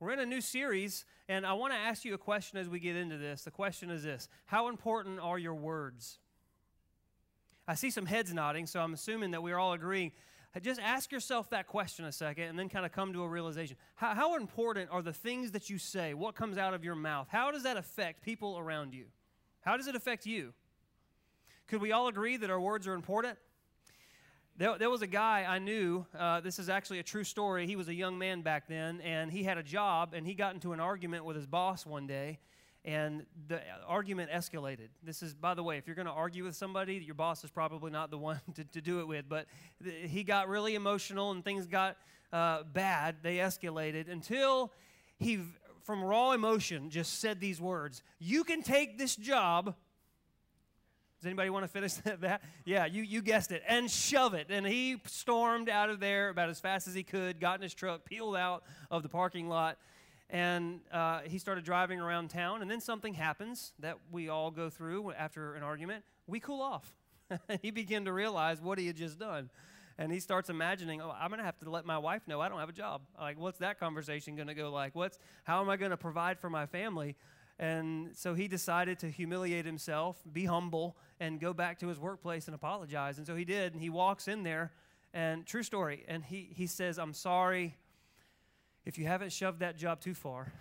We're 0.00 0.12
in 0.12 0.20
a 0.20 0.26
new 0.26 0.40
series, 0.40 1.04
and 1.28 1.44
I 1.44 1.54
want 1.54 1.72
to 1.72 1.78
ask 1.78 2.04
you 2.04 2.14
a 2.14 2.18
question 2.18 2.56
as 2.56 2.68
we 2.68 2.78
get 2.78 2.94
into 2.94 3.16
this. 3.16 3.42
The 3.42 3.50
question 3.50 3.90
is 3.90 4.04
this 4.04 4.28
How 4.46 4.68
important 4.68 5.18
are 5.18 5.38
your 5.38 5.54
words? 5.54 6.18
I 7.66 7.74
see 7.74 7.90
some 7.90 8.06
heads 8.06 8.32
nodding, 8.32 8.66
so 8.66 8.80
I'm 8.80 8.94
assuming 8.94 9.32
that 9.32 9.42
we're 9.42 9.58
all 9.58 9.72
agreeing. 9.72 10.12
Just 10.62 10.80
ask 10.80 11.12
yourself 11.12 11.50
that 11.50 11.66
question 11.66 12.04
a 12.04 12.12
second 12.12 12.44
and 12.44 12.58
then 12.58 12.68
kind 12.68 12.86
of 12.86 12.90
come 12.90 13.12
to 13.12 13.22
a 13.22 13.28
realization. 13.28 13.76
How, 13.94 14.14
how 14.14 14.36
important 14.36 14.90
are 14.90 15.02
the 15.02 15.12
things 15.12 15.52
that 15.52 15.68
you 15.68 15.78
say? 15.78 16.14
What 16.14 16.34
comes 16.34 16.58
out 16.58 16.74
of 16.74 16.82
your 16.82 16.96
mouth? 16.96 17.28
How 17.30 17.52
does 17.52 17.62
that 17.64 17.76
affect 17.76 18.22
people 18.22 18.58
around 18.58 18.94
you? 18.94 19.04
How 19.60 19.76
does 19.76 19.86
it 19.86 19.94
affect 19.94 20.26
you? 20.26 20.54
Could 21.68 21.80
we 21.80 21.92
all 21.92 22.08
agree 22.08 22.36
that 22.38 22.50
our 22.50 22.60
words 22.60 22.88
are 22.88 22.94
important? 22.94 23.38
There, 24.58 24.76
there 24.76 24.90
was 24.90 25.02
a 25.02 25.06
guy 25.06 25.46
I 25.48 25.60
knew. 25.60 26.04
Uh, 26.18 26.40
this 26.40 26.58
is 26.58 26.68
actually 26.68 26.98
a 26.98 27.04
true 27.04 27.22
story. 27.22 27.64
He 27.68 27.76
was 27.76 27.86
a 27.86 27.94
young 27.94 28.18
man 28.18 28.42
back 28.42 28.66
then, 28.66 29.00
and 29.02 29.30
he 29.30 29.44
had 29.44 29.56
a 29.56 29.62
job, 29.62 30.14
and 30.14 30.26
he 30.26 30.34
got 30.34 30.52
into 30.52 30.72
an 30.72 30.80
argument 30.80 31.24
with 31.24 31.36
his 31.36 31.46
boss 31.46 31.86
one 31.86 32.08
day, 32.08 32.40
and 32.84 33.24
the 33.46 33.60
argument 33.86 34.32
escalated. 34.32 34.88
This 35.00 35.22
is, 35.22 35.32
by 35.32 35.54
the 35.54 35.62
way, 35.62 35.78
if 35.78 35.86
you're 35.86 35.94
going 35.94 36.08
to 36.08 36.12
argue 36.12 36.42
with 36.42 36.56
somebody, 36.56 36.96
your 36.96 37.14
boss 37.14 37.44
is 37.44 37.50
probably 37.50 37.92
not 37.92 38.10
the 38.10 38.18
one 38.18 38.40
to, 38.56 38.64
to 38.64 38.80
do 38.80 38.98
it 38.98 39.06
with, 39.06 39.26
but 39.28 39.46
th- 39.84 40.10
he 40.10 40.24
got 40.24 40.48
really 40.48 40.74
emotional, 40.74 41.30
and 41.30 41.44
things 41.44 41.68
got 41.68 41.96
uh, 42.32 42.64
bad. 42.64 43.18
They 43.22 43.36
escalated 43.36 44.10
until 44.10 44.72
he, 45.20 45.38
from 45.84 46.02
raw 46.02 46.32
emotion, 46.32 46.90
just 46.90 47.20
said 47.20 47.38
these 47.38 47.60
words 47.60 48.02
You 48.18 48.42
can 48.42 48.62
take 48.62 48.98
this 48.98 49.14
job 49.14 49.76
does 51.18 51.26
anybody 51.26 51.50
want 51.50 51.64
to 51.64 51.68
finish 51.68 51.94
that? 52.20 52.42
Yeah, 52.64 52.86
you, 52.86 53.02
you 53.02 53.22
guessed 53.22 53.50
it. 53.50 53.62
And 53.66 53.90
shove 53.90 54.34
it. 54.34 54.46
And 54.50 54.66
he 54.66 55.00
stormed 55.06 55.68
out 55.68 55.90
of 55.90 55.98
there 55.98 56.28
about 56.28 56.48
as 56.48 56.60
fast 56.60 56.86
as 56.86 56.94
he 56.94 57.02
could, 57.02 57.40
got 57.40 57.56
in 57.56 57.62
his 57.62 57.74
truck, 57.74 58.04
peeled 58.04 58.36
out 58.36 58.62
of 58.90 59.02
the 59.02 59.08
parking 59.08 59.48
lot, 59.48 59.78
and 60.30 60.80
uh, 60.92 61.20
he 61.24 61.38
started 61.38 61.64
driving 61.64 62.00
around 62.00 62.28
town. 62.30 62.62
And 62.62 62.70
then 62.70 62.80
something 62.80 63.14
happens 63.14 63.72
that 63.80 63.96
we 64.12 64.28
all 64.28 64.50
go 64.50 64.70
through 64.70 65.12
after 65.12 65.54
an 65.54 65.62
argument. 65.62 66.04
We 66.26 66.38
cool 66.38 66.60
off. 66.60 66.94
he 67.62 67.70
began 67.70 68.04
to 68.04 68.12
realize 68.12 68.60
what 68.60 68.78
he 68.78 68.86
had 68.86 68.96
just 68.96 69.18
done. 69.18 69.50
And 70.00 70.12
he 70.12 70.20
starts 70.20 70.48
imagining, 70.48 71.00
oh, 71.02 71.12
I'm 71.18 71.28
going 71.28 71.40
to 71.40 71.44
have 71.44 71.58
to 71.58 71.70
let 71.70 71.84
my 71.84 71.98
wife 71.98 72.22
know 72.28 72.40
I 72.40 72.48
don't 72.48 72.60
have 72.60 72.68
a 72.68 72.74
job. 72.74 73.00
Like, 73.18 73.38
what's 73.38 73.58
that 73.58 73.80
conversation 73.80 74.36
going 74.36 74.46
to 74.46 74.54
go 74.54 74.70
like? 74.70 74.94
What's, 74.94 75.18
how 75.42 75.60
am 75.60 75.68
I 75.68 75.76
going 75.76 75.90
to 75.90 75.96
provide 75.96 76.38
for 76.38 76.48
my 76.48 76.66
family? 76.66 77.16
And 77.58 78.16
so 78.16 78.34
he 78.34 78.46
decided 78.46 79.00
to 79.00 79.10
humiliate 79.10 79.66
himself, 79.66 80.16
be 80.32 80.44
humble, 80.44 80.96
and 81.18 81.40
go 81.40 81.52
back 81.52 81.80
to 81.80 81.88
his 81.88 81.98
workplace 81.98 82.46
and 82.46 82.54
apologize. 82.54 83.18
And 83.18 83.26
so 83.26 83.34
he 83.34 83.44
did. 83.44 83.72
And 83.72 83.82
he 83.82 83.90
walks 83.90 84.28
in 84.28 84.44
there, 84.44 84.72
and 85.12 85.44
true 85.44 85.64
story. 85.64 86.04
And 86.06 86.24
he, 86.24 86.48
he 86.54 86.66
says, 86.66 86.98
I'm 86.98 87.14
sorry 87.14 87.76
if 88.84 88.96
you 88.96 89.06
haven't 89.06 89.32
shoved 89.32 89.60
that 89.60 89.76
job 89.76 90.00
too 90.00 90.14
far. 90.14 90.52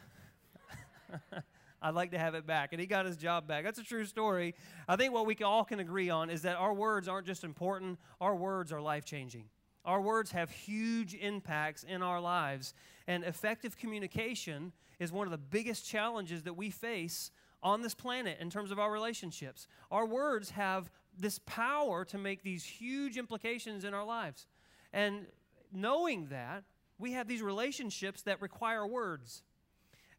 I'd 1.82 1.94
like 1.94 2.12
to 2.12 2.20
have 2.20 2.34
it 2.34 2.48
back. 2.48 2.74
And 2.74 2.82
he 2.82 2.88
got 2.88 3.06
his 3.06 3.18
job 3.18 3.48
back. 3.48 3.64
That's 3.64 3.80
a 3.80 3.84
true 3.84 4.06
story. 4.06 4.56
I 4.88 4.96
think 4.96 5.14
what 5.14 5.28
we 5.28 5.36
all 5.38 5.64
can 5.64 5.80
agree 5.80 6.10
on 6.10 6.32
is 6.32 6.42
that 6.42 6.56
our 6.56 6.74
words 6.74 7.08
aren't 7.08 7.28
just 7.28 7.44
important, 7.44 8.00
our 8.20 8.36
words 8.36 8.72
are 8.72 8.82
life 8.82 9.06
changing. 9.06 9.46
Our 9.88 10.02
words 10.02 10.32
have 10.32 10.52
huge 10.52 11.16
impacts 11.16 11.84
in 11.84 12.04
our 12.04 12.20
lives. 12.20 12.74
And 13.08 13.24
effective 13.24 13.78
communication 13.78 14.74
is 15.00 15.14
one 15.14 15.26
of 15.26 15.32
the 15.32 15.38
biggest 15.38 15.88
challenges 15.88 16.44
that 16.44 16.58
we 16.58 16.70
face 16.70 17.32
on 17.64 17.82
this 17.82 17.96
planet 17.96 18.38
in 18.42 18.50
terms 18.50 18.70
of 18.70 18.80
our 18.80 18.92
relationships. 18.92 19.66
Our 19.90 20.06
words 20.06 20.52
have 20.52 20.92
this 21.18 21.40
power 21.46 22.04
to 22.06 22.18
make 22.18 22.44
these 22.44 22.66
huge 22.66 23.18
implications 23.18 23.86
in 23.86 23.94
our 23.94 24.06
lives. 24.06 24.46
And 24.92 25.26
knowing 25.72 26.28
that, 26.28 26.66
we 27.00 27.14
have 27.14 27.28
these 27.28 27.42
relationships 27.42 28.24
that 28.24 28.42
require 28.42 28.86
words. 28.86 29.44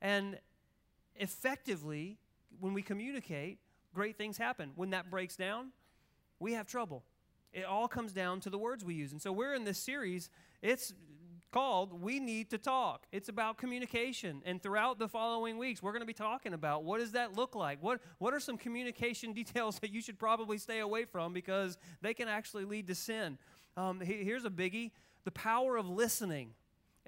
And 0.01 0.39
effectively, 1.17 2.17
when 2.59 2.73
we 2.73 2.83
communicate, 2.83 3.59
great 3.93 4.17
things 4.17 4.39
happen. 4.39 4.73
When 4.77 4.91
that 4.91 5.11
breaks 5.11 5.37
down, 5.37 5.73
we 6.41 6.55
have 6.55 6.67
trouble. 6.67 7.03
It 7.53 7.65
all 7.65 7.89
comes 7.89 8.13
down 8.13 8.41
to 8.41 8.51
the 8.51 8.59
words 8.59 8.85
we 8.85 8.95
use. 8.95 9.13
And 9.13 9.21
so 9.21 9.33
we're 9.33 9.55
in 9.55 9.65
this 9.65 9.79
series. 9.79 10.31
It's 10.63 10.93
called 11.51 12.03
We 12.03 12.21
Need 12.21 12.51
to 12.51 12.59
Talk. 12.59 13.07
It's 13.11 13.29
about 13.29 13.57
communication. 13.57 14.43
And 14.45 14.63
throughout 14.63 14.99
the 14.99 15.09
following 15.09 15.57
weeks, 15.57 15.83
we're 15.83 15.93
going 15.93 16.03
to 16.03 16.07
be 16.07 16.13
talking 16.13 16.53
about 16.53 16.85
what 16.85 17.01
does 17.01 17.13
that 17.13 17.35
look 17.35 17.55
like? 17.55 17.83
What, 17.83 18.01
what 18.19 18.35
are 18.35 18.41
some 18.41 18.59
communication 18.59 19.33
details 19.35 19.79
that 19.81 19.93
you 19.93 20.01
should 20.01 20.19
probably 20.19 20.59
stay 20.59 20.81
away 20.81 21.05
from 21.05 21.33
because 21.33 21.79
they 22.03 22.15
can 22.15 22.29
actually 22.29 22.65
lead 22.65 22.87
to 22.89 22.95
sin? 22.95 23.39
Um, 23.77 24.01
here's 24.01 24.45
a 24.45 24.51
biggie 24.51 24.91
the 25.25 25.33
power 25.33 25.77
of 25.77 25.89
listening 25.89 26.55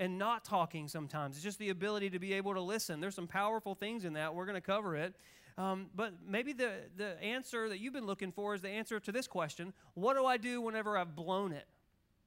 and 0.00 0.18
not 0.18 0.44
talking 0.44 0.88
sometimes. 0.88 1.36
It's 1.36 1.44
just 1.44 1.58
the 1.58 1.68
ability 1.68 2.10
to 2.10 2.18
be 2.18 2.32
able 2.32 2.54
to 2.54 2.60
listen. 2.60 3.00
There's 3.00 3.14
some 3.14 3.28
powerful 3.28 3.74
things 3.74 4.06
in 4.06 4.14
that. 4.14 4.34
We're 4.34 4.46
going 4.46 4.56
to 4.56 4.62
cover 4.62 4.96
it. 4.96 5.14
Um, 5.58 5.88
but 5.94 6.14
maybe 6.26 6.54
the, 6.54 6.72
the 6.96 7.22
answer 7.22 7.68
that 7.68 7.80
you've 7.80 7.92
been 7.92 8.06
looking 8.06 8.32
for 8.32 8.54
is 8.54 8.62
the 8.62 8.70
answer 8.70 8.98
to 8.98 9.12
this 9.12 9.26
question 9.26 9.74
What 9.94 10.16
do 10.16 10.24
I 10.24 10.38
do 10.38 10.62
whenever 10.62 10.96
I've 10.96 11.14
blown 11.14 11.52
it? 11.52 11.66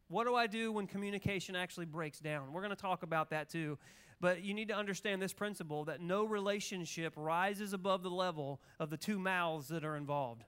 What 0.07 0.27
do 0.27 0.35
I 0.35 0.45
do 0.45 0.71
when 0.71 0.85
communication 0.85 1.55
actually 1.55 1.87
breaks 1.87 2.19
down? 2.19 2.53
We're 2.53 2.61
going 2.61 2.75
to 2.75 2.81
talk 2.81 3.01
about 3.01 3.31
that 3.31 3.49
too. 3.49 3.79
But 4.21 4.43
you 4.43 4.53
need 4.53 4.67
to 4.67 4.75
understand 4.75 5.21
this 5.21 5.33
principle 5.33 5.85
that 5.85 5.99
no 5.99 6.23
relationship 6.23 7.13
rises 7.17 7.73
above 7.73 8.03
the 8.03 8.11
level 8.11 8.61
of 8.79 8.91
the 8.91 8.97
two 8.97 9.17
mouths 9.17 9.67
that 9.69 9.83
are 9.83 9.97
involved. 9.97 10.43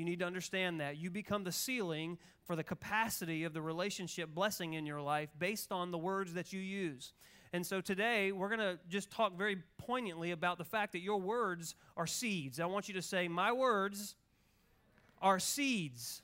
You 0.00 0.06
need 0.06 0.20
to 0.20 0.24
understand 0.24 0.80
that. 0.80 0.96
You 0.96 1.10
become 1.10 1.44
the 1.44 1.52
ceiling 1.52 2.16
for 2.44 2.56
the 2.56 2.64
capacity 2.64 3.44
of 3.44 3.52
the 3.52 3.60
relationship 3.60 4.34
blessing 4.34 4.72
in 4.72 4.86
your 4.86 5.02
life 5.02 5.28
based 5.38 5.70
on 5.70 5.90
the 5.90 5.98
words 5.98 6.32
that 6.32 6.54
you 6.54 6.60
use. 6.60 7.12
And 7.52 7.66
so 7.66 7.82
today, 7.82 8.32
we're 8.32 8.48
going 8.48 8.60
to 8.60 8.78
just 8.88 9.10
talk 9.10 9.36
very 9.36 9.58
poignantly 9.76 10.30
about 10.30 10.56
the 10.56 10.64
fact 10.64 10.92
that 10.92 11.00
your 11.00 11.20
words 11.20 11.74
are 11.98 12.06
seeds. 12.06 12.60
I 12.60 12.64
want 12.64 12.88
you 12.88 12.94
to 12.94 13.02
say, 13.02 13.28
My 13.28 13.52
words 13.52 14.14
are 15.20 15.38
seeds. 15.38 16.22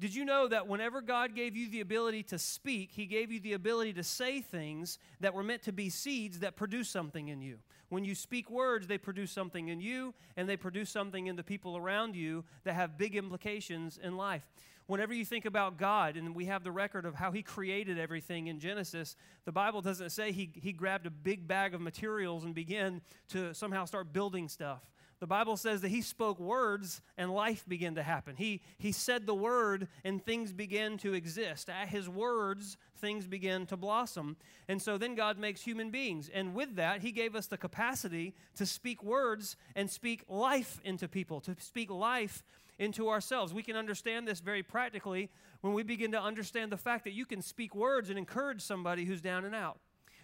Did 0.00 0.14
you 0.14 0.24
know 0.24 0.48
that 0.48 0.66
whenever 0.66 1.00
God 1.00 1.34
gave 1.34 1.56
you 1.56 1.68
the 1.68 1.80
ability 1.80 2.24
to 2.24 2.38
speak, 2.38 2.90
He 2.92 3.06
gave 3.06 3.30
you 3.30 3.40
the 3.40 3.52
ability 3.52 3.92
to 3.94 4.02
say 4.02 4.40
things 4.40 4.98
that 5.20 5.34
were 5.34 5.42
meant 5.42 5.62
to 5.62 5.72
be 5.72 5.90
seeds 5.90 6.40
that 6.40 6.56
produce 6.56 6.88
something 6.88 7.28
in 7.28 7.40
you? 7.40 7.58
When 7.88 8.04
you 8.04 8.14
speak 8.14 8.50
words, 8.50 8.86
they 8.86 8.98
produce 8.98 9.30
something 9.30 9.68
in 9.68 9.80
you, 9.80 10.14
and 10.36 10.48
they 10.48 10.56
produce 10.56 10.90
something 10.90 11.26
in 11.26 11.36
the 11.36 11.44
people 11.44 11.76
around 11.76 12.16
you 12.16 12.44
that 12.64 12.74
have 12.74 12.98
big 12.98 13.14
implications 13.14 13.98
in 14.02 14.16
life. 14.16 14.46
Whenever 14.86 15.14
you 15.14 15.24
think 15.24 15.44
about 15.44 15.76
God, 15.76 16.16
and 16.16 16.34
we 16.34 16.46
have 16.46 16.64
the 16.64 16.72
record 16.72 17.04
of 17.04 17.14
how 17.14 17.30
He 17.30 17.42
created 17.42 17.98
everything 17.98 18.48
in 18.48 18.58
Genesis, 18.58 19.14
the 19.44 19.52
Bible 19.52 19.82
doesn't 19.82 20.10
say 20.10 20.32
He, 20.32 20.50
he 20.54 20.72
grabbed 20.72 21.06
a 21.06 21.10
big 21.10 21.46
bag 21.46 21.74
of 21.74 21.80
materials 21.80 22.44
and 22.44 22.54
began 22.54 23.02
to 23.28 23.54
somehow 23.54 23.84
start 23.84 24.12
building 24.12 24.48
stuff 24.48 24.80
the 25.22 25.26
Bible 25.28 25.56
says 25.56 25.82
that 25.82 25.90
he 25.90 26.00
spoke 26.00 26.40
words 26.40 27.00
and 27.16 27.32
life 27.32 27.64
began 27.68 27.94
to 27.94 28.02
happen. 28.02 28.34
He, 28.34 28.60
he 28.78 28.90
said 28.90 29.24
the 29.24 29.36
word 29.36 29.86
and 30.02 30.20
things 30.20 30.52
began 30.52 30.98
to 30.98 31.14
exist. 31.14 31.70
At 31.70 31.90
his 31.90 32.08
words, 32.08 32.76
things 32.98 33.28
began 33.28 33.64
to 33.66 33.76
blossom. 33.76 34.36
And 34.66 34.82
so 34.82 34.98
then 34.98 35.14
God 35.14 35.38
makes 35.38 35.62
human 35.62 35.90
beings. 35.90 36.28
And 36.34 36.56
with 36.56 36.74
that, 36.74 37.02
he 37.02 37.12
gave 37.12 37.36
us 37.36 37.46
the 37.46 37.56
capacity 37.56 38.34
to 38.56 38.66
speak 38.66 39.04
words 39.04 39.54
and 39.76 39.88
speak 39.88 40.24
life 40.28 40.80
into 40.82 41.06
people, 41.06 41.40
to 41.42 41.54
speak 41.60 41.88
life 41.88 42.42
into 42.80 43.08
ourselves. 43.08 43.54
We 43.54 43.62
can 43.62 43.76
understand 43.76 44.26
this 44.26 44.40
very 44.40 44.64
practically 44.64 45.30
when 45.60 45.72
we 45.72 45.84
begin 45.84 46.10
to 46.10 46.20
understand 46.20 46.72
the 46.72 46.76
fact 46.76 47.04
that 47.04 47.12
you 47.12 47.26
can 47.26 47.42
speak 47.42 47.76
words 47.76 48.10
and 48.10 48.18
encourage 48.18 48.60
somebody 48.60 49.04
who's 49.04 49.20
down 49.20 49.44
and 49.44 49.54
out. 49.54 49.78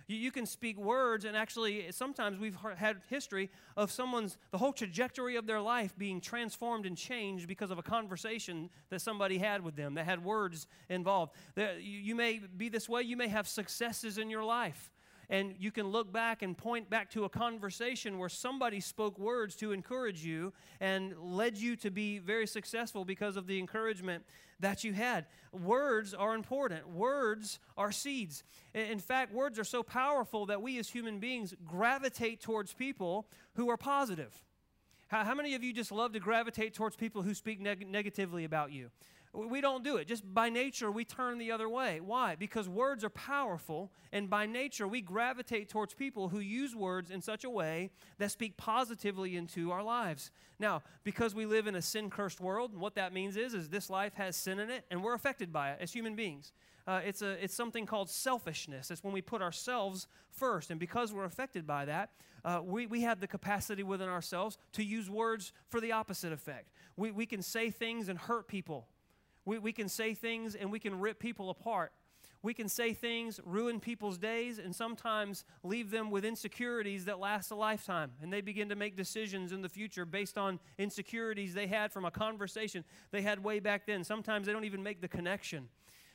You, 0.09 0.17
you 0.17 0.33
can 0.33 0.47
speak 0.47 0.77
words, 0.77 1.25
and 1.25 1.37
actually, 1.37 1.87
sometimes 1.93 2.39
we've 2.39 2.57
had 2.77 2.97
history 3.09 3.51
of 3.77 3.93
someone's, 3.93 4.37
the 4.51 4.59
whole 4.59 4.73
trajectory 4.73 5.37
of 5.37 5.47
their 5.47 5.61
life 5.61 5.97
being 5.97 6.21
transformed 6.21 6.87
and 6.87 6.97
changed 6.97 7.47
because 7.47 7.71
of 7.71 7.79
a 7.79 7.83
conversation 7.83 8.71
that 8.91 9.01
somebody 9.01 9.39
had 9.39 9.63
with 9.63 9.77
them 9.77 9.95
that 9.95 10.05
had 10.05 10.25
words 10.25 10.67
involved. 10.89 11.33
you, 11.57 11.69
you 11.79 12.15
may 12.15 12.41
be 12.57 12.69
this 12.69 12.89
way, 12.89 13.03
you 13.03 13.17
may 13.17 13.29
have 13.29 13.47
successes 13.47 14.19
in 14.19 14.31
your 14.31 14.43
life 14.45 14.91
and 15.31 15.55
you 15.59 15.71
can 15.71 15.89
look 15.89 16.13
back 16.13 16.43
and 16.43 16.57
point 16.57 16.89
back 16.89 17.11
to 17.11 17.25
a 17.25 17.29
conversation 17.29 18.19
where 18.19 18.29
somebody 18.29 18.81
spoke 18.81 19.19
words 19.19 19.55
to 19.57 19.73
encourage 19.73 20.25
you 20.25 20.53
and 20.81 21.15
led 21.19 21.59
you 21.59 21.77
to 21.77 21.91
be 21.91 22.19
very 22.19 22.47
successful 22.47 23.05
because 23.05 23.37
of 23.37 23.47
the 23.47 23.59
encouragement 23.59 24.25
that 24.61 24.85
you 24.85 24.93
had. 24.93 25.27
Words 25.53 26.15
are 26.15 26.35
important, 26.35 26.89
words 26.89 27.59
are 27.77 27.93
seeds. 27.93 28.43
In 28.75 28.99
fact, 28.99 29.33
words 29.33 29.59
are 29.59 29.65
so 29.65 29.83
powerful 29.83 30.47
that 30.47 30.63
we 30.63 30.79
as 30.79 30.89
human 30.89 31.19
beings 31.19 31.55
gravitate 31.65 32.41
towards 32.41 32.73
people 32.73 33.27
who 33.55 33.69
are 33.71 33.77
positive. 33.77 34.43
How, 35.09 35.35
many 35.35 35.55
of 35.55 35.63
you 35.63 35.73
just 35.73 35.91
love 35.91 36.13
to 36.13 36.21
gravitate 36.21 36.75
towards 36.75 36.95
people 36.95 37.23
who 37.23 37.33
speak 37.33 37.61
neg- 37.61 37.89
negatively 37.89 38.45
about 38.45 38.73
you? 38.73 38.91
We 39.47 39.61
don't 39.61 39.85
do 39.85 39.99
it. 39.99 40.09
Just 40.09 40.25
by 40.35 40.51
nature, 40.51 40.91
we 40.91 41.05
turn 41.05 41.39
the 41.39 41.53
other 41.53 41.69
way. 41.69 42.01
Why? 42.01 42.35
Because 42.35 42.69
words 42.69 43.05
are 43.05 43.11
powerful, 43.11 43.93
and 44.13 44.29
by 44.29 44.47
nature, 44.47 44.89
we 44.89 45.01
gravitate 45.01 45.69
towards 45.69 45.95
people 45.95 46.29
who 46.29 46.41
use 46.41 46.75
words 46.75 47.13
in 47.13 47.21
such 47.21 47.45
a 47.45 47.51
way 47.51 47.91
that 48.19 48.33
speak 48.33 48.57
positively 48.57 49.37
into 49.37 49.71
our 49.71 49.83
lives. 49.83 50.33
Now, 50.59 50.83
because 51.05 51.37
we 51.37 51.47
live 51.47 51.69
in 51.69 51.77
a 51.77 51.83
sin 51.83 52.11
cursed 52.11 52.41
world, 52.41 52.75
what 52.75 52.97
that 52.97 53.13
means 53.13 53.37
is, 53.37 53.55
is 53.55 53.69
this 53.69 53.89
life 53.89 54.15
has 54.15 54.35
sin 54.35 54.59
in 54.59 54.71
it, 54.71 54.85
and 54.91 55.05
we're 55.05 55.15
affected 55.15 55.53
by 55.53 55.71
it 55.71 55.79
as 55.81 55.93
human 55.93 56.17
beings. 56.17 56.53
Uh, 56.89 57.01
it's, 57.05 57.23
a, 57.23 57.43
it's 57.45 57.55
something 57.55 57.87
called 57.87 58.11
selfishness. 58.11 58.91
It's 58.91 59.05
when 59.05 59.13
we 59.13 59.21
put 59.21 59.43
ourselves 59.43 60.09
first. 60.31 60.71
And 60.71 60.81
because 60.81 61.13
we're 61.13 61.27
affected 61.27 61.67
by 61.67 61.85
that, 61.85 62.11
uh, 62.45 62.61
we, 62.65 62.87
we 62.87 63.03
have 63.03 63.21
the 63.21 63.27
capacity 63.27 63.83
within 63.83 64.09
ourselves 64.09 64.57
to 64.73 64.83
use 64.83 65.11
words 65.11 65.53
for 65.69 65.81
the 65.81 65.93
opposite 65.93 66.33
effect. 66.33 66.73
We, 66.97 67.11
we 67.11 67.27
can 67.27 67.43
say 67.43 67.71
things 67.71 68.09
and 68.09 68.19
hurt 68.19 68.49
people 68.49 68.89
we, 69.49 69.59
we 69.59 69.73
can 69.73 69.89
say 69.89 70.13
things 70.13 70.55
and 70.55 70.71
we 70.71 70.79
can 70.79 71.01
rip 71.01 71.19
people 71.19 71.49
apart. 71.49 71.93
We 72.43 72.55
can 72.55 72.69
say 72.69 72.93
things, 72.93 73.41
ruin 73.45 73.81
people's 73.81 74.17
days, 74.19 74.59
and 74.59 74.77
sometimes 74.77 75.45
leave 75.65 75.91
them 75.91 76.11
with 76.11 76.25
insecurities 76.25 77.07
that 77.07 77.19
last 77.19 77.51
a 77.51 77.57
lifetime. 77.57 78.13
And 78.23 78.33
they 78.33 78.43
begin 78.43 78.69
to 78.69 78.77
make 78.77 78.95
decisions 78.95 79.51
in 79.51 79.63
the 79.63 79.69
future 79.69 80.05
based 80.05 80.39
on 80.39 80.61
insecurities 80.77 81.55
they 81.55 81.67
had 81.67 81.93
from 81.93 82.05
a 82.05 82.11
conversation 82.11 82.85
they 83.11 83.23
had 83.23 83.43
way 83.43 83.59
back 83.59 83.87
then. 83.87 84.05
Sometimes 84.05 84.47
they 84.47 84.53
don't 84.53 84.65
even 84.65 84.83
make 84.83 85.01
the 85.01 85.09
connection. 85.09 85.69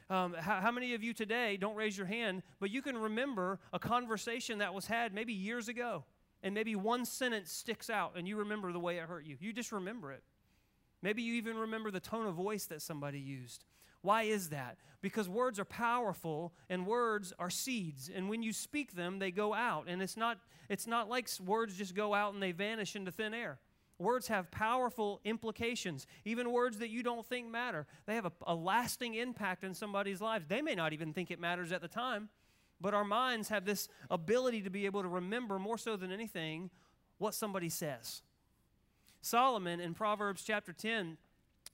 Um, 0.09 0.33
how, 0.33 0.61
how, 0.61 0.71
many 0.71 0.93
of 0.93 1.03
you 1.03 1.13
today, 1.13 1.57
don't 1.57 1.75
raise 1.75 1.97
your 1.97 2.07
hand, 2.07 2.43
but 2.59 2.69
you 2.69 2.81
can 2.81 2.95
remember 2.97 3.59
a 3.73 3.79
conversation 3.79 4.59
that 4.59 4.73
was 4.73 4.85
had 4.85 5.13
maybe 5.13 5.33
years 5.33 5.69
ago, 5.69 6.03
and 6.43 6.53
maybe 6.53 6.75
one 6.75 7.03
sentence 7.03 7.51
sticks 7.51 7.89
out, 7.89 8.13
and 8.15 8.27
you 8.27 8.37
remember 8.37 8.71
the 8.71 8.79
way 8.79 8.97
it 8.97 9.03
hurt 9.03 9.25
you? 9.25 9.37
You 9.39 9.53
just 9.53 9.71
remember 9.71 10.11
it. 10.11 10.23
Maybe 11.03 11.21
you 11.21 11.33
even 11.33 11.57
remember 11.57 11.91
the 11.91 11.99
tone 11.99 12.25
of 12.25 12.33
voice 12.33 12.65
that 12.65 12.81
somebody 12.81 13.19
used. 13.19 13.65
Why 14.01 14.23
is 14.23 14.49
that? 14.49 14.77
Because 15.01 15.27
words 15.27 15.59
are 15.59 15.65
powerful 15.65 16.53
and 16.69 16.87
words 16.87 17.33
are 17.37 17.49
seeds. 17.49 18.09
And 18.13 18.29
when 18.29 18.41
you 18.41 18.53
speak 18.53 18.95
them, 18.95 19.19
they 19.19 19.29
go 19.29 19.53
out. 19.53 19.85
And 19.87 20.01
it's 20.01 20.17
not, 20.17 20.39
it's 20.69 20.87
not 20.87 21.09
like 21.09 21.27
words 21.45 21.75
just 21.75 21.93
go 21.93 22.13
out 22.13 22.33
and 22.33 22.41
they 22.41 22.53
vanish 22.53 22.95
into 22.95 23.11
thin 23.11 23.33
air. 23.33 23.59
Words 23.99 24.27
have 24.29 24.49
powerful 24.49 25.19
implications, 25.23 26.07
even 26.25 26.51
words 26.51 26.79
that 26.79 26.89
you 26.89 27.03
don't 27.03 27.25
think 27.25 27.49
matter. 27.49 27.85
They 28.05 28.15
have 28.15 28.25
a, 28.25 28.31
a 28.47 28.55
lasting 28.55 29.13
impact 29.15 29.63
in 29.63 29.73
somebody's 29.73 30.19
lives. 30.19 30.45
They 30.47 30.61
may 30.61 30.73
not 30.73 30.93
even 30.93 31.13
think 31.13 31.31
it 31.31 31.39
matters 31.39 31.71
at 31.71 31.81
the 31.81 31.87
time, 31.87 32.29
but 32.81 32.93
our 32.93 33.05
minds 33.05 33.49
have 33.49 33.65
this 33.65 33.87
ability 34.09 34.61
to 34.63 34.69
be 34.69 34.85
able 34.85 35.01
to 35.01 35.07
remember 35.07 35.59
more 35.59 35.77
so 35.77 35.95
than 35.95 36.11
anything 36.11 36.69
what 37.17 37.33
somebody 37.33 37.69
says. 37.69 38.21
Solomon 39.23 39.79
in 39.79 39.93
Proverbs 39.93 40.43
chapter 40.45 40.73
10, 40.73 41.17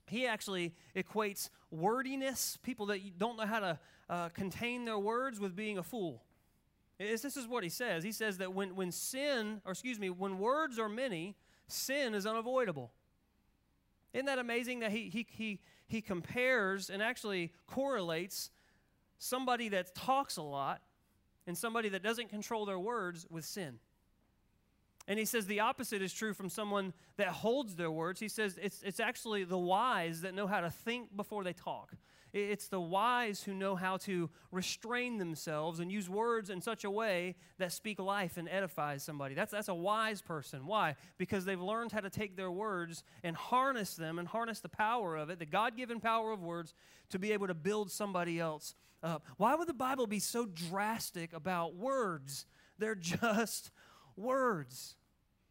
he 0.05 0.27
actually 0.27 0.75
equates 0.95 1.49
wordiness, 1.71 2.59
people 2.61 2.85
that 2.87 3.17
don't 3.17 3.37
know 3.37 3.45
how 3.45 3.59
to 3.59 3.79
uh, 4.07 4.29
contain 4.29 4.85
their 4.85 4.99
words, 4.99 5.39
with 5.39 5.55
being 5.55 5.79
a 5.79 5.83
fool. 5.83 6.23
It's, 6.99 7.23
this 7.23 7.35
is 7.35 7.47
what 7.47 7.63
he 7.63 7.69
says. 7.69 8.03
He 8.03 8.11
says 8.11 8.37
that 8.37 8.53
when, 8.53 8.75
when 8.75 8.91
sin, 8.91 9.61
or 9.65 9.71
excuse 9.71 9.99
me, 9.99 10.11
when 10.11 10.37
words 10.37 10.77
are 10.77 10.87
many, 10.87 11.35
sin 11.67 12.13
is 12.13 12.27
unavoidable. 12.27 12.91
Isn't 14.13 14.27
that 14.27 14.37
amazing 14.37 14.81
that 14.81 14.91
he, 14.91 15.09
he, 15.09 15.25
he, 15.29 15.59
he 15.87 16.01
compares 16.01 16.91
and 16.91 17.01
actually 17.01 17.51
correlates 17.65 18.51
somebody 19.17 19.69
that 19.69 19.95
talks 19.95 20.37
a 20.37 20.43
lot 20.43 20.81
and 21.47 21.57
somebody 21.57 21.89
that 21.89 22.03
doesn't 22.03 22.29
control 22.29 22.65
their 22.67 22.79
words 22.79 23.25
with 23.27 23.43
sin? 23.43 23.79
And 25.09 25.17
he 25.17 25.25
says 25.25 25.47
the 25.47 25.61
opposite 25.61 26.03
is 26.03 26.13
true 26.13 26.35
from 26.35 26.49
someone 26.49 26.93
that 27.17 27.29
holds 27.29 27.75
their 27.75 27.89
words. 27.89 28.19
He 28.19 28.27
says 28.29 28.59
it's, 28.61 28.83
it's 28.83 28.99
actually 28.99 29.43
the 29.43 29.57
wise 29.57 30.21
that 30.21 30.35
know 30.35 30.45
how 30.45 30.61
to 30.61 30.69
think 30.69 31.17
before 31.17 31.43
they 31.43 31.51
talk. 31.51 31.93
It's 32.31 32.67
the 32.67 32.79
wise 32.79 33.41
who 33.41 33.55
know 33.55 33.75
how 33.75 33.97
to 33.97 34.29
restrain 34.51 35.17
themselves 35.17 35.79
and 35.79 35.91
use 35.91 36.07
words 36.07 36.51
in 36.51 36.61
such 36.61 36.83
a 36.83 36.91
way 36.91 37.35
that 37.57 37.71
speak 37.71 37.97
life 37.97 38.37
and 38.37 38.47
edifies 38.47 39.01
somebody. 39.01 39.33
That's, 39.33 39.51
that's 39.51 39.67
a 39.67 39.73
wise 39.73 40.21
person. 40.21 40.67
Why? 40.67 40.95
Because 41.17 41.43
they've 41.43 41.59
learned 41.59 41.91
how 41.91 42.01
to 42.01 42.09
take 42.11 42.37
their 42.37 42.51
words 42.51 43.03
and 43.23 43.35
harness 43.35 43.95
them 43.95 44.19
and 44.19 44.27
harness 44.27 44.59
the 44.59 44.69
power 44.69 45.15
of 45.15 45.31
it, 45.31 45.39
the 45.39 45.47
God 45.47 45.75
given 45.75 45.99
power 45.99 46.31
of 46.31 46.43
words, 46.43 46.75
to 47.09 47.17
be 47.17 47.31
able 47.31 47.47
to 47.47 47.55
build 47.55 47.89
somebody 47.89 48.39
else 48.39 48.75
up. 49.01 49.25
Why 49.37 49.55
would 49.55 49.67
the 49.67 49.73
Bible 49.73 50.05
be 50.05 50.19
so 50.19 50.45
drastic 50.45 51.33
about 51.33 51.73
words? 51.73 52.45
They're 52.77 52.93
just 52.93 53.71
words. 54.15 54.97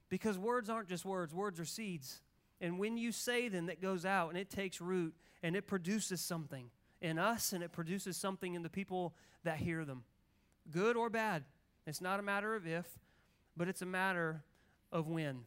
Because 0.08 0.38
words 0.38 0.70
aren't 0.70 0.88
just 0.88 1.04
words, 1.04 1.34
words 1.34 1.60
are 1.60 1.64
seeds. 1.64 2.20
And 2.60 2.78
when 2.78 2.96
you 2.96 3.12
say 3.12 3.48
them, 3.48 3.66
that 3.66 3.80
goes 3.80 4.04
out 4.04 4.30
and 4.30 4.38
it 4.38 4.50
takes 4.50 4.80
root 4.80 5.14
and 5.42 5.54
it 5.54 5.66
produces 5.66 6.20
something 6.20 6.70
in 7.00 7.18
us 7.18 7.52
and 7.52 7.62
it 7.62 7.72
produces 7.72 8.16
something 8.16 8.54
in 8.54 8.62
the 8.62 8.70
people 8.70 9.14
that 9.44 9.58
hear 9.58 9.84
them. 9.84 10.04
Good 10.70 10.96
or 10.96 11.10
bad. 11.10 11.44
It's 11.86 12.00
not 12.00 12.18
a 12.18 12.22
matter 12.22 12.54
of 12.54 12.66
if, 12.66 12.86
but 13.56 13.68
it's 13.68 13.82
a 13.82 13.86
matter 13.86 14.42
of 14.92 15.08
when. 15.08 15.44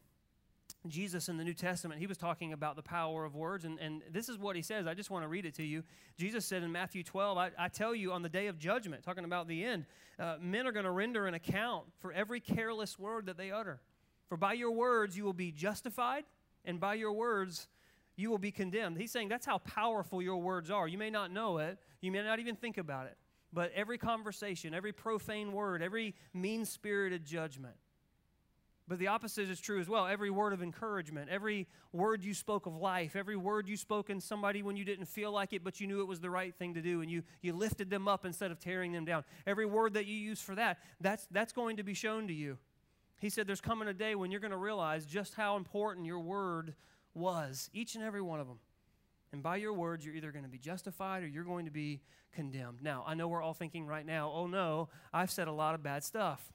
Jesus 0.88 1.30
in 1.30 1.38
the 1.38 1.44
New 1.44 1.54
Testament, 1.54 2.00
he 2.00 2.08
was 2.08 2.18
talking 2.18 2.54
about 2.54 2.76
the 2.76 2.82
power 2.82 3.26
of 3.26 3.36
words, 3.36 3.66
and, 3.66 3.78
and 3.80 4.02
this 4.12 4.30
is 4.30 4.38
what 4.38 4.56
he 4.56 4.62
says. 4.62 4.88
I 4.88 4.94
just 4.94 5.12
want 5.12 5.24
to 5.24 5.28
read 5.28 5.46
it 5.46 5.54
to 5.56 5.64
you. 5.64 5.84
Jesus 6.18 6.46
said 6.46 6.64
in 6.64 6.72
Matthew 6.72 7.04
12, 7.04 7.38
I, 7.38 7.52
I 7.58 7.68
tell 7.68 7.94
you, 7.94 8.12
on 8.14 8.22
the 8.22 8.30
day 8.30 8.48
of 8.48 8.58
judgment, 8.58 9.04
talking 9.04 9.26
about 9.26 9.48
the 9.48 9.64
end, 9.64 9.86
uh, 10.18 10.38
men 10.42 10.66
are 10.66 10.72
going 10.72 10.86
to 10.86 10.92
render 10.92 11.28
an 11.28 11.34
account 11.34 11.86
for 12.00 12.12
every 12.12 12.40
careless 12.40 12.98
word 12.98 13.28
that 13.28 13.38
they 13.38 13.52
utter. 13.52 13.80
For 14.32 14.38
by 14.38 14.54
your 14.54 14.72
words 14.72 15.18
you 15.18 15.26
will 15.26 15.34
be 15.34 15.52
justified, 15.52 16.24
and 16.64 16.80
by 16.80 16.94
your 16.94 17.12
words 17.12 17.68
you 18.16 18.30
will 18.30 18.38
be 18.38 18.50
condemned. 18.50 18.98
He's 18.98 19.12
saying 19.12 19.28
that's 19.28 19.46
how 19.46 19.58
powerful 19.58 20.22
your 20.22 20.38
words 20.38 20.72
are. 20.72 20.88
You 20.88 20.98
may 20.98 21.10
not 21.10 21.32
know 21.32 21.58
it, 21.58 21.78
you 22.00 22.14
may 22.14 22.24
not 22.24 22.40
even 22.40 22.56
think 22.56 22.78
about 22.78 23.08
it, 23.08 23.18
but 23.52 23.74
every 23.76 23.98
conversation, 23.98 24.74
every 24.74 24.94
profane 24.94 25.52
word, 25.52 25.82
every 25.82 26.16
mean 26.34 26.64
spirited 26.64 27.26
judgment. 27.26 27.76
But 28.88 29.00
the 29.00 29.08
opposite 29.08 29.50
is 29.50 29.60
true 29.60 29.82
as 29.82 29.90
well. 29.90 30.08
Every 30.08 30.30
word 30.30 30.54
of 30.54 30.64
encouragement, 30.64 31.30
every 31.30 31.68
word 31.92 32.24
you 32.24 32.34
spoke 32.34 32.68
of 32.68 32.78
life, 32.78 33.18
every 33.18 33.36
word 33.36 33.68
you 33.68 33.76
spoke 33.76 34.10
in 34.10 34.22
somebody 34.22 34.64
when 34.64 34.78
you 34.78 34.86
didn't 34.86 35.08
feel 35.08 35.34
like 35.34 35.52
it, 35.52 35.62
but 35.62 35.82
you 35.82 35.88
knew 35.88 36.00
it 36.00 36.08
was 36.08 36.22
the 36.22 36.30
right 36.30 36.56
thing 36.56 36.74
to 36.76 36.82
do, 36.82 37.02
and 37.02 37.12
you, 37.12 37.24
you 37.42 37.52
lifted 37.52 37.90
them 37.90 38.08
up 38.08 38.26
instead 38.26 38.50
of 38.50 38.62
tearing 38.62 38.94
them 38.94 39.04
down. 39.04 39.26
Every 39.46 39.66
word 39.66 39.96
that 39.96 40.06
you 40.06 40.16
use 40.16 40.40
for 40.40 40.56
that, 40.56 40.80
that's, 41.02 41.28
that's 41.32 41.52
going 41.52 41.76
to 41.76 41.84
be 41.84 41.94
shown 41.94 42.28
to 42.28 42.34
you. 42.34 42.58
He 43.22 43.30
said, 43.30 43.46
There's 43.46 43.62
coming 43.62 43.88
a 43.88 43.94
day 43.94 44.16
when 44.16 44.32
you're 44.32 44.40
going 44.40 44.52
to 44.52 44.58
realize 44.58 45.06
just 45.06 45.36
how 45.36 45.56
important 45.56 46.08
your 46.08 46.20
word 46.20 46.74
was, 47.14 47.70
each 47.72 47.94
and 47.94 48.04
every 48.04 48.22
one 48.22 48.40
of 48.40 48.48
them. 48.48 48.58
And 49.32 49.44
by 49.44 49.58
your 49.58 49.74
words, 49.74 50.04
you're 50.04 50.16
either 50.16 50.32
going 50.32 50.44
to 50.44 50.50
be 50.50 50.58
justified 50.58 51.24
or 51.24 51.28
you're 51.28 51.44
going 51.44 51.66
to 51.66 51.72
be 51.72 52.02
condemned. 52.34 52.80
Now, 52.82 53.04
I 53.08 53.14
know 53.14 53.28
we're 53.28 53.42
all 53.42 53.54
thinking 53.54 53.86
right 53.86 54.06
now, 54.06 54.32
oh 54.34 54.48
no, 54.48 54.90
I've 55.14 55.32
said 55.32 55.48
a 55.48 55.54
lot 55.54 55.76
of 55.76 55.84
bad 55.84 56.04
stuff. 56.04 56.52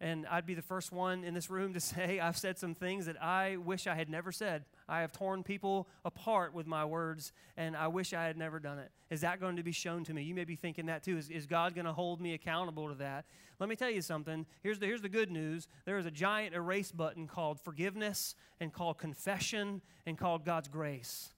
And 0.00 0.26
I'd 0.26 0.44
be 0.44 0.54
the 0.54 0.62
first 0.62 0.90
one 0.90 1.22
in 1.22 1.32
this 1.32 1.48
room 1.48 1.72
to 1.74 1.80
say 1.80 2.18
I've 2.18 2.36
said 2.36 2.58
some 2.58 2.74
things 2.74 3.06
that 3.06 3.22
I 3.22 3.56
wish 3.56 3.86
I 3.86 3.94
had 3.94 4.10
never 4.10 4.32
said. 4.32 4.64
I 4.88 5.00
have 5.00 5.12
torn 5.12 5.42
people 5.42 5.88
apart 6.04 6.54
with 6.54 6.66
my 6.66 6.84
words, 6.84 7.32
and 7.56 7.76
I 7.76 7.88
wish 7.88 8.12
I 8.12 8.24
had 8.24 8.36
never 8.36 8.58
done 8.58 8.78
it. 8.78 8.90
Is 9.10 9.20
that 9.22 9.40
going 9.40 9.56
to 9.56 9.62
be 9.62 9.72
shown 9.72 10.04
to 10.04 10.14
me? 10.14 10.22
You 10.22 10.34
may 10.34 10.44
be 10.44 10.56
thinking 10.56 10.86
that 10.86 11.02
too. 11.02 11.18
Is, 11.18 11.30
is 11.30 11.46
God 11.46 11.74
going 11.74 11.84
to 11.84 11.92
hold 11.92 12.20
me 12.20 12.34
accountable 12.34 12.88
to 12.88 12.94
that? 12.96 13.24
Let 13.58 13.68
me 13.68 13.76
tell 13.76 13.90
you 13.90 14.02
something. 14.02 14.46
Here's 14.62 14.78
the, 14.78 14.86
here's 14.86 15.02
the 15.02 15.08
good 15.08 15.30
news 15.30 15.68
there 15.84 15.98
is 15.98 16.06
a 16.06 16.10
giant 16.10 16.54
erase 16.54 16.92
button 16.92 17.26
called 17.26 17.60
forgiveness, 17.60 18.34
and 18.60 18.72
called 18.72 18.98
confession, 18.98 19.82
and 20.06 20.18
called 20.18 20.44
God's 20.44 20.68
grace. 20.68 21.30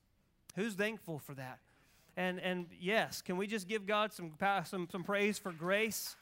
Who's 0.57 0.75
thankful 0.75 1.19
for 1.19 1.35
that? 1.35 1.59
And, 2.17 2.39
and 2.39 2.67
yes, 2.81 3.23
can 3.23 3.37
we 3.37 3.47
just 3.47 3.67
give 3.67 3.87
God 3.87 4.13
some, 4.13 4.33
some, 4.65 4.89
some 4.91 5.03
praise 5.03 5.39
for 5.39 5.53
grace? 5.53 6.17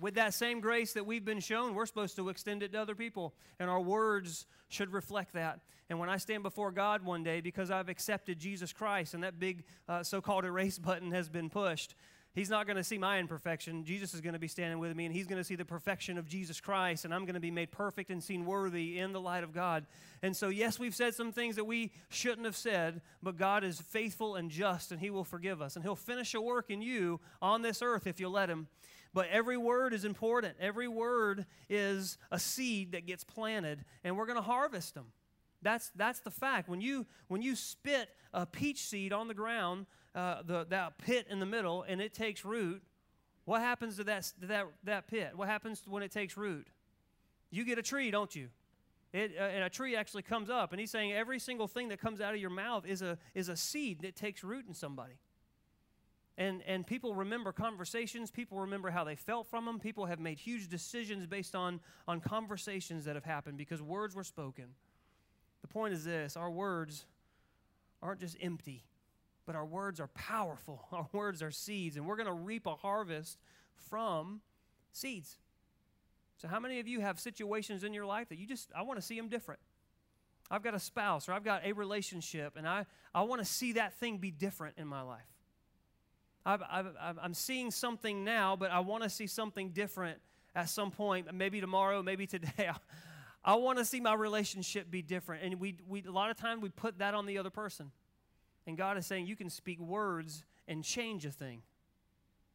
With 0.00 0.14
that 0.14 0.34
same 0.34 0.60
grace 0.60 0.92
that 0.94 1.06
we've 1.06 1.24
been 1.24 1.40
shown, 1.40 1.74
we're 1.74 1.86
supposed 1.86 2.16
to 2.16 2.28
extend 2.28 2.62
it 2.62 2.72
to 2.72 2.80
other 2.80 2.94
people, 2.94 3.34
and 3.58 3.70
our 3.70 3.80
words 3.80 4.46
should 4.68 4.92
reflect 4.92 5.34
that. 5.34 5.60
And 5.90 5.98
when 5.98 6.08
I 6.08 6.16
stand 6.16 6.42
before 6.42 6.70
God 6.70 7.04
one 7.04 7.22
day, 7.22 7.40
because 7.40 7.70
I've 7.70 7.88
accepted 7.88 8.38
Jesus 8.38 8.72
Christ 8.72 9.14
and 9.14 9.22
that 9.24 9.38
big 9.38 9.64
uh, 9.88 10.02
so 10.02 10.20
called 10.20 10.44
erase 10.44 10.78
button 10.80 11.12
has 11.12 11.28
been 11.28 11.50
pushed, 11.50 11.94
He's 12.34 12.48
not 12.48 12.64
going 12.64 12.78
to 12.78 12.84
see 12.84 12.96
my 12.96 13.18
imperfection. 13.18 13.84
Jesus 13.84 14.14
is 14.14 14.22
going 14.22 14.32
to 14.32 14.38
be 14.38 14.48
standing 14.48 14.78
with 14.78 14.96
me, 14.96 15.04
and 15.04 15.14
He's 15.14 15.26
going 15.26 15.40
to 15.40 15.44
see 15.44 15.54
the 15.54 15.66
perfection 15.66 16.16
of 16.16 16.26
Jesus 16.26 16.62
Christ, 16.62 17.04
and 17.04 17.12
I'm 17.12 17.26
going 17.26 17.34
to 17.34 17.40
be 17.40 17.50
made 17.50 17.70
perfect 17.70 18.10
and 18.10 18.24
seen 18.24 18.46
worthy 18.46 18.98
in 18.98 19.12
the 19.12 19.20
light 19.20 19.44
of 19.44 19.52
God. 19.52 19.84
And 20.22 20.34
so, 20.34 20.48
yes, 20.48 20.78
we've 20.78 20.94
said 20.94 21.14
some 21.14 21.30
things 21.30 21.56
that 21.56 21.64
we 21.64 21.92
shouldn't 22.08 22.46
have 22.46 22.56
said, 22.56 23.02
but 23.22 23.36
God 23.36 23.64
is 23.64 23.82
faithful 23.82 24.36
and 24.36 24.50
just, 24.50 24.92
and 24.92 25.00
He 25.00 25.10
will 25.10 25.24
forgive 25.24 25.60
us. 25.60 25.76
And 25.76 25.84
He'll 25.84 25.94
finish 25.94 26.32
a 26.32 26.40
work 26.40 26.70
in 26.70 26.80
you 26.80 27.20
on 27.42 27.60
this 27.60 27.82
earth 27.82 28.06
if 28.06 28.18
you'll 28.18 28.32
let 28.32 28.48
Him. 28.48 28.66
But 29.14 29.28
every 29.30 29.56
word 29.56 29.92
is 29.92 30.04
important. 30.04 30.56
Every 30.60 30.88
word 30.88 31.46
is 31.68 32.16
a 32.30 32.38
seed 32.38 32.92
that 32.92 33.06
gets 33.06 33.24
planted, 33.24 33.84
and 34.04 34.16
we're 34.16 34.26
going 34.26 34.36
to 34.36 34.42
harvest 34.42 34.94
them. 34.94 35.06
That's, 35.60 35.90
that's 35.94 36.20
the 36.20 36.30
fact. 36.30 36.68
When 36.68 36.80
you, 36.80 37.06
when 37.28 37.42
you 37.42 37.54
spit 37.54 38.08
a 38.32 38.46
peach 38.46 38.80
seed 38.86 39.12
on 39.12 39.28
the 39.28 39.34
ground, 39.34 39.86
uh, 40.14 40.42
the, 40.44 40.66
that 40.70 40.98
pit 40.98 41.26
in 41.30 41.40
the 41.40 41.46
middle, 41.46 41.84
and 41.86 42.00
it 42.00 42.14
takes 42.14 42.44
root, 42.44 42.82
what 43.44 43.60
happens 43.60 43.96
to 43.96 44.04
that, 44.04 44.32
that, 44.42 44.66
that 44.84 45.08
pit? 45.08 45.32
What 45.34 45.48
happens 45.48 45.82
when 45.86 46.02
it 46.02 46.10
takes 46.10 46.36
root? 46.36 46.68
You 47.50 47.64
get 47.64 47.78
a 47.78 47.82
tree, 47.82 48.10
don't 48.10 48.34
you? 48.34 48.48
It, 49.12 49.32
uh, 49.38 49.42
and 49.42 49.64
a 49.64 49.68
tree 49.68 49.94
actually 49.94 50.22
comes 50.22 50.48
up. 50.48 50.72
And 50.72 50.80
he's 50.80 50.90
saying 50.90 51.12
every 51.12 51.38
single 51.38 51.68
thing 51.68 51.88
that 51.88 52.00
comes 52.00 52.20
out 52.20 52.34
of 52.34 52.40
your 52.40 52.50
mouth 52.50 52.86
is 52.86 53.02
a, 53.02 53.18
is 53.34 53.48
a 53.48 53.56
seed 53.56 54.02
that 54.02 54.16
takes 54.16 54.42
root 54.42 54.64
in 54.66 54.74
somebody. 54.74 55.14
And, 56.38 56.62
and 56.66 56.86
people 56.86 57.14
remember 57.14 57.52
conversations. 57.52 58.30
People 58.30 58.60
remember 58.60 58.90
how 58.90 59.04
they 59.04 59.16
felt 59.16 59.46
from 59.48 59.66
them. 59.66 59.78
People 59.78 60.06
have 60.06 60.18
made 60.18 60.38
huge 60.38 60.68
decisions 60.68 61.26
based 61.26 61.54
on, 61.54 61.80
on 62.08 62.20
conversations 62.20 63.04
that 63.04 63.14
have 63.16 63.24
happened 63.24 63.58
because 63.58 63.82
words 63.82 64.14
were 64.14 64.24
spoken. 64.24 64.66
The 65.60 65.68
point 65.68 65.92
is 65.94 66.04
this 66.04 66.36
our 66.36 66.50
words 66.50 67.04
aren't 68.02 68.20
just 68.20 68.36
empty, 68.40 68.84
but 69.46 69.54
our 69.54 69.66
words 69.66 70.00
are 70.00 70.08
powerful. 70.08 70.86
Our 70.92 71.06
words 71.12 71.42
are 71.42 71.50
seeds, 71.50 71.96
and 71.96 72.06
we're 72.06 72.16
going 72.16 72.26
to 72.26 72.32
reap 72.32 72.66
a 72.66 72.74
harvest 72.74 73.38
from 73.88 74.40
seeds. 74.92 75.38
So, 76.38 76.48
how 76.48 76.58
many 76.58 76.80
of 76.80 76.88
you 76.88 77.00
have 77.00 77.20
situations 77.20 77.84
in 77.84 77.94
your 77.94 78.06
life 78.06 78.28
that 78.30 78.38
you 78.38 78.46
just, 78.46 78.70
I 78.74 78.82
want 78.82 78.98
to 78.98 79.06
see 79.06 79.16
them 79.16 79.28
different? 79.28 79.60
I've 80.50 80.62
got 80.62 80.74
a 80.74 80.78
spouse 80.78 81.28
or 81.28 81.32
I've 81.32 81.44
got 81.44 81.64
a 81.64 81.72
relationship, 81.72 82.56
and 82.56 82.66
I, 82.66 82.86
I 83.14 83.22
want 83.22 83.40
to 83.40 83.44
see 83.44 83.74
that 83.74 83.94
thing 83.94 84.18
be 84.18 84.30
different 84.30 84.76
in 84.78 84.86
my 84.86 85.02
life. 85.02 85.20
I 86.44 86.84
am 87.22 87.34
seeing 87.34 87.70
something 87.70 88.24
now, 88.24 88.56
but 88.56 88.70
I 88.70 88.80
want 88.80 89.02
to 89.04 89.10
see 89.10 89.26
something 89.26 89.70
different 89.70 90.18
at 90.54 90.68
some 90.68 90.90
point, 90.90 91.32
maybe 91.32 91.60
tomorrow, 91.60 92.02
maybe 92.02 92.26
today. 92.26 92.70
I 93.44 93.54
want 93.56 93.78
to 93.78 93.84
see 93.84 94.00
my 94.00 94.14
relationship 94.14 94.90
be 94.90 95.02
different. 95.02 95.44
And 95.44 95.60
we, 95.60 95.76
we, 95.88 96.04
a 96.04 96.10
lot 96.10 96.30
of 96.30 96.36
time 96.36 96.60
we 96.60 96.68
put 96.68 96.98
that 96.98 97.14
on 97.14 97.26
the 97.26 97.38
other 97.38 97.50
person. 97.50 97.90
And 98.66 98.76
God 98.76 98.96
is 98.96 99.06
saying 99.06 99.26
you 99.26 99.36
can 99.36 99.50
speak 99.50 99.80
words 99.80 100.44
and 100.68 100.84
change 100.84 101.26
a 101.26 101.30
thing 101.30 101.62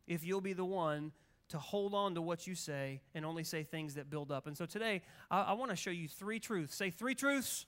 if 0.07 0.23
you'll 0.23 0.41
be 0.41 0.53
the 0.53 0.65
one 0.65 1.11
to 1.49 1.57
hold 1.57 1.93
on 1.93 2.15
to 2.15 2.21
what 2.21 2.47
you 2.47 2.55
say 2.55 3.01
and 3.13 3.25
only 3.25 3.43
say 3.43 3.63
things 3.63 3.95
that 3.95 4.09
build 4.09 4.31
up. 4.31 4.47
And 4.47 4.57
so 4.57 4.65
today, 4.65 5.01
I, 5.29 5.41
I 5.43 5.53
want 5.53 5.71
to 5.71 5.75
show 5.75 5.89
you 5.89 6.07
three 6.07 6.39
truths. 6.39 6.75
Say 6.75 6.89
three 6.89 7.15
truths. 7.15 7.65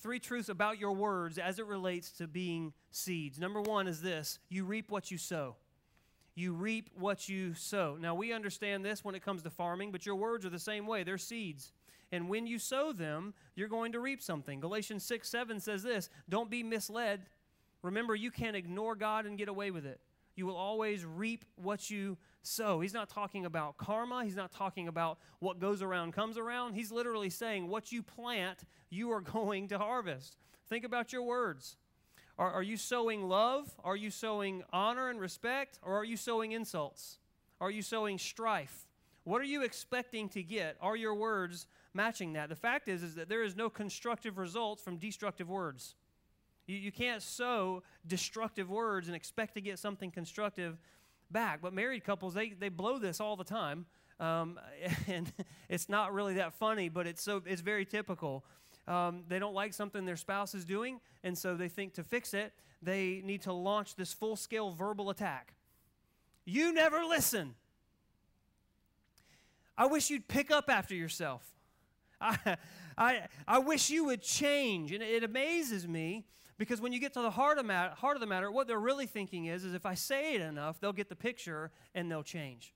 Three 0.00 0.18
truths 0.18 0.48
about 0.48 0.78
your 0.78 0.92
words 0.92 1.38
as 1.38 1.58
it 1.58 1.66
relates 1.66 2.10
to 2.12 2.26
being 2.26 2.72
seeds. 2.90 3.38
Number 3.38 3.60
one 3.60 3.86
is 3.86 4.00
this 4.00 4.38
you 4.48 4.64
reap 4.64 4.90
what 4.90 5.10
you 5.10 5.18
sow. 5.18 5.56
You 6.34 6.54
reap 6.54 6.90
what 6.98 7.28
you 7.28 7.54
sow. 7.54 7.98
Now, 8.00 8.14
we 8.14 8.32
understand 8.32 8.84
this 8.84 9.04
when 9.04 9.14
it 9.14 9.22
comes 9.22 9.42
to 9.42 9.50
farming, 9.50 9.92
but 9.92 10.06
your 10.06 10.14
words 10.14 10.46
are 10.46 10.50
the 10.50 10.58
same 10.58 10.86
way. 10.86 11.02
They're 11.02 11.18
seeds. 11.18 11.72
And 12.12 12.28
when 12.28 12.46
you 12.46 12.58
sow 12.58 12.92
them, 12.92 13.34
you're 13.54 13.68
going 13.68 13.92
to 13.92 14.00
reap 14.00 14.22
something. 14.22 14.58
Galatians 14.58 15.04
6 15.04 15.28
7 15.28 15.60
says 15.60 15.82
this 15.82 16.08
Don't 16.28 16.50
be 16.50 16.62
misled. 16.62 17.26
Remember, 17.82 18.14
you 18.14 18.30
can't 18.30 18.56
ignore 18.56 18.94
God 18.94 19.26
and 19.26 19.38
get 19.38 19.48
away 19.48 19.70
with 19.70 19.86
it. 19.86 20.00
You 20.40 20.46
will 20.46 20.56
always 20.56 21.04
reap 21.04 21.44
what 21.56 21.90
you 21.90 22.16
sow. 22.40 22.80
He's 22.80 22.94
not 22.94 23.10
talking 23.10 23.44
about 23.44 23.76
karma. 23.76 24.24
He's 24.24 24.36
not 24.36 24.50
talking 24.50 24.88
about 24.88 25.18
what 25.38 25.58
goes 25.58 25.82
around 25.82 26.14
comes 26.14 26.38
around. 26.38 26.72
He's 26.72 26.90
literally 26.90 27.28
saying 27.28 27.68
what 27.68 27.92
you 27.92 28.02
plant, 28.02 28.60
you 28.88 29.12
are 29.12 29.20
going 29.36 29.68
to 29.68 29.76
harvest. 29.76 30.38
Think 30.66 30.86
about 30.86 31.12
your 31.12 31.24
words. 31.24 31.76
Are, 32.38 32.50
are 32.50 32.62
you 32.62 32.78
sowing 32.78 33.28
love? 33.28 33.70
Are 33.84 33.96
you 33.96 34.10
sowing 34.10 34.62
honor 34.72 35.10
and 35.10 35.20
respect? 35.20 35.78
Or 35.82 35.98
are 35.98 36.06
you 36.06 36.16
sowing 36.16 36.52
insults? 36.52 37.18
Are 37.60 37.70
you 37.70 37.82
sowing 37.82 38.16
strife? 38.16 38.88
What 39.24 39.42
are 39.42 39.44
you 39.44 39.62
expecting 39.62 40.30
to 40.30 40.42
get? 40.42 40.78
Are 40.80 40.96
your 40.96 41.14
words 41.14 41.66
matching 41.92 42.32
that? 42.32 42.48
The 42.48 42.56
fact 42.56 42.88
is, 42.88 43.02
is 43.02 43.14
that 43.16 43.28
there 43.28 43.42
is 43.42 43.56
no 43.56 43.68
constructive 43.68 44.38
results 44.38 44.82
from 44.82 44.96
destructive 44.96 45.50
words. 45.50 45.96
You, 46.70 46.78
you 46.78 46.92
can't 46.92 47.20
sow 47.20 47.82
destructive 48.06 48.70
words 48.70 49.08
and 49.08 49.16
expect 49.16 49.54
to 49.54 49.60
get 49.60 49.78
something 49.80 50.12
constructive 50.12 50.78
back. 51.28 51.60
But 51.60 51.74
married 51.74 52.04
couples, 52.04 52.32
they, 52.32 52.50
they 52.50 52.68
blow 52.68 52.98
this 52.98 53.20
all 53.20 53.34
the 53.34 53.44
time. 53.44 53.86
Um, 54.20 54.60
and 55.08 55.32
it's 55.68 55.88
not 55.88 56.14
really 56.14 56.34
that 56.34 56.54
funny, 56.54 56.88
but 56.88 57.08
it's, 57.08 57.22
so, 57.22 57.42
it's 57.44 57.60
very 57.60 57.84
typical. 57.84 58.44
Um, 58.86 59.24
they 59.28 59.40
don't 59.40 59.54
like 59.54 59.74
something 59.74 60.04
their 60.04 60.16
spouse 60.16 60.54
is 60.54 60.64
doing, 60.64 61.00
and 61.24 61.36
so 61.36 61.56
they 61.56 61.68
think 61.68 61.94
to 61.94 62.04
fix 62.04 62.34
it, 62.34 62.52
they 62.82 63.20
need 63.24 63.42
to 63.42 63.52
launch 63.52 63.96
this 63.96 64.12
full 64.12 64.36
scale 64.36 64.70
verbal 64.70 65.10
attack. 65.10 65.54
You 66.44 66.72
never 66.72 67.04
listen. 67.04 67.54
I 69.76 69.86
wish 69.86 70.08
you'd 70.08 70.28
pick 70.28 70.50
up 70.50 70.70
after 70.70 70.94
yourself. 70.94 71.42
I, 72.20 72.56
I, 72.96 73.22
I 73.46 73.58
wish 73.58 73.90
you 73.90 74.04
would 74.06 74.22
change. 74.22 74.92
And 74.92 75.02
it 75.02 75.24
amazes 75.24 75.86
me 75.86 76.26
because 76.60 76.78
when 76.78 76.92
you 76.92 77.00
get 77.00 77.14
to 77.14 77.22
the 77.22 77.30
heart 77.30 77.56
of, 77.56 77.64
matter, 77.64 77.94
heart 77.94 78.18
of 78.18 78.20
the 78.20 78.26
matter, 78.26 78.50
what 78.50 78.68
they're 78.68 78.78
really 78.78 79.06
thinking 79.06 79.46
is, 79.46 79.64
is 79.64 79.72
if 79.72 79.86
I 79.86 79.94
say 79.94 80.34
it 80.34 80.42
enough, 80.42 80.78
they'll 80.78 80.92
get 80.92 81.08
the 81.08 81.16
picture 81.16 81.70
and 81.94 82.10
they'll 82.10 82.22
change. 82.22 82.74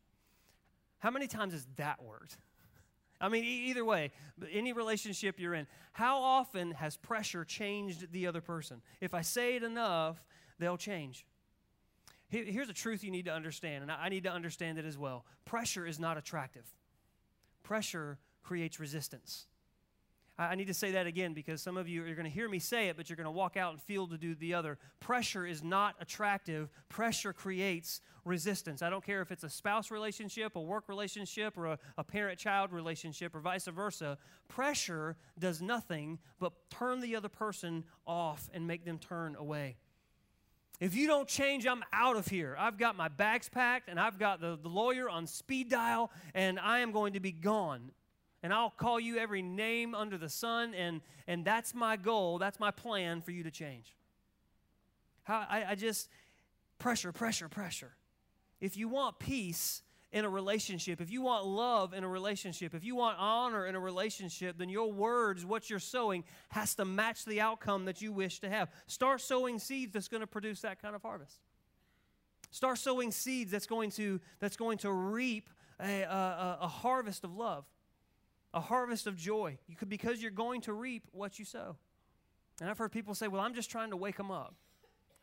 How 1.01 1.11
many 1.11 1.27
times 1.27 1.53
has 1.53 1.67
that 1.77 2.03
worked? 2.03 2.39
I 3.21 3.29
mean, 3.29 3.45
e- 3.45 3.67
either 3.69 3.85
way, 3.85 4.13
any 4.51 4.73
relationship 4.73 5.39
you're 5.39 5.53
in, 5.53 5.67
how 5.93 6.23
often 6.23 6.71
has 6.71 6.97
pressure 6.97 7.45
changed 7.45 8.11
the 8.11 8.27
other 8.27 8.41
person? 8.41 8.81
If 9.03 9.13
I 9.13 9.21
say 9.21 9.57
it 9.57 9.63
enough, 9.63 10.17
they'll 10.59 10.79
change. 10.79 11.27
Here's 12.31 12.71
a 12.71 12.75
truth 12.75 13.05
you 13.05 13.11
need 13.11 13.27
to 13.27 13.35
understand, 13.35 13.83
and 13.83 13.93
I 13.93 14.09
need 14.09 14.23
to 14.25 14.33
understand 14.33 14.79
it 14.79 14.87
as 14.87 14.97
well. 14.97 15.27
Pressure 15.45 15.87
is 15.87 16.01
not 16.01 16.17
attractive, 16.17 16.65
pressure 17.63 18.17
creates 18.43 18.81
resistance. 18.81 19.45
I 20.37 20.57
need 20.57 20.67
to 20.67 20.75
say 20.75 20.93
that 20.93 21.07
again 21.07 21.33
because 21.33 21.63
some 21.63 21.77
of 21.77 21.87
you 21.89 22.03
are 22.03 22.15
going 22.15 22.25
to 22.25 22.31
hear 22.31 22.49
me 22.49 22.59
say 22.59 22.89
it, 22.89 22.97
but 22.97 23.09
you're 23.09 23.17
going 23.17 23.27
to 23.27 23.31
walk 23.31 23.57
out 23.57 23.73
and 23.73 23.81
feel 23.81 24.09
to 24.09 24.19
do 24.19 24.35
the 24.35 24.55
other. 24.55 24.79
Pressure 24.99 25.47
is 25.47 25.63
not 25.63 25.95
attractive. 26.01 26.71
Pressure 26.89 27.33
creates 27.33 28.01
resistance. 28.25 28.83
I 28.83 28.91
don't 28.91 29.05
care 29.05 29.23
if 29.23 29.31
it's 29.31 29.45
a 29.45 29.49
spouse 29.49 29.93
relationship, 29.93 30.57
a 30.57 30.61
work 30.61 30.89
relationship, 30.89 31.57
or 31.57 31.67
a, 31.67 31.79
a 31.99 32.03
parent 32.03 32.39
child 32.39 32.73
relationship, 32.73 33.33
or 33.33 33.41
vice 33.41 33.67
versa. 33.67 34.19
Pressure 34.49 35.17
does 35.39 35.63
nothing 35.63 36.19
but 36.41 36.53
turn 36.69 37.01
the 37.01 37.15
other 37.15 37.29
person 37.29 37.85
off 38.05 38.51
and 38.53 38.67
make 38.67 38.85
them 38.85 38.99
turn 38.99 39.37
away. 39.37 39.77
If 40.81 40.97
you 40.97 41.07
don't 41.07 41.29
change, 41.29 41.65
I'm 41.65 41.85
out 41.93 42.17
of 42.17 42.27
here. 42.27 42.57
I've 42.59 42.77
got 42.77 42.97
my 42.97 43.07
bags 43.07 43.49
packed 43.49 43.89
and 43.89 44.01
I've 44.01 44.19
got 44.19 44.41
the, 44.41 44.59
the 44.61 44.69
lawyer 44.69 45.09
on 45.09 45.29
speed 45.29 45.71
dial 45.71 46.11
and 46.35 46.59
I 46.59 46.81
am 46.81 46.91
going 46.91 47.13
to 47.13 47.21
be 47.21 47.31
gone 47.31 47.93
and 48.45 48.53
I'll 48.53 48.69
call 48.69 49.01
you 49.01 49.17
every 49.17 49.41
name 49.41 49.95
under 49.95 50.19
the 50.19 50.29
sun, 50.29 50.75
and, 50.75 51.01
and 51.27 51.47
that's 51.47 51.75
my 51.75 51.97
goal, 51.97 52.37
that's 52.37 52.61
my 52.61 52.71
plan 52.71 53.23
for 53.23 53.31
you 53.31 53.43
to 53.43 53.51
change. 53.51 53.97
How, 55.23 55.47
I, 55.49 55.65
I 55.71 55.75
just, 55.77 56.11
pressure, 56.79 57.11
pressure, 57.11 57.49
pressure. 57.49 57.93
If 58.61 58.77
you 58.77 58.87
want 58.87 59.19
peace 59.19 59.81
in 60.13 60.27
a 60.27 60.29
relationship, 60.29 61.01
if 61.01 61.11
you 61.11 61.23
want 61.23 61.47
love 61.47 61.95
in 61.95 62.05
a 62.05 62.09
relationship, 62.09 62.75
if 62.75 62.85
you 62.85 62.95
want 62.95 63.17
honor 63.19 63.67
in 63.67 63.77
a 63.77 63.81
relationship, 63.81 64.59
then 64.59 64.69
your 64.69 64.93
words, 64.93 65.47
what 65.47 65.71
you're 65.71 65.79
sowing, 65.79 66.23
has 66.51 66.75
to 66.75 66.85
match 66.85 67.25
the 67.25 67.41
outcome 67.41 67.87
that 67.87 68.03
you 68.03 68.13
wish 68.13 68.41
to 68.41 68.51
have. 68.51 68.69
Start 68.87 69.23
sowing 69.23 69.59
seeds 69.59 69.95
that's 69.95 70.09
going 70.09 70.21
to 70.21 70.27
produce 70.27 70.61
that 70.61 70.83
kind 70.83 70.95
of 70.95 71.01
harvest. 71.01 71.41
Start 72.51 72.77
sowing 72.77 73.11
seeds 73.11 73.51
that's 73.51 73.67
going 73.67 73.91
to, 73.93 74.21
that's 74.39 74.59
going 74.59 74.77
to 74.79 74.93
reap 74.93 75.49
a, 75.81 76.03
a, 76.03 76.59
a 76.61 76.69
harvest 76.69 77.25
of 77.25 77.35
love 77.35 77.65
a 78.55 78.61
harvest 78.61 79.07
of 79.07 79.17
joy 79.17 79.59
you 79.67 79.77
could, 79.77 79.91
because 79.91 80.23
you're 80.23 80.31
going 80.31 80.63
to 80.63 80.73
reap 80.73 81.07
what 81.13 81.39
you 81.39 81.45
sow. 81.45 81.77
And 82.61 82.71
I've 82.71 82.79
heard 82.79 82.93
people 82.93 83.15
say, 83.15 83.29
well, 83.29 83.43
I'm 83.43 83.55
just 83.55 83.71
trying 83.71 83.91
to 83.91 83.97
wake 83.97 84.17
them 84.17 84.31
up. 84.31 84.55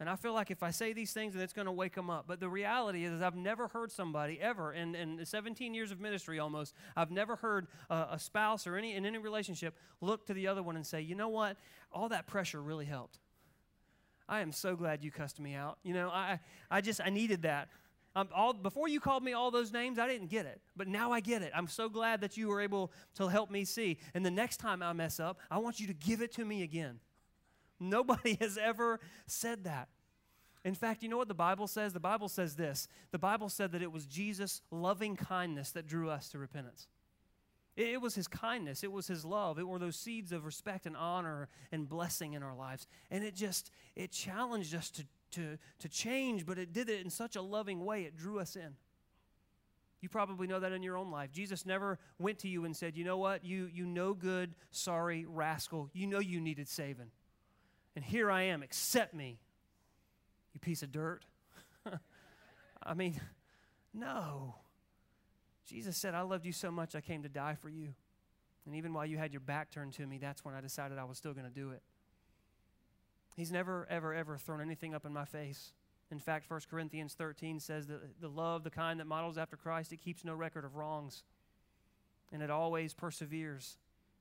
And 0.02 0.10
I 0.10 0.16
feel 0.16 0.34
like 0.34 0.50
if 0.50 0.64
I 0.64 0.72
say 0.72 0.94
these 0.94 1.14
things, 1.14 1.36
then 1.36 1.44
it's 1.44 1.54
going 1.54 1.68
to 1.68 1.72
wake 1.72 1.94
them 1.94 2.10
up. 2.10 2.26
But 2.28 2.40
the 2.40 2.50
reality 2.50 3.06
is, 3.06 3.14
is 3.14 3.22
I've 3.22 3.36
never 3.36 3.68
heard 3.68 3.92
somebody 3.92 4.42
ever 4.42 4.74
in, 4.74 4.96
in 4.96 5.24
17 5.24 5.74
years 5.74 5.92
of 5.92 6.00
ministry 6.00 6.40
almost, 6.40 6.74
I've 6.96 7.12
never 7.12 7.36
heard 7.36 7.68
a, 7.90 8.08
a 8.14 8.20
spouse 8.20 8.66
or 8.66 8.76
any 8.76 8.96
in 8.96 9.06
any 9.06 9.20
relationship 9.20 9.78
look 10.02 10.26
to 10.26 10.34
the 10.34 10.48
other 10.48 10.64
one 10.64 10.76
and 10.76 10.86
say, 10.86 11.02
you 11.02 11.14
know 11.14 11.30
what? 11.30 11.56
All 11.92 12.10
that 12.10 12.26
pressure 12.26 12.62
really 12.62 12.86
helped. 12.86 13.20
I 14.28 14.40
am 14.40 14.52
so 14.52 14.76
glad 14.76 15.04
you 15.04 15.12
cussed 15.12 15.40
me 15.40 15.54
out. 15.54 15.78
You 15.84 15.94
know, 15.94 16.10
I, 16.10 16.40
I 16.72 16.82
just, 16.82 17.00
I 17.00 17.10
needed 17.10 17.44
that. 17.44 17.70
Um, 18.16 18.28
all, 18.36 18.54
before 18.54 18.90
you 18.90 19.00
called 19.00 19.24
me 19.24 19.34
all 19.34 19.52
those 19.52 19.72
names, 19.72 19.98
I 19.98 20.08
didn't 20.08 20.30
get 20.30 20.46
it. 20.46 20.62
But 20.76 20.88
now 20.88 21.12
I 21.12 21.22
get 21.22 21.42
it. 21.42 21.52
I'm 21.56 21.68
so 21.68 21.88
glad 21.88 22.22
that 22.22 22.36
you 22.36 22.50
were 22.50 22.60
able 22.60 22.92
to 23.16 23.28
help 23.28 23.50
me 23.50 23.64
see. 23.64 23.98
And 24.14 24.26
the 24.26 24.32
next 24.32 24.58
time 24.58 24.84
I 24.84 24.92
mess 24.94 25.20
up, 25.20 25.40
I 25.50 25.60
want 25.60 25.80
you 25.80 25.88
to 25.88 25.94
give 25.94 26.22
it 26.22 26.34
to 26.34 26.46
me 26.46 26.64
again. 26.64 27.00
Nobody 27.80 28.38
has 28.42 28.58
ever 28.58 29.00
said 29.28 29.64
that. 29.64 29.88
In 30.64 30.76
fact, 30.76 31.02
you 31.02 31.10
know 31.10 31.18
what 31.18 31.28
the 31.28 31.34
Bible 31.34 31.68
says? 31.68 31.94
The 31.94 32.00
Bible 32.00 32.30
says 32.30 32.56
this 32.56 32.88
the 33.12 33.18
Bible 33.18 33.50
said 33.50 33.72
that 33.72 33.82
it 33.82 33.92
was 33.92 34.06
Jesus' 34.06 34.62
loving 34.70 35.16
kindness 35.16 35.72
that 35.72 35.88
drew 35.88 36.10
us 36.10 36.30
to 36.30 36.38
repentance. 36.38 36.88
It, 37.78 38.02
was 38.02 38.16
his 38.16 38.28
kindness, 38.28 38.84
it 38.84 38.92
was 38.92 39.08
his 39.08 39.24
love, 39.24 39.58
it 39.58 39.68
were 39.68 39.80
those 39.80 39.96
seeds 39.96 40.34
of 40.34 40.46
respect 40.46 40.86
and 40.86 40.96
honor 40.96 41.48
and 41.72 41.88
blessing 41.88 42.34
in 42.34 42.44
our 42.44 42.54
lives. 42.54 42.86
And 43.10 43.24
it 43.24 43.34
just, 43.34 43.72
it 43.96 44.12
challenged 44.12 44.76
us 44.76 44.90
to, 44.92 45.06
to, 45.32 45.58
to 45.80 45.90
change, 45.90 46.46
but 46.46 46.58
it 46.58 46.74
did 46.74 46.90
it 46.90 47.04
in 47.04 47.10
such 47.10 47.36
a 47.36 47.42
loving 47.42 47.86
way, 47.86 48.04
it 48.04 48.16
drew 48.16 48.40
us 48.40 48.56
in. 48.56 48.76
You 50.02 50.10
probably 50.10 50.48
know 50.48 50.60
that 50.60 50.72
in 50.72 50.82
your 50.82 50.98
own 50.98 51.12
life. 51.12 51.32
Jesus 51.32 51.66
never 51.66 52.00
went 52.18 52.40
to 52.40 52.48
you 52.48 52.66
and 52.66 52.76
said, 52.76 52.98
You 52.98 53.04
know 53.04 53.18
what? 53.18 53.46
You, 53.46 53.70
you 53.72 53.86
no 53.86 54.16
good, 54.16 54.56
sorry 54.72 55.26
rascal. 55.28 55.90
You 55.94 56.08
know 56.08 56.20
you 56.20 56.42
needed 56.42 56.68
saving. 56.68 57.12
And 57.96 58.04
here 58.04 58.32
I 58.32 58.44
am. 58.44 58.64
Accept 58.64 59.14
me, 59.14 59.38
you 60.54 60.60
piece 60.60 60.82
of 60.82 60.92
dirt. 60.92 61.24
I 62.84 62.94
mean, 62.96 63.20
no. 63.94 64.56
Jesus 65.68 65.98
said, 65.98 66.16
I 66.16 66.22
loved 66.22 66.46
you 66.46 66.52
so 66.52 66.72
much, 66.72 66.96
I 66.96 67.02
came 67.02 67.24
to 67.24 67.30
die 67.30 67.56
for 67.56 67.70
you. 67.70 67.94
And 68.66 68.76
even 68.76 68.94
while 68.94 69.06
you 69.06 69.18
had 69.18 69.34
your 69.34 69.40
back 69.40 69.72
turned 69.72 69.94
to 69.94 70.06
me, 70.06 70.18
that's 70.18 70.44
when 70.44 70.54
I 70.54 70.62
decided 70.62 70.98
I 70.98 71.04
was 71.04 71.18
still 71.18 71.34
going 71.34 71.46
to 71.46 71.52
do 71.52 71.72
it. 71.72 71.82
He's 73.36 73.52
never, 73.52 73.88
ever, 73.90 74.14
ever 74.14 74.38
thrown 74.38 74.62
anything 74.62 74.94
up 74.94 75.06
in 75.06 75.14
my 75.14 75.26
face. 75.26 75.74
In 76.12 76.20
fact, 76.20 76.50
1 76.50 76.62
Corinthians 76.70 77.14
13 77.14 77.60
says 77.60 77.88
that 77.88 78.20
the 78.20 78.28
love, 78.28 78.64
the 78.64 78.70
kind 78.70 79.00
that 79.00 79.08
models 79.08 79.38
after 79.38 79.56
Christ, 79.56 79.94
it 79.94 80.02
keeps 80.02 80.26
no 80.26 80.34
record 80.36 80.66
of 80.66 80.76
wrongs. 80.76 81.24
And 82.34 82.42
it 82.42 82.50
always 82.50 82.94
perseveres. 82.94 83.78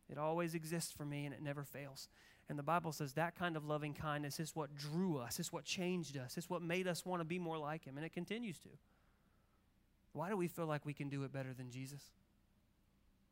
It 0.09 0.19
always 0.19 0.55
exists 0.55 0.93
for 0.93 1.05
me 1.05 1.25
and 1.25 1.35
it 1.35 1.43
never 1.43 1.65
fails. 1.65 2.09
And 2.49 2.59
the 2.59 2.65
Bible 2.65 2.91
says 2.91 3.13
that 3.13 3.37
kind 3.37 3.57
of 3.57 3.65
loving 3.65 3.95
kindness 3.95 4.41
is 4.41 4.57
what 4.57 4.75
drew 4.75 5.19
us, 5.19 5.39
it's 5.39 5.53
what 5.53 5.65
changed 5.65 6.17
us, 6.17 6.37
it's 6.37 6.51
what 6.51 6.63
made 6.63 6.89
us 6.89 7.07
want 7.07 7.21
to 7.21 7.25
be 7.25 7.39
more 7.39 7.57
like 7.57 7.85
Him, 7.85 7.97
and 7.97 8.05
it 8.05 8.13
continues 8.13 8.59
to. 8.59 8.69
Why 10.13 10.31
do 10.31 10.37
we 10.37 10.49
feel 10.49 10.67
like 10.67 10.85
we 10.85 10.93
can 10.93 11.09
do 11.09 11.23
it 11.23 11.33
better 11.33 11.55
than 11.57 11.71
Jesus? 11.71 12.03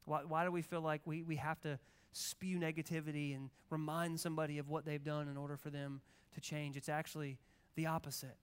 Why, 0.09 0.21
why 0.27 0.45
do 0.45 0.51
we 0.51 0.63
feel 0.63 0.81
like 0.81 1.03
we, 1.05 1.23
we 1.23 1.37
have 1.37 1.61
to 1.61 1.79
spew 2.13 2.59
negativity 2.59 3.37
and 3.37 3.51
remind 3.69 4.19
somebody 4.19 4.57
of 4.59 4.69
what 4.69 4.87
they've 4.87 5.05
done 5.05 5.29
in 5.29 5.37
order 5.37 5.57
for 5.57 5.69
them 5.69 6.01
to 6.35 6.41
change? 6.41 6.77
It's 6.79 6.89
actually 6.89 7.39
the 7.77 7.87
opposite. 7.87 8.37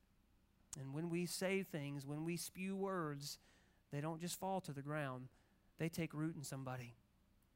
And 0.80 0.94
when 0.94 1.10
we 1.10 1.26
say 1.26 1.64
things, 1.64 2.06
when 2.06 2.24
we 2.24 2.38
spew 2.38 2.76
words, 2.76 3.40
they 3.92 4.00
don't 4.00 4.22
just 4.22 4.40
fall 4.40 4.62
to 4.62 4.74
the 4.74 4.84
ground, 4.84 5.28
they 5.80 5.90
take 5.90 6.14
root 6.14 6.36
in 6.36 6.44
somebody 6.44 6.94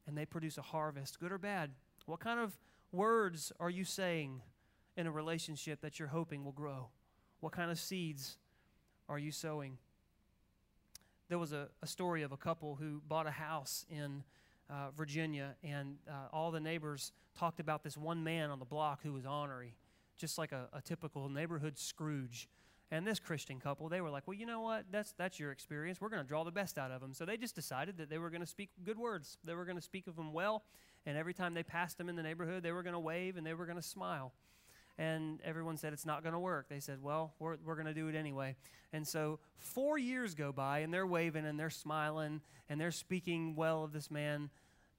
and 0.07 0.17
they 0.17 0.25
produce 0.25 0.57
a 0.57 0.63
harvest, 0.63 1.19
good 1.19 1.31
or 1.31 1.37
bad. 1.37 1.69
What 2.07 2.19
kind 2.19 2.39
of 2.39 2.57
words 2.91 3.51
are 3.59 3.69
you 3.69 3.85
saying 3.85 4.41
in 4.97 5.05
a 5.05 5.11
relationship 5.11 5.81
that 5.81 5.99
you're 5.99 6.07
hoping 6.07 6.43
will 6.43 6.51
grow? 6.51 6.89
What 7.41 7.53
kind 7.53 7.69
of 7.69 7.77
seeds 7.77 8.37
are 9.07 9.19
you 9.19 9.31
sowing? 9.31 9.77
There 11.29 11.37
was 11.37 11.53
a, 11.53 11.69
a 11.81 11.87
story 11.87 12.23
of 12.23 12.31
a 12.31 12.37
couple 12.37 12.75
who 12.75 13.01
bought 13.07 13.27
a 13.27 13.31
house 13.31 13.85
in 13.89 14.23
uh, 14.69 14.89
Virginia, 14.95 15.55
and 15.63 15.97
uh, 16.09 16.27
all 16.33 16.51
the 16.51 16.59
neighbors 16.59 17.11
talked 17.37 17.59
about 17.59 17.83
this 17.83 17.97
one 17.97 18.23
man 18.23 18.49
on 18.49 18.59
the 18.59 18.65
block 18.65 19.01
who 19.03 19.13
was 19.13 19.25
ornery, 19.25 19.75
just 20.17 20.37
like 20.37 20.51
a, 20.51 20.67
a 20.73 20.81
typical 20.81 21.29
neighborhood 21.29 21.77
Scrooge. 21.77 22.49
And 22.91 23.05
this 23.05 23.19
Christian 23.19 23.59
couple, 23.59 23.87
they 23.87 24.01
were 24.01 24.09
like, 24.09 24.23
well, 24.25 24.33
you 24.33 24.47
know 24.47 24.61
what? 24.61 24.85
That's, 24.91 25.11
that's 25.13 25.39
your 25.39 25.51
experience. 25.51 26.01
We're 26.01 26.09
going 26.09 26.23
to 26.23 26.27
draw 26.27 26.43
the 26.43 26.51
best 26.51 26.79
out 26.79 26.89
of 26.89 27.01
them. 27.01 27.13
So 27.13 27.23
they 27.23 27.37
just 27.37 27.53
decided 27.53 27.97
that 27.97 28.09
they 28.09 28.17
were 28.17 28.31
going 28.31 28.41
to 28.41 28.47
speak 28.47 28.71
good 28.83 28.97
words. 28.97 29.37
They 29.43 29.53
were 29.53 29.65
going 29.65 29.77
to 29.77 29.81
speak 29.81 30.07
of 30.07 30.15
them 30.15 30.33
well. 30.33 30.63
And 31.05 31.15
every 31.15 31.35
time 31.35 31.53
they 31.53 31.61
passed 31.61 31.99
them 31.99 32.09
in 32.09 32.15
the 32.15 32.23
neighborhood, 32.23 32.63
they 32.63 32.71
were 32.71 32.81
going 32.81 32.93
to 32.93 32.99
wave 32.99 33.37
and 33.37 33.45
they 33.45 33.53
were 33.53 33.67
going 33.67 33.77
to 33.77 33.83
smile 33.83 34.33
and 34.99 35.39
everyone 35.45 35.77
said 35.77 35.93
it's 35.93 36.05
not 36.05 36.21
going 36.23 36.33
to 36.33 36.39
work. 36.39 36.67
They 36.69 36.81
said, 36.81 37.01
well, 37.01 37.33
we're, 37.39 37.55
we're 37.65 37.75
going 37.75 37.87
to 37.87 37.93
do 37.93 38.09
it 38.09 38.15
anyway. 38.15 38.57
And 38.91 39.07
so 39.07 39.39
four 39.57 39.97
years 39.97 40.35
go 40.35 40.51
by, 40.51 40.79
and 40.79 40.93
they're 40.93 41.07
waving 41.07 41.45
and 41.45 41.57
they're 41.57 41.69
smiling 41.69 42.41
and 42.67 42.79
they're 42.79 42.91
speaking 42.91 43.55
well 43.55 43.83
of 43.83 43.93
this 43.93 44.11
man. 44.11 44.49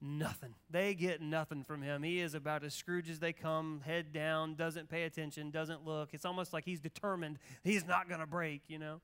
Nothing. 0.00 0.54
They 0.70 0.94
get 0.94 1.20
nothing 1.20 1.62
from 1.62 1.82
him. 1.82 2.02
He 2.02 2.20
is 2.20 2.32
about 2.32 2.64
as 2.64 2.72
Scrooge 2.72 3.10
as 3.10 3.18
they 3.18 3.34
come, 3.34 3.82
head 3.84 4.14
down, 4.14 4.54
doesn't 4.54 4.88
pay 4.88 5.02
attention, 5.02 5.50
doesn't 5.50 5.84
look. 5.84 6.14
It's 6.14 6.24
almost 6.24 6.54
like 6.54 6.64
he's 6.64 6.80
determined 6.80 7.38
he's 7.62 7.86
not 7.86 8.08
going 8.08 8.20
to 8.20 8.26
break, 8.26 8.62
you 8.68 8.78
know? 8.78 9.02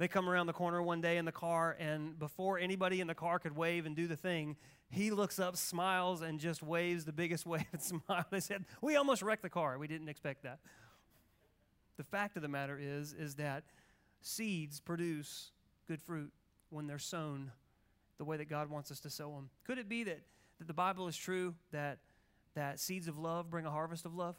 They 0.00 0.08
come 0.08 0.30
around 0.30 0.46
the 0.46 0.54
corner 0.54 0.82
one 0.82 1.02
day 1.02 1.18
in 1.18 1.26
the 1.26 1.30
car, 1.30 1.76
and 1.78 2.18
before 2.18 2.58
anybody 2.58 3.02
in 3.02 3.06
the 3.06 3.14
car 3.14 3.38
could 3.38 3.54
wave 3.54 3.84
and 3.84 3.94
do 3.94 4.06
the 4.06 4.16
thing, 4.16 4.56
he 4.88 5.10
looks 5.10 5.38
up, 5.38 5.58
smiles, 5.58 6.22
and 6.22 6.40
just 6.40 6.62
waves 6.62 7.04
the 7.04 7.12
biggest 7.12 7.44
wave 7.46 7.66
and 7.70 7.82
smile. 7.82 8.24
They 8.30 8.40
said, 8.40 8.64
We 8.80 8.96
almost 8.96 9.20
wrecked 9.20 9.42
the 9.42 9.50
car. 9.50 9.76
We 9.76 9.88
didn't 9.88 10.08
expect 10.08 10.44
that. 10.44 10.60
The 11.98 12.04
fact 12.04 12.36
of 12.36 12.42
the 12.42 12.48
matter 12.48 12.78
is, 12.80 13.12
is 13.12 13.34
that 13.34 13.64
seeds 14.22 14.80
produce 14.80 15.52
good 15.86 16.00
fruit 16.00 16.32
when 16.70 16.86
they're 16.86 16.98
sown 16.98 17.52
the 18.16 18.24
way 18.24 18.38
that 18.38 18.48
God 18.48 18.70
wants 18.70 18.90
us 18.90 19.00
to 19.00 19.10
sow 19.10 19.30
them. 19.32 19.50
Could 19.66 19.76
it 19.76 19.86
be 19.86 20.04
that, 20.04 20.22
that 20.60 20.66
the 20.66 20.72
Bible 20.72 21.08
is 21.08 21.16
true 21.16 21.54
that, 21.72 21.98
that 22.54 22.80
seeds 22.80 23.06
of 23.06 23.18
love 23.18 23.50
bring 23.50 23.66
a 23.66 23.70
harvest 23.70 24.06
of 24.06 24.14
love? 24.14 24.36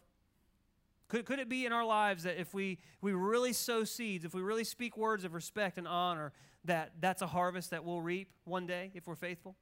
Could, 1.12 1.26
could 1.26 1.40
it 1.40 1.50
be 1.50 1.66
in 1.66 1.74
our 1.74 1.84
lives 1.84 2.24
that 2.24 2.40
if 2.40 2.54
we, 2.54 2.78
we 3.02 3.12
really 3.12 3.52
sow 3.52 3.84
seeds, 3.84 4.24
if 4.24 4.34
we 4.34 4.42
really 4.42 4.64
speak 4.64 4.96
words 4.96 5.26
of 5.26 5.34
respect 5.34 5.78
and 5.78 5.86
honor, 5.86 6.32
that 6.64 6.94
that's 7.02 7.22
a 7.22 7.28
harvest 7.28 7.72
that 7.72 7.84
we'll 7.84 8.00
reap 8.00 8.30
one 8.46 8.66
day 8.66 8.92
if 8.94 9.08
we're 9.08 9.16
faithful? 9.16 9.58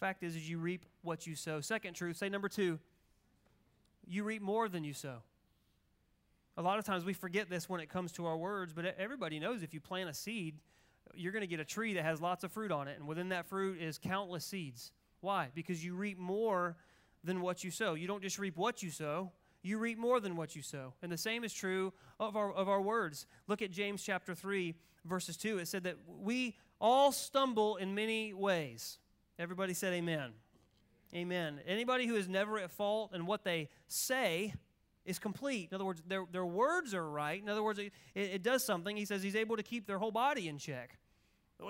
Fact 0.00 0.22
is, 0.22 0.34
is 0.34 0.48
you 0.48 0.56
reap 0.56 0.86
what 1.02 1.26
you 1.26 1.34
sow. 1.34 1.60
Second 1.60 1.92
truth, 1.92 2.16
say 2.16 2.30
number 2.30 2.48
two, 2.48 2.78
you 4.06 4.24
reap 4.24 4.40
more 4.40 4.66
than 4.66 4.82
you 4.82 4.94
sow. 4.94 5.18
A 6.56 6.62
lot 6.62 6.78
of 6.78 6.86
times 6.86 7.04
we 7.04 7.12
forget 7.12 7.50
this 7.50 7.68
when 7.68 7.82
it 7.82 7.90
comes 7.90 8.10
to 8.12 8.24
our 8.24 8.38
words, 8.38 8.72
but 8.72 8.86
everybody 8.96 9.38
knows 9.38 9.62
if 9.62 9.74
you 9.74 9.80
plant 9.80 10.08
a 10.08 10.14
seed, 10.14 10.54
you're 11.14 11.32
going 11.32 11.42
to 11.42 11.46
get 11.46 11.60
a 11.60 11.66
tree 11.66 11.92
that 11.92 12.04
has 12.06 12.18
lots 12.18 12.44
of 12.44 12.50
fruit 12.50 12.72
on 12.72 12.88
it, 12.88 12.98
and 12.98 13.06
within 13.06 13.28
that 13.28 13.44
fruit 13.44 13.78
is 13.78 13.98
countless 13.98 14.46
seeds. 14.46 14.90
Why? 15.20 15.50
Because 15.54 15.84
you 15.84 15.94
reap 15.94 16.18
more 16.18 16.78
than 17.22 17.42
what 17.42 17.62
you 17.62 17.70
sow. 17.70 17.92
You 17.92 18.06
don't 18.06 18.22
just 18.22 18.38
reap 18.38 18.56
what 18.56 18.82
you 18.82 18.90
sow, 18.90 19.32
you 19.62 19.78
reap 19.78 19.98
more 19.98 20.20
than 20.20 20.36
what 20.36 20.56
you 20.56 20.62
sow. 20.62 20.94
And 21.02 21.10
the 21.10 21.18
same 21.18 21.44
is 21.44 21.52
true 21.52 21.92
of 22.18 22.36
our, 22.36 22.52
of 22.52 22.68
our 22.68 22.80
words. 22.80 23.26
Look 23.46 23.62
at 23.62 23.70
James 23.70 24.02
chapter 24.02 24.34
3, 24.34 24.74
verses 25.04 25.36
2. 25.36 25.58
It 25.58 25.68
said 25.68 25.84
that 25.84 25.96
we 26.06 26.56
all 26.80 27.12
stumble 27.12 27.76
in 27.76 27.94
many 27.94 28.32
ways. 28.32 28.98
Everybody 29.38 29.74
said 29.74 29.92
amen. 29.92 30.32
Amen. 31.14 31.60
Anybody 31.66 32.06
who 32.06 32.16
is 32.16 32.28
never 32.28 32.58
at 32.58 32.70
fault 32.70 33.10
and 33.12 33.26
what 33.26 33.44
they 33.44 33.68
say 33.86 34.54
is 35.04 35.18
complete. 35.18 35.68
In 35.70 35.74
other 35.74 35.84
words, 35.84 36.02
their, 36.06 36.24
their 36.30 36.46
words 36.46 36.94
are 36.94 37.08
right. 37.08 37.40
In 37.40 37.48
other 37.48 37.62
words, 37.62 37.78
it, 37.78 37.92
it 38.14 38.42
does 38.42 38.64
something. 38.64 38.96
He 38.96 39.04
says 39.04 39.22
he's 39.22 39.36
able 39.36 39.56
to 39.56 39.62
keep 39.62 39.86
their 39.86 39.98
whole 39.98 40.10
body 40.10 40.48
in 40.48 40.58
check. 40.58 40.98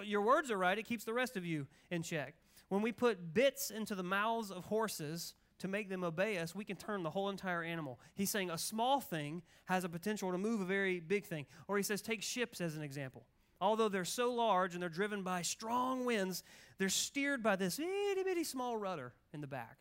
Your 0.04 0.22
words 0.22 0.50
are 0.50 0.56
right, 0.56 0.78
it 0.78 0.86
keeps 0.86 1.04
the 1.04 1.12
rest 1.12 1.36
of 1.36 1.44
you 1.44 1.66
in 1.90 2.02
check. 2.02 2.34
When 2.68 2.80
we 2.80 2.92
put 2.92 3.34
bits 3.34 3.70
into 3.70 3.94
the 3.94 4.02
mouths 4.02 4.50
of 4.50 4.64
horses 4.64 5.34
to 5.62 5.68
make 5.68 5.88
them 5.88 6.04
obey 6.04 6.38
us, 6.38 6.54
we 6.54 6.64
can 6.64 6.76
turn 6.76 7.02
the 7.02 7.10
whole 7.10 7.28
entire 7.28 7.62
animal. 7.62 7.98
He's 8.14 8.30
saying 8.30 8.50
a 8.50 8.58
small 8.58 9.00
thing 9.00 9.42
has 9.64 9.82
a 9.82 9.88
potential 9.88 10.30
to 10.30 10.38
move 10.38 10.60
a 10.60 10.64
very 10.64 11.00
big 11.00 11.24
thing. 11.24 11.46
Or 11.66 11.76
he 11.76 11.82
says, 11.82 12.02
take 12.02 12.22
ships 12.22 12.60
as 12.60 12.76
an 12.76 12.82
example 12.82 13.24
although 13.62 13.88
they're 13.88 14.04
so 14.04 14.32
large 14.32 14.74
and 14.74 14.82
they're 14.82 14.90
driven 14.90 15.22
by 15.22 15.40
strong 15.40 16.04
winds, 16.04 16.42
they're 16.78 16.88
steered 16.88 17.42
by 17.42 17.54
this 17.54 17.78
itty 17.78 18.22
bitty 18.24 18.44
small 18.44 18.76
rudder 18.76 19.14
in 19.32 19.40
the 19.40 19.46
back. 19.46 19.78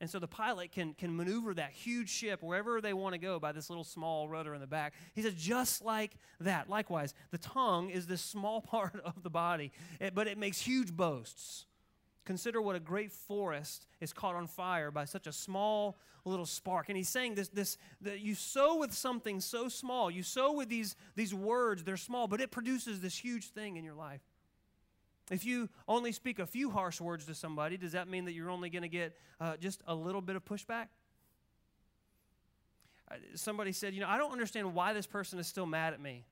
And 0.00 0.10
so 0.10 0.18
the 0.18 0.26
pilot 0.26 0.72
can, 0.72 0.94
can 0.94 1.14
maneuver 1.14 1.54
that 1.54 1.70
huge 1.70 2.10
ship 2.10 2.42
wherever 2.42 2.80
they 2.80 2.92
want 2.92 3.12
to 3.12 3.18
go 3.18 3.38
by 3.38 3.52
this 3.52 3.70
little 3.70 3.84
small 3.84 4.28
rudder 4.28 4.54
in 4.54 4.60
the 4.60 4.66
back. 4.66 4.94
He 5.14 5.22
says, 5.22 5.34
just 5.34 5.84
like 5.84 6.16
that. 6.40 6.68
Likewise, 6.68 7.14
the 7.30 7.38
tongue 7.38 7.90
is 7.90 8.06
this 8.06 8.20
small 8.20 8.60
part 8.62 9.00
of 9.04 9.22
the 9.22 9.30
body, 9.30 9.70
but 10.14 10.26
it 10.26 10.36
makes 10.36 10.60
huge 10.60 10.92
boasts. 10.92 11.66
Consider 12.24 12.62
what 12.62 12.74
a 12.74 12.80
great 12.80 13.12
forest 13.12 13.86
is 14.00 14.12
caught 14.12 14.34
on 14.34 14.46
fire 14.46 14.90
by 14.90 15.04
such 15.04 15.26
a 15.26 15.32
small 15.32 15.98
little 16.24 16.46
spark. 16.46 16.88
And 16.88 16.96
he's 16.96 17.08
saying 17.08 17.34
this, 17.34 17.48
this 17.48 17.76
that 18.00 18.20
you 18.20 18.34
sow 18.34 18.78
with 18.78 18.92
something 18.92 19.40
so 19.40 19.68
small. 19.68 20.10
You 20.10 20.22
sow 20.22 20.52
with 20.52 20.68
these, 20.68 20.96
these 21.16 21.34
words, 21.34 21.84
they're 21.84 21.98
small, 21.98 22.26
but 22.26 22.40
it 22.40 22.50
produces 22.50 23.00
this 23.00 23.16
huge 23.16 23.48
thing 23.48 23.76
in 23.76 23.84
your 23.84 23.94
life. 23.94 24.22
If 25.30 25.44
you 25.44 25.68
only 25.86 26.12
speak 26.12 26.38
a 26.38 26.46
few 26.46 26.70
harsh 26.70 27.00
words 27.00 27.26
to 27.26 27.34
somebody, 27.34 27.76
does 27.76 27.92
that 27.92 28.08
mean 28.08 28.24
that 28.26 28.32
you're 28.32 28.50
only 28.50 28.70
going 28.70 28.82
to 28.82 28.88
get 28.88 29.16
uh, 29.40 29.56
just 29.56 29.82
a 29.86 29.94
little 29.94 30.20
bit 30.20 30.36
of 30.36 30.44
pushback? 30.44 30.86
Uh, 33.10 33.16
somebody 33.34 33.72
said, 33.72 33.94
You 33.94 34.00
know, 34.00 34.08
I 34.08 34.18
don't 34.18 34.32
understand 34.32 34.74
why 34.74 34.92
this 34.92 35.06
person 35.06 35.38
is 35.38 35.46
still 35.46 35.66
mad 35.66 35.92
at 35.92 36.00
me. 36.00 36.24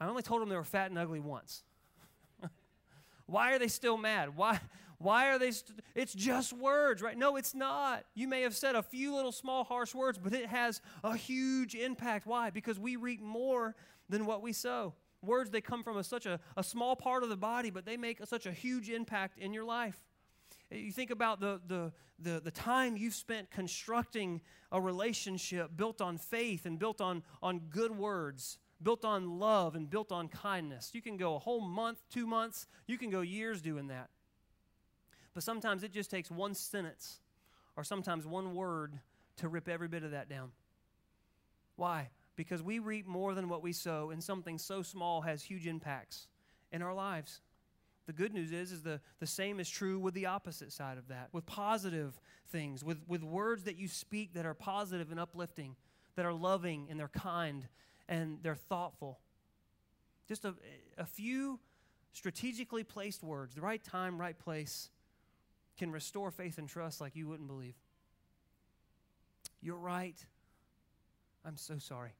I 0.00 0.06
only 0.06 0.22
told 0.22 0.42
them 0.42 0.48
they 0.48 0.56
were 0.56 0.64
fat 0.64 0.90
and 0.90 0.98
ugly 0.98 1.20
once. 1.20 1.62
Why 3.32 3.52
are 3.52 3.58
they 3.58 3.68
still 3.68 3.96
mad? 3.96 4.36
Why, 4.36 4.60
why 4.98 5.30
are 5.30 5.38
they? 5.38 5.52
St- 5.52 5.80
it's 5.94 6.12
just 6.12 6.52
words, 6.52 7.00
right? 7.00 7.16
No, 7.16 7.36
it's 7.36 7.54
not. 7.54 8.04
You 8.14 8.28
may 8.28 8.42
have 8.42 8.54
said 8.54 8.74
a 8.74 8.82
few 8.82 9.14
little 9.14 9.32
small 9.32 9.64
harsh 9.64 9.94
words, 9.94 10.18
but 10.22 10.34
it 10.34 10.46
has 10.46 10.82
a 11.02 11.16
huge 11.16 11.74
impact. 11.74 12.26
Why? 12.26 12.50
Because 12.50 12.78
we 12.78 12.96
reap 12.96 13.22
more 13.22 13.74
than 14.10 14.26
what 14.26 14.42
we 14.42 14.52
sow. 14.52 14.92
Words, 15.22 15.50
they 15.50 15.62
come 15.62 15.82
from 15.82 15.96
a, 15.96 16.04
such 16.04 16.26
a, 16.26 16.40
a 16.58 16.62
small 16.62 16.94
part 16.94 17.22
of 17.22 17.30
the 17.30 17.36
body, 17.36 17.70
but 17.70 17.86
they 17.86 17.96
make 17.96 18.20
a, 18.20 18.26
such 18.26 18.44
a 18.44 18.52
huge 18.52 18.90
impact 18.90 19.38
in 19.38 19.54
your 19.54 19.64
life. 19.64 19.96
You 20.70 20.92
think 20.92 21.10
about 21.10 21.40
the, 21.40 21.58
the, 21.66 21.92
the, 22.18 22.40
the 22.40 22.50
time 22.50 22.98
you've 22.98 23.14
spent 23.14 23.50
constructing 23.50 24.42
a 24.70 24.78
relationship 24.78 25.70
built 25.74 26.02
on 26.02 26.18
faith 26.18 26.66
and 26.66 26.78
built 26.78 27.00
on, 27.00 27.22
on 27.42 27.60
good 27.70 27.96
words 27.96 28.58
built 28.82 29.04
on 29.04 29.38
love 29.38 29.74
and 29.74 29.88
built 29.88 30.12
on 30.12 30.28
kindness. 30.28 30.90
You 30.92 31.02
can 31.02 31.16
go 31.16 31.36
a 31.36 31.38
whole 31.38 31.60
month, 31.60 31.98
two 32.10 32.26
months, 32.26 32.66
you 32.86 32.98
can 32.98 33.10
go 33.10 33.20
years 33.20 33.60
doing 33.60 33.88
that. 33.88 34.10
But 35.34 35.42
sometimes 35.42 35.82
it 35.82 35.92
just 35.92 36.10
takes 36.10 36.30
one 36.30 36.54
sentence 36.54 37.20
or 37.76 37.84
sometimes 37.84 38.26
one 38.26 38.54
word 38.54 38.98
to 39.36 39.48
rip 39.48 39.68
every 39.68 39.88
bit 39.88 40.02
of 40.02 40.10
that 40.10 40.28
down. 40.28 40.50
Why? 41.76 42.10
Because 42.36 42.62
we 42.62 42.78
reap 42.78 43.06
more 43.06 43.34
than 43.34 43.48
what 43.48 43.62
we 43.62 43.72
sow, 43.72 44.10
and 44.10 44.22
something 44.22 44.58
so 44.58 44.82
small 44.82 45.22
has 45.22 45.42
huge 45.42 45.66
impacts 45.66 46.28
in 46.70 46.82
our 46.82 46.94
lives. 46.94 47.40
The 48.06 48.12
good 48.12 48.34
news 48.34 48.52
is, 48.52 48.72
is 48.72 48.82
the, 48.82 49.00
the 49.20 49.26
same 49.26 49.60
is 49.60 49.70
true 49.70 49.98
with 49.98 50.14
the 50.14 50.26
opposite 50.26 50.72
side 50.72 50.98
of 50.98 51.08
that, 51.08 51.28
with 51.32 51.46
positive 51.46 52.20
things, 52.48 52.84
with, 52.84 52.98
with 53.06 53.22
words 53.22 53.64
that 53.64 53.76
you 53.78 53.88
speak 53.88 54.34
that 54.34 54.44
are 54.44 54.54
positive 54.54 55.10
and 55.10 55.20
uplifting, 55.20 55.76
that 56.16 56.26
are 56.26 56.32
loving 56.32 56.88
and 56.90 56.98
they're 56.98 57.08
kind 57.08 57.68
and 58.08 58.38
they're 58.42 58.54
thoughtful. 58.54 59.18
Just 60.28 60.44
a, 60.44 60.54
a 60.98 61.04
few 61.04 61.58
strategically 62.12 62.84
placed 62.84 63.22
words, 63.22 63.54
the 63.54 63.60
right 63.60 63.82
time, 63.82 64.20
right 64.20 64.38
place, 64.38 64.90
can 65.78 65.90
restore 65.90 66.30
faith 66.30 66.58
and 66.58 66.68
trust 66.68 67.00
like 67.00 67.16
you 67.16 67.26
wouldn't 67.26 67.48
believe. 67.48 67.74
You're 69.60 69.76
right. 69.76 70.16
I'm 71.44 71.56
so 71.56 71.78
sorry. 71.78 72.14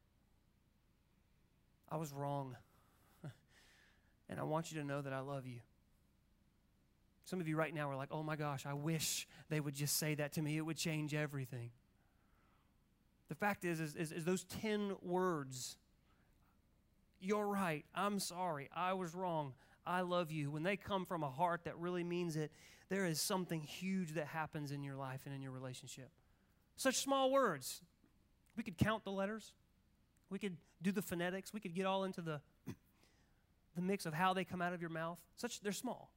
I 1.90 1.96
was 1.96 2.12
wrong. 2.12 2.56
and 4.28 4.40
I 4.40 4.42
want 4.44 4.72
you 4.72 4.80
to 4.80 4.86
know 4.86 5.02
that 5.02 5.12
I 5.12 5.20
love 5.20 5.46
you. 5.46 5.60
Some 7.24 7.40
of 7.40 7.46
you 7.46 7.56
right 7.56 7.72
now 7.72 7.90
are 7.90 7.96
like, 7.96 8.08
oh 8.10 8.22
my 8.22 8.36
gosh, 8.36 8.66
I 8.66 8.72
wish 8.72 9.28
they 9.48 9.60
would 9.60 9.74
just 9.74 9.96
say 9.96 10.14
that 10.16 10.32
to 10.34 10.42
me. 10.42 10.56
It 10.56 10.62
would 10.62 10.76
change 10.76 11.14
everything. 11.14 11.70
The 13.32 13.36
fact 13.36 13.64
is, 13.64 13.80
is, 13.80 13.96
is, 13.96 14.12
is 14.12 14.24
those 14.26 14.44
10 14.44 14.96
words, 15.00 15.78
you're 17.18 17.46
right, 17.46 17.86
I'm 17.94 18.18
sorry, 18.18 18.68
I 18.76 18.92
was 18.92 19.14
wrong, 19.14 19.54
I 19.86 20.02
love 20.02 20.30
you, 20.30 20.50
when 20.50 20.62
they 20.62 20.76
come 20.76 21.06
from 21.06 21.22
a 21.22 21.30
heart 21.30 21.62
that 21.64 21.78
really 21.78 22.04
means 22.04 22.36
it, 22.36 22.52
there 22.90 23.06
is 23.06 23.22
something 23.22 23.62
huge 23.62 24.12
that 24.12 24.26
happens 24.26 24.70
in 24.70 24.82
your 24.82 24.96
life 24.96 25.22
and 25.24 25.34
in 25.34 25.40
your 25.40 25.50
relationship. 25.50 26.10
Such 26.76 26.96
small 26.96 27.32
words. 27.32 27.80
We 28.54 28.62
could 28.62 28.76
count 28.76 29.02
the 29.02 29.12
letters. 29.12 29.54
We 30.28 30.38
could 30.38 30.58
do 30.82 30.92
the 30.92 31.00
phonetics. 31.00 31.54
We 31.54 31.60
could 31.60 31.74
get 31.74 31.86
all 31.86 32.04
into 32.04 32.20
the, 32.20 32.42
the 32.66 33.80
mix 33.80 34.04
of 34.04 34.12
how 34.12 34.34
they 34.34 34.44
come 34.44 34.60
out 34.60 34.74
of 34.74 34.82
your 34.82 34.90
mouth. 34.90 35.16
Such 35.36 35.62
they're 35.62 35.72
small 35.72 36.10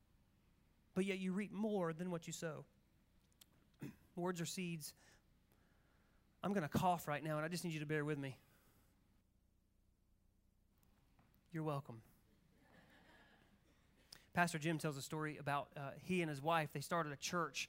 but 0.95 1.05
yet 1.05 1.19
you 1.19 1.33
reap 1.33 1.51
more 1.51 1.93
than 1.93 2.09
what 2.09 2.25
you 2.25 2.33
sow. 2.33 2.63
Words 4.15 4.39
are 4.39 4.45
seeds. 4.45 4.93
I'm 6.45 6.53
going 6.53 6.61
to 6.61 6.69
cough 6.69 7.07
right 7.07 7.23
now, 7.23 7.37
and 7.37 7.43
I 7.43 7.47
just 7.47 7.65
need 7.65 7.73
you 7.73 7.79
to 7.79 7.87
bear 7.87 8.05
with 8.05 8.19
me. 8.19 8.37
You're 11.51 11.63
welcome. 11.63 12.01
Pastor 14.35 14.59
Jim 14.59 14.77
tells 14.77 14.95
a 14.95 15.01
story 15.01 15.37
about 15.39 15.69
uh, 15.75 15.79
he 16.03 16.21
and 16.21 16.29
his 16.29 16.43
wife. 16.43 16.69
They 16.71 16.81
started 16.81 17.11
a 17.11 17.15
church 17.15 17.67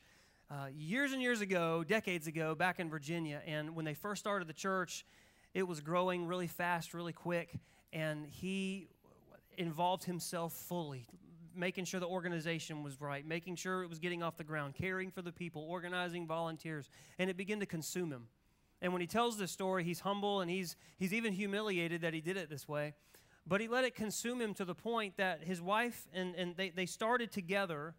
uh, 0.50 0.66
years 0.76 1.12
and 1.12 1.22
years 1.22 1.40
ago, 1.40 1.84
decades 1.88 2.26
ago, 2.26 2.54
back 2.54 2.78
in 2.78 2.90
Virginia. 2.90 3.40
And 3.46 3.74
when 3.74 3.86
they 3.86 3.94
first 3.94 4.20
started 4.20 4.46
the 4.46 4.52
church, 4.52 5.06
it 5.54 5.62
was 5.62 5.80
growing 5.80 6.26
really 6.26 6.46
fast, 6.46 6.92
really 6.92 7.14
quick. 7.14 7.58
And 7.94 8.26
he 8.26 8.88
involved 9.56 10.04
himself 10.04 10.52
fully, 10.52 11.06
making 11.54 11.86
sure 11.86 11.98
the 11.98 12.06
organization 12.06 12.82
was 12.82 13.00
right, 13.00 13.26
making 13.26 13.56
sure 13.56 13.82
it 13.82 13.88
was 13.88 14.00
getting 14.00 14.22
off 14.22 14.36
the 14.36 14.44
ground, 14.44 14.74
caring 14.74 15.10
for 15.10 15.22
the 15.22 15.32
people, 15.32 15.62
organizing 15.62 16.26
volunteers, 16.26 16.90
and 17.18 17.30
it 17.30 17.38
began 17.38 17.60
to 17.60 17.66
consume 17.66 18.12
him. 18.12 18.26
And 18.82 18.92
when 18.92 19.00
he 19.00 19.06
tells 19.06 19.38
this 19.38 19.50
story, 19.50 19.84
he's 19.84 20.00
humble 20.00 20.40
and 20.40 20.50
he's, 20.50 20.76
he's 20.96 21.12
even 21.12 21.32
humiliated 21.32 22.02
that 22.02 22.14
he 22.14 22.20
did 22.20 22.36
it 22.36 22.50
this 22.50 22.68
way. 22.68 22.94
But 23.46 23.60
he 23.60 23.68
let 23.68 23.84
it 23.84 23.94
consume 23.94 24.40
him 24.40 24.54
to 24.54 24.64
the 24.64 24.74
point 24.74 25.16
that 25.16 25.44
his 25.44 25.62
wife 25.62 26.06
and, 26.12 26.34
and 26.34 26.56
they, 26.56 26.70
they 26.70 26.86
started 26.86 27.30
together, 27.32 27.94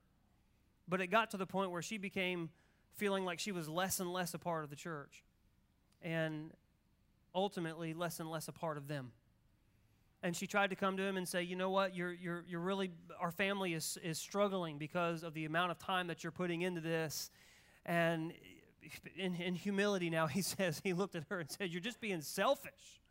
but 0.88 1.02
it 1.02 1.08
got 1.08 1.32
to 1.32 1.38
the 1.38 1.46
point 1.46 1.72
where 1.72 1.82
she 1.82 1.98
became 1.98 2.50
feeling 2.96 3.26
like 3.26 3.40
she 3.40 3.52
was 3.52 3.68
less 3.70 4.00
and 4.00 4.12
less 4.12 4.34
a 4.34 4.40
part 4.40 4.63
of 4.63 4.70
the 4.70 4.76
church. 4.76 5.24
And 6.02 6.52
ultimately, 7.34 7.94
less 7.94 8.20
and 8.20 8.30
less 8.30 8.48
a 8.48 8.52
part 8.52 8.78
of 8.78 8.88
them 8.88 9.12
and 10.24 10.36
she 10.36 10.48
tried 10.48 10.72
to 10.72 10.76
come 10.76 10.98
to 10.98 11.04
him 11.04 11.18
and 11.18 11.28
say, 11.28 11.44
you 11.44 11.56
know 11.56 11.70
what, 11.70 11.96
you're, 11.96 12.12
you're, 12.13 12.44
you're 12.48 12.60
really, 12.60 12.92
our 13.20 13.32
family 13.32 13.74
is, 13.74 13.98
is 14.04 14.18
struggling 14.18 14.78
because 14.78 15.24
of 15.24 15.34
the 15.34 15.46
amount 15.46 15.72
of 15.72 15.78
time 15.78 16.08
that 16.08 16.24
you're 16.24 16.32
putting 16.32 16.63
into 16.63 16.82
this. 16.82 17.30
And 17.86 18.34
in, 19.15 19.36
in 19.36 19.56
humility 19.56 20.10
now, 20.10 20.28
he 20.28 20.41
says, 20.41 20.82
he 20.84 20.93
looked 20.93 21.15
at 21.15 21.23
her 21.30 21.39
and 21.39 21.50
said, 21.50 21.69
You're 21.69 21.82
just 21.82 22.02
being 22.02 22.21
selfish. 22.21 23.02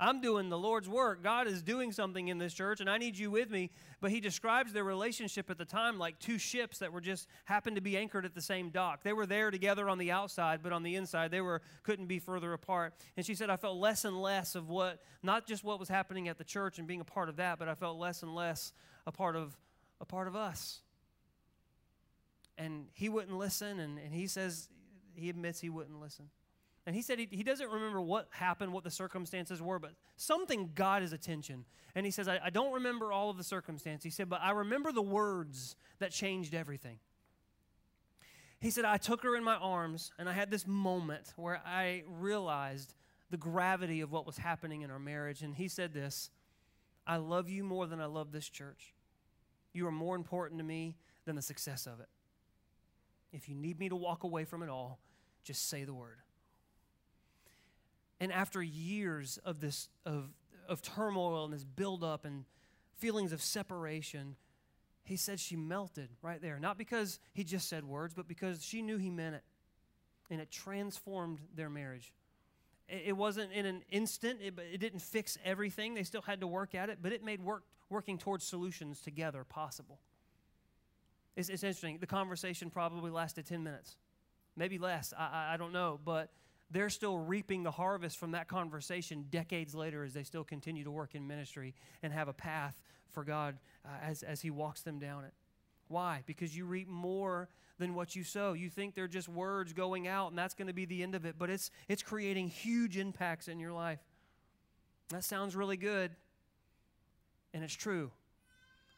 I'm 0.00 0.20
doing 0.20 0.48
the 0.48 0.58
Lord's 0.58 0.88
work. 0.88 1.24
God 1.24 1.48
is 1.48 1.60
doing 1.60 1.90
something 1.90 2.28
in 2.28 2.38
this 2.38 2.54
church, 2.54 2.80
and 2.80 2.88
I 2.88 2.98
need 2.98 3.18
you 3.18 3.32
with 3.32 3.50
me. 3.50 3.70
But 4.00 4.12
he 4.12 4.20
describes 4.20 4.72
their 4.72 4.84
relationship 4.84 5.50
at 5.50 5.58
the 5.58 5.64
time 5.64 5.98
like 5.98 6.20
two 6.20 6.38
ships 6.38 6.78
that 6.78 6.92
were 6.92 7.00
just 7.00 7.26
happened 7.46 7.74
to 7.74 7.82
be 7.82 7.96
anchored 7.96 8.24
at 8.24 8.32
the 8.32 8.40
same 8.40 8.70
dock. 8.70 9.02
They 9.02 9.12
were 9.12 9.26
there 9.26 9.50
together 9.50 9.88
on 9.88 9.98
the 9.98 10.12
outside, 10.12 10.60
but 10.62 10.72
on 10.72 10.84
the 10.84 10.94
inside, 10.94 11.32
they 11.32 11.40
were 11.40 11.62
couldn't 11.82 12.06
be 12.06 12.20
further 12.20 12.52
apart. 12.52 12.94
And 13.16 13.26
she 13.26 13.34
said, 13.34 13.50
I 13.50 13.56
felt 13.56 13.76
less 13.76 14.04
and 14.04 14.22
less 14.22 14.54
of 14.54 14.68
what, 14.68 15.02
not 15.24 15.48
just 15.48 15.64
what 15.64 15.80
was 15.80 15.88
happening 15.88 16.28
at 16.28 16.38
the 16.38 16.44
church 16.44 16.78
and 16.78 16.86
being 16.86 17.00
a 17.00 17.04
part 17.04 17.28
of 17.28 17.36
that, 17.36 17.58
but 17.58 17.68
I 17.68 17.74
felt 17.74 17.98
less 17.98 18.22
and 18.22 18.32
less 18.32 18.72
a 19.04 19.10
part 19.10 19.34
of 19.34 19.56
a 20.00 20.04
part 20.04 20.28
of 20.28 20.36
us. 20.36 20.80
And 22.56 22.86
he 22.92 23.08
wouldn't 23.08 23.36
listen, 23.36 23.80
and, 23.80 23.98
and 23.98 24.14
he 24.14 24.28
says 24.28 24.68
he 25.18 25.28
admits 25.28 25.60
he 25.60 25.70
wouldn't 25.70 26.00
listen. 26.00 26.30
And 26.86 26.96
he 26.96 27.02
said 27.02 27.18
he, 27.18 27.28
he 27.30 27.42
doesn't 27.42 27.68
remember 27.70 28.00
what 28.00 28.28
happened, 28.30 28.72
what 28.72 28.84
the 28.84 28.90
circumstances 28.90 29.60
were, 29.60 29.78
but 29.78 29.92
something 30.16 30.70
got 30.74 31.02
his 31.02 31.12
attention. 31.12 31.66
And 31.94 32.06
he 32.06 32.10
says, 32.10 32.28
I, 32.28 32.40
I 32.44 32.50
don't 32.50 32.72
remember 32.72 33.12
all 33.12 33.28
of 33.28 33.36
the 33.36 33.44
circumstance. 33.44 34.02
He 34.02 34.10
said, 34.10 34.30
but 34.30 34.40
I 34.42 34.52
remember 34.52 34.90
the 34.90 35.02
words 35.02 35.76
that 35.98 36.12
changed 36.12 36.54
everything. 36.54 36.98
He 38.60 38.70
said, 38.70 38.84
I 38.84 38.96
took 38.96 39.22
her 39.22 39.36
in 39.36 39.44
my 39.44 39.56
arms, 39.56 40.12
and 40.18 40.28
I 40.28 40.32
had 40.32 40.50
this 40.50 40.66
moment 40.66 41.32
where 41.36 41.60
I 41.64 42.04
realized 42.08 42.94
the 43.30 43.36
gravity 43.36 44.00
of 44.00 44.10
what 44.10 44.26
was 44.26 44.38
happening 44.38 44.82
in 44.82 44.90
our 44.90 44.98
marriage. 44.98 45.42
And 45.42 45.54
he 45.54 45.68
said 45.68 45.92
this 45.92 46.30
I 47.06 47.16
love 47.16 47.48
you 47.48 47.64
more 47.64 47.86
than 47.86 48.00
I 48.00 48.06
love 48.06 48.32
this 48.32 48.48
church. 48.48 48.94
You 49.72 49.86
are 49.86 49.92
more 49.92 50.16
important 50.16 50.58
to 50.58 50.64
me 50.64 50.96
than 51.24 51.36
the 51.36 51.42
success 51.42 51.86
of 51.86 52.00
it. 52.00 52.08
If 53.32 53.48
you 53.48 53.54
need 53.54 53.78
me 53.78 53.88
to 53.90 53.96
walk 53.96 54.24
away 54.24 54.44
from 54.44 54.62
it 54.62 54.68
all, 54.68 54.98
just 55.44 55.68
say 55.68 55.84
the 55.84 55.94
word. 55.94 56.18
And 58.20 58.32
after 58.32 58.62
years 58.62 59.38
of 59.44 59.60
this 59.60 59.88
of, 60.04 60.28
of 60.68 60.82
turmoil 60.82 61.44
and 61.44 61.52
this 61.52 61.64
buildup 61.64 62.24
and 62.24 62.44
feelings 62.96 63.32
of 63.32 63.40
separation, 63.40 64.36
he 65.04 65.16
said 65.16 65.40
she 65.40 65.56
melted 65.56 66.10
right 66.20 66.42
there. 66.42 66.58
Not 66.58 66.76
because 66.76 67.18
he 67.32 67.44
just 67.44 67.68
said 67.68 67.84
words, 67.84 68.12
but 68.12 68.28
because 68.28 68.62
she 68.62 68.82
knew 68.82 68.98
he 68.98 69.10
meant 69.10 69.36
it. 69.36 69.44
And 70.30 70.40
it 70.40 70.50
transformed 70.50 71.38
their 71.54 71.70
marriage. 71.70 72.12
It, 72.88 73.16
wasn't 73.16 73.52
in 73.52 73.66
an 73.66 73.82
instant, 73.90 74.40
it, 74.42 74.54
it 74.72 74.78
didn't 74.78 75.00
fix 75.00 75.36
everything. 75.44 75.94
They 75.94 76.04
still 76.04 76.22
had 76.22 76.40
to 76.40 76.46
work 76.46 76.74
at 76.74 76.88
it, 76.88 76.98
but 77.02 77.12
it 77.12 77.22
made 77.22 77.40
work, 77.42 77.64
working 77.90 78.16
towards 78.16 78.44
solutions 78.44 79.00
together 79.00 79.44
possible. 79.44 79.98
It's, 81.36 81.50
it's 81.50 81.62
interesting. 81.62 81.98
The 81.98 82.06
conversation 82.06 82.70
probably 82.70 83.10
lasted 83.10 83.46
10 83.46 83.62
minutes, 83.62 83.96
maybe 84.58 84.78
less. 84.78 85.14
I, 85.16 85.52
I, 85.54 85.56
don't 85.56 85.72
know. 85.72 85.98
But 86.04 86.30
they're 86.70 86.90
still 86.90 87.18
reaping 87.18 87.62
the 87.62 87.70
harvest 87.70 88.18
from 88.18 88.32
that 88.32 88.48
conversation 88.48 89.26
decades 89.30 89.74
later 89.74 90.04
as 90.04 90.12
they 90.12 90.24
still 90.24 90.44
continue 90.44 90.84
to 90.84 90.90
work 90.90 91.14
in 91.14 91.26
ministry 91.26 91.74
and 92.02 92.12
have 92.12 92.28
a 92.28 92.32
path 92.32 92.80
for 93.10 93.24
God 93.24 93.56
uh, 93.84 93.88
as, 94.02 94.22
as 94.22 94.40
He 94.40 94.50
walks 94.50 94.82
them 94.82 94.98
down 94.98 95.24
it. 95.24 95.32
Why? 95.86 96.22
Because 96.26 96.54
you 96.54 96.66
reap 96.66 96.88
more 96.88 97.48
than 97.78 97.94
what 97.94 98.14
you 98.14 98.24
sow. 98.24 98.52
You 98.52 98.68
think 98.68 98.94
they're 98.94 99.08
just 99.08 99.28
words 99.28 99.72
going 99.72 100.08
out 100.08 100.30
and 100.30 100.38
that's 100.38 100.54
going 100.54 100.66
to 100.66 100.74
be 100.74 100.84
the 100.84 101.02
end 101.02 101.14
of 101.14 101.24
it, 101.24 101.36
but 101.38 101.48
it's, 101.48 101.70
it's 101.88 102.02
creating 102.02 102.48
huge 102.48 102.98
impacts 102.98 103.48
in 103.48 103.60
your 103.60 103.72
life. 103.72 104.00
That 105.10 105.24
sounds 105.24 105.56
really 105.56 105.78
good, 105.78 106.10
and 107.54 107.64
it's 107.64 107.72
true. 107.72 108.10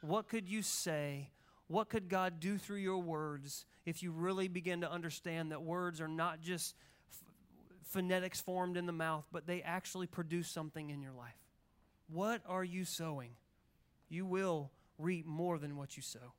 What 0.00 0.26
could 0.26 0.48
you 0.48 0.62
say? 0.62 1.30
What 1.70 1.88
could 1.88 2.08
God 2.08 2.40
do 2.40 2.58
through 2.58 2.78
your 2.78 2.98
words 2.98 3.64
if 3.86 4.02
you 4.02 4.10
really 4.10 4.48
begin 4.48 4.80
to 4.80 4.90
understand 4.90 5.52
that 5.52 5.62
words 5.62 6.00
are 6.00 6.08
not 6.08 6.40
just 6.40 6.74
phonetics 7.84 8.40
formed 8.40 8.76
in 8.76 8.86
the 8.86 8.92
mouth, 8.92 9.24
but 9.30 9.46
they 9.46 9.62
actually 9.62 10.08
produce 10.08 10.48
something 10.48 10.90
in 10.90 11.00
your 11.00 11.12
life. 11.12 11.38
What 12.08 12.42
are 12.48 12.64
you 12.64 12.84
sowing? 12.84 13.30
You 14.08 14.26
will 14.26 14.72
reap 14.98 15.26
more 15.26 15.60
than 15.60 15.76
what 15.76 15.96
you 15.96 16.02
sow. 16.02 16.32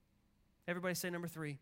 Everybody 0.68 0.96
say 0.96 1.10
number 1.10 1.30
three. 1.30 1.60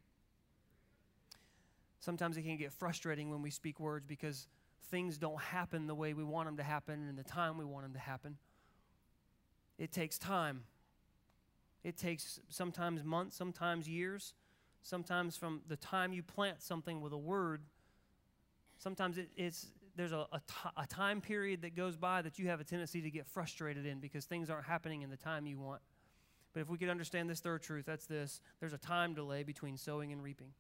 Sometimes 2.00 2.38
it 2.38 2.42
can 2.42 2.58
get 2.58 2.74
frustrating 2.74 3.30
when 3.30 3.44
we 3.44 3.52
speak 3.52 3.80
words 3.80 4.04
because 4.08 4.48
things 4.90 5.20
don't 5.20 5.40
happen 5.40 5.86
the 5.86 5.94
way 5.94 6.16
we 6.16 6.24
want 6.24 6.48
them 6.48 6.58
to 6.58 6.64
happen 6.64 7.08
and 7.08 7.16
the 7.20 7.24
time 7.24 7.60
we 7.60 7.66
want 7.66 7.84
them 7.86 7.94
to 7.94 8.00
happen. 8.00 8.40
It 9.78 9.92
takes 9.92 10.18
time. 10.18 10.64
It 11.84 11.98
takes 11.98 12.40
sometimes 12.50 13.04
months, 13.04 13.36
sometimes 13.36 13.88
years, 13.88 14.34
sometimes 14.84 15.38
from 15.38 15.62
the 15.68 15.78
time 15.78 16.14
you 16.14 16.24
plant 16.24 16.62
something 16.62 17.02
with 17.02 17.14
a 17.14 17.18
word. 17.18 17.62
Sometimes 18.78 19.18
it, 19.18 19.30
it's 19.38 19.68
there's 19.96 20.12
a, 20.12 20.28
a, 20.32 20.40
t- 20.40 20.70
a 20.78 20.88
time 20.88 21.20
period 21.20 21.62
that 21.64 21.76
goes 21.76 21.98
by 21.98 22.22
that 22.22 22.40
you 22.40 22.48
have 22.48 22.62
a 22.62 22.64
tendency 22.64 23.02
to 23.02 23.12
get 23.12 23.28
frustrated 23.28 23.86
in 23.86 24.00
because 24.00 24.26
things 24.26 24.50
aren't 24.50 24.66
happening 24.66 25.02
in 25.02 25.10
the 25.10 25.18
time 25.18 25.46
you 25.46 25.60
want. 25.60 25.82
But 26.54 26.62
if 26.62 26.70
we 26.70 26.78
could 26.78 26.90
understand 26.90 27.30
this 27.30 27.40
third 27.40 27.62
truth, 27.62 27.86
that's 27.86 28.06
this 28.06 28.42
there's 28.60 28.74
a 28.74 28.78
time 28.78 29.14
delay 29.14 29.44
between 29.44 29.78
sowing 29.78 30.12
and 30.12 30.24
reaping. 30.24 30.54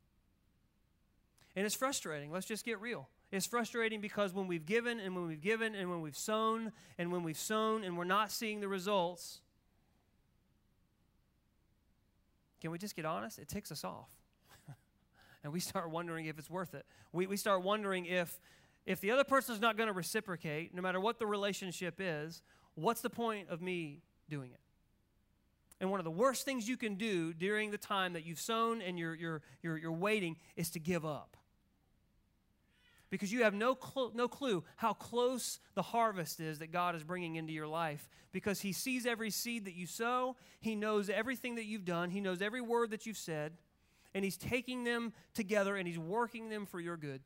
And 1.55 1.65
it's 1.65 1.75
frustrating. 1.75 2.32
Let's 2.32 2.45
just 2.45 2.63
get 2.63 2.79
real. 2.79 3.10
It's 3.32 3.45
frustrating 3.45 4.01
because 4.01 4.34
when 4.34 4.47
we've 4.47 4.65
given 4.65 4.99
and 4.99 5.15
when 5.15 5.27
we've 5.27 5.41
given 5.41 5.75
and 5.75 5.89
when 5.89 6.01
we've 6.01 6.17
sown 6.17 6.71
and 6.97 7.12
when 7.12 7.23
we've 7.23 7.38
sown 7.38 7.84
and 7.84 7.97
we're 7.97 8.03
not 8.03 8.32
seeing 8.32 8.60
the 8.60 8.67
results, 8.67 9.41
can 12.60 12.72
we 12.72 12.78
just 12.78 12.95
get 12.95 13.06
honest? 13.06 13.39
It 13.39 13.48
ticks 13.48 13.72
us 13.72 13.84
off. 13.84 14.10
and 15.43 15.54
we 15.54 15.60
start 15.60 15.89
wondering 15.89 16.26
if 16.26 16.38
it's 16.38 16.50
worth 16.50 16.74
it. 16.74 16.86
We, 17.12 17.28
we 17.28 17.38
start 17.38 17.63
wondering 17.63 18.06
if 18.06 18.39
if 18.86 19.02
the 19.02 19.12
other 19.12 19.24
person 19.24 19.54
is 19.54 19.62
not 19.62 19.78
going 19.78 19.88
to 19.88 19.93
reciprocate, 19.93 20.74
no 20.74 20.82
matter 20.82 21.00
what 21.00 21.19
the 21.19 21.28
relationship 21.28 21.95
is, 22.00 22.41
what's 22.74 23.02
the 23.02 23.10
point 23.10 23.50
of 23.50 23.62
me 23.62 24.02
doing 24.30 24.50
it? 24.52 24.60
And 25.80 25.91
one 25.91 26.00
of 26.00 26.04
the 26.04 26.12
worst 26.12 26.43
things 26.43 26.67
you 26.67 26.76
can 26.76 26.95
do 26.95 27.32
during 27.34 27.72
the 27.72 27.78
time 27.78 28.13
that 28.13 28.26
you've 28.26 28.39
sown 28.39 28.82
and 28.82 28.98
you're, 28.98 29.15
you're, 29.15 29.41
you're, 29.62 29.78
you're 29.78 29.91
waiting 29.91 30.38
is 30.56 30.69
to 30.72 30.80
give 30.80 31.06
up. 31.06 31.38
Because 33.10 33.32
you 33.32 33.43
have 33.43 33.54
no, 33.54 33.76
cl- 33.76 34.12
no 34.13 34.28
clue 34.28 34.63
how 34.76 34.93
close 34.93 35.60
the 35.74 35.82
harvest 35.82 36.39
is 36.39 36.60
that 36.60 36.72
God 36.72 36.95
is 36.95 37.04
bringing 37.04 37.36
into 37.36 37.54
your 37.54 37.67
life. 37.67 38.08
Because 38.32 38.62
He 38.62 38.72
sees 38.72 39.06
every 39.06 39.32
seed 39.32 39.65
that 39.65 39.74
you 39.74 39.88
sow, 39.88 40.36
He 40.60 40.76
knows 40.76 41.10
everything 41.10 41.56
that 41.56 41.65
you've 41.65 41.86
done, 41.86 42.12
He 42.12 42.22
knows 42.22 42.41
every 42.41 42.62
word 42.62 42.91
that 42.91 43.06
you've 43.06 43.17
said, 43.17 43.54
and 44.13 44.24
He's 44.24 44.38
taking 44.38 44.84
them 44.84 45.13
together 45.34 45.76
and 45.76 45.88
He's 45.88 46.00
working 46.00 46.50
them 46.50 46.65
for 46.65 46.80
your 46.80 46.98
good. 46.98 47.22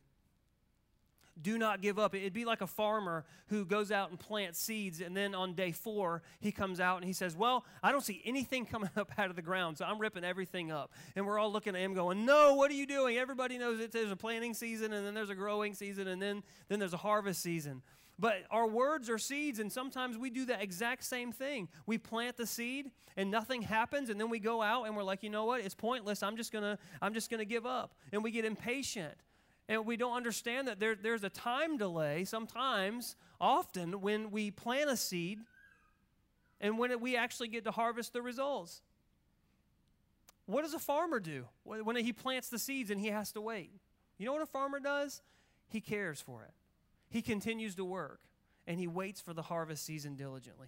Do 1.41 1.58
not 1.58 1.82
give 1.82 1.98
up. 1.98 2.13
It'd 2.13 2.32
be 2.32 2.46
like 2.46 2.62
a 2.62 2.67
farmer 2.67 3.26
who 3.48 3.65
goes 3.65 3.91
out 3.91 4.12
and 4.12 4.19
plants 4.19 4.60
seeds, 4.60 5.02
and 5.02 5.17
then 5.17 5.34
on 5.34 5.54
day 5.56 5.72
four, 5.72 6.22
he 6.39 6.52
comes 6.52 6.80
out 6.80 6.98
and 6.98 7.06
he 7.06 7.13
says, 7.13 7.36
Well, 7.36 7.65
I 7.82 7.91
don't 7.91 8.04
see 8.04 8.22
anything 8.24 8.65
coming 8.72 8.91
up 8.96 9.12
out 9.17 9.30
of 9.30 9.36
the 9.36 9.41
ground, 9.41 9.80
so 9.80 9.86
I'm 9.86 10.00
ripping 10.00 10.24
everything 10.24 10.72
up. 10.72 10.91
And 11.15 11.26
we're 11.26 11.39
all 11.39 11.52
looking 11.52 11.76
at 11.76 11.82
him 11.82 11.96
going, 11.96 12.24
No, 12.26 12.54
what 12.54 12.69
are 12.69 12.76
you 12.76 12.86
doing? 12.86 13.17
Everybody 13.17 13.58
knows 13.58 13.80
that 13.80 13.91
there's 13.91 14.12
a 14.12 14.15
planting 14.15 14.54
season, 14.54 14.93
and 14.93 15.06
then 15.06 15.15
there's 15.15 15.32
a 15.32 15.36
growing 15.36 15.74
season, 15.74 16.08
and 16.08 16.22
then, 16.22 16.43
then 16.69 16.80
there's 16.80 16.93
a 16.93 16.98
harvest 16.98 17.41
season. 17.41 17.82
But 18.19 18.43
our 18.52 18.67
words 18.67 19.10
are 19.10 19.17
seeds, 19.17 19.60
and 19.60 19.72
sometimes 19.72 20.17
we 20.17 20.30
do 20.30 20.46
the 20.46 20.62
exact 20.62 21.04
same 21.04 21.32
thing. 21.32 21.67
We 21.88 21.98
plant 21.98 22.38
the 22.38 22.46
seed, 22.46 22.91
and 23.17 23.32
nothing 23.32 23.63
happens, 23.63 24.10
and 24.10 24.19
then 24.19 24.30
we 24.30 24.39
go 24.39 24.62
out 24.62 24.86
and 24.86 24.96
we're 24.96 25.04
like, 25.04 25.24
you 25.24 25.30
know 25.30 25.46
what? 25.46 25.62
It's 25.62 25.74
pointless. 25.74 26.22
I'm 26.22 26.38
just 26.38 26.52
gonna, 26.52 26.78
I'm 27.02 27.13
just 27.13 27.32
gonna 27.32 27.46
give 27.46 27.65
up. 27.65 27.96
And 28.12 28.24
we 28.24 28.30
get 28.30 28.46
impatient. 28.46 29.15
And 29.69 29.86
we 29.86 29.95
don't 29.95 30.15
understand 30.15 30.67
that 30.67 30.80
there, 30.80 30.95
there's 30.95 31.23
a 31.23 31.30
time 31.30 31.78
delay 31.78 32.26
sometimes, 32.26 33.15
often, 33.39 34.02
when 34.02 34.32
we 34.32 34.52
plant 34.52 34.89
a 34.89 34.97
seed 34.97 35.39
and 36.60 36.78
when 36.78 36.99
we 36.99 37.15
actually 37.15 37.47
get 37.47 37.63
to 37.63 37.71
harvest 37.71 38.13
the 38.13 38.21
results. 38.21 38.82
What 40.45 40.63
does 40.63 40.73
a 40.73 40.80
farmer 40.80 41.19
do 41.19 41.45
when 41.63 41.95
he 41.95 42.12
plants 42.12 42.49
the 42.49 42.60
seeds 42.60 42.91
and 42.91 42.99
he 42.99 43.08
has 43.08 43.32
to 43.34 43.41
wait? 43.41 43.71
You 44.17 44.26
know 44.26 44.34
what 44.34 44.41
a 44.41 44.47
farmer 44.47 44.80
does? 44.80 45.21
He 45.69 45.80
cares 45.80 46.19
for 46.19 46.43
it. 46.43 46.52
He 47.10 47.21
continues 47.21 47.76
to 47.76 47.86
work 47.86 48.19
and 48.67 48.80
he 48.80 48.88
waits 48.88 49.21
for 49.21 49.34
the 49.34 49.41
harvest 49.41 49.86
season 49.86 50.15
diligently. 50.15 50.67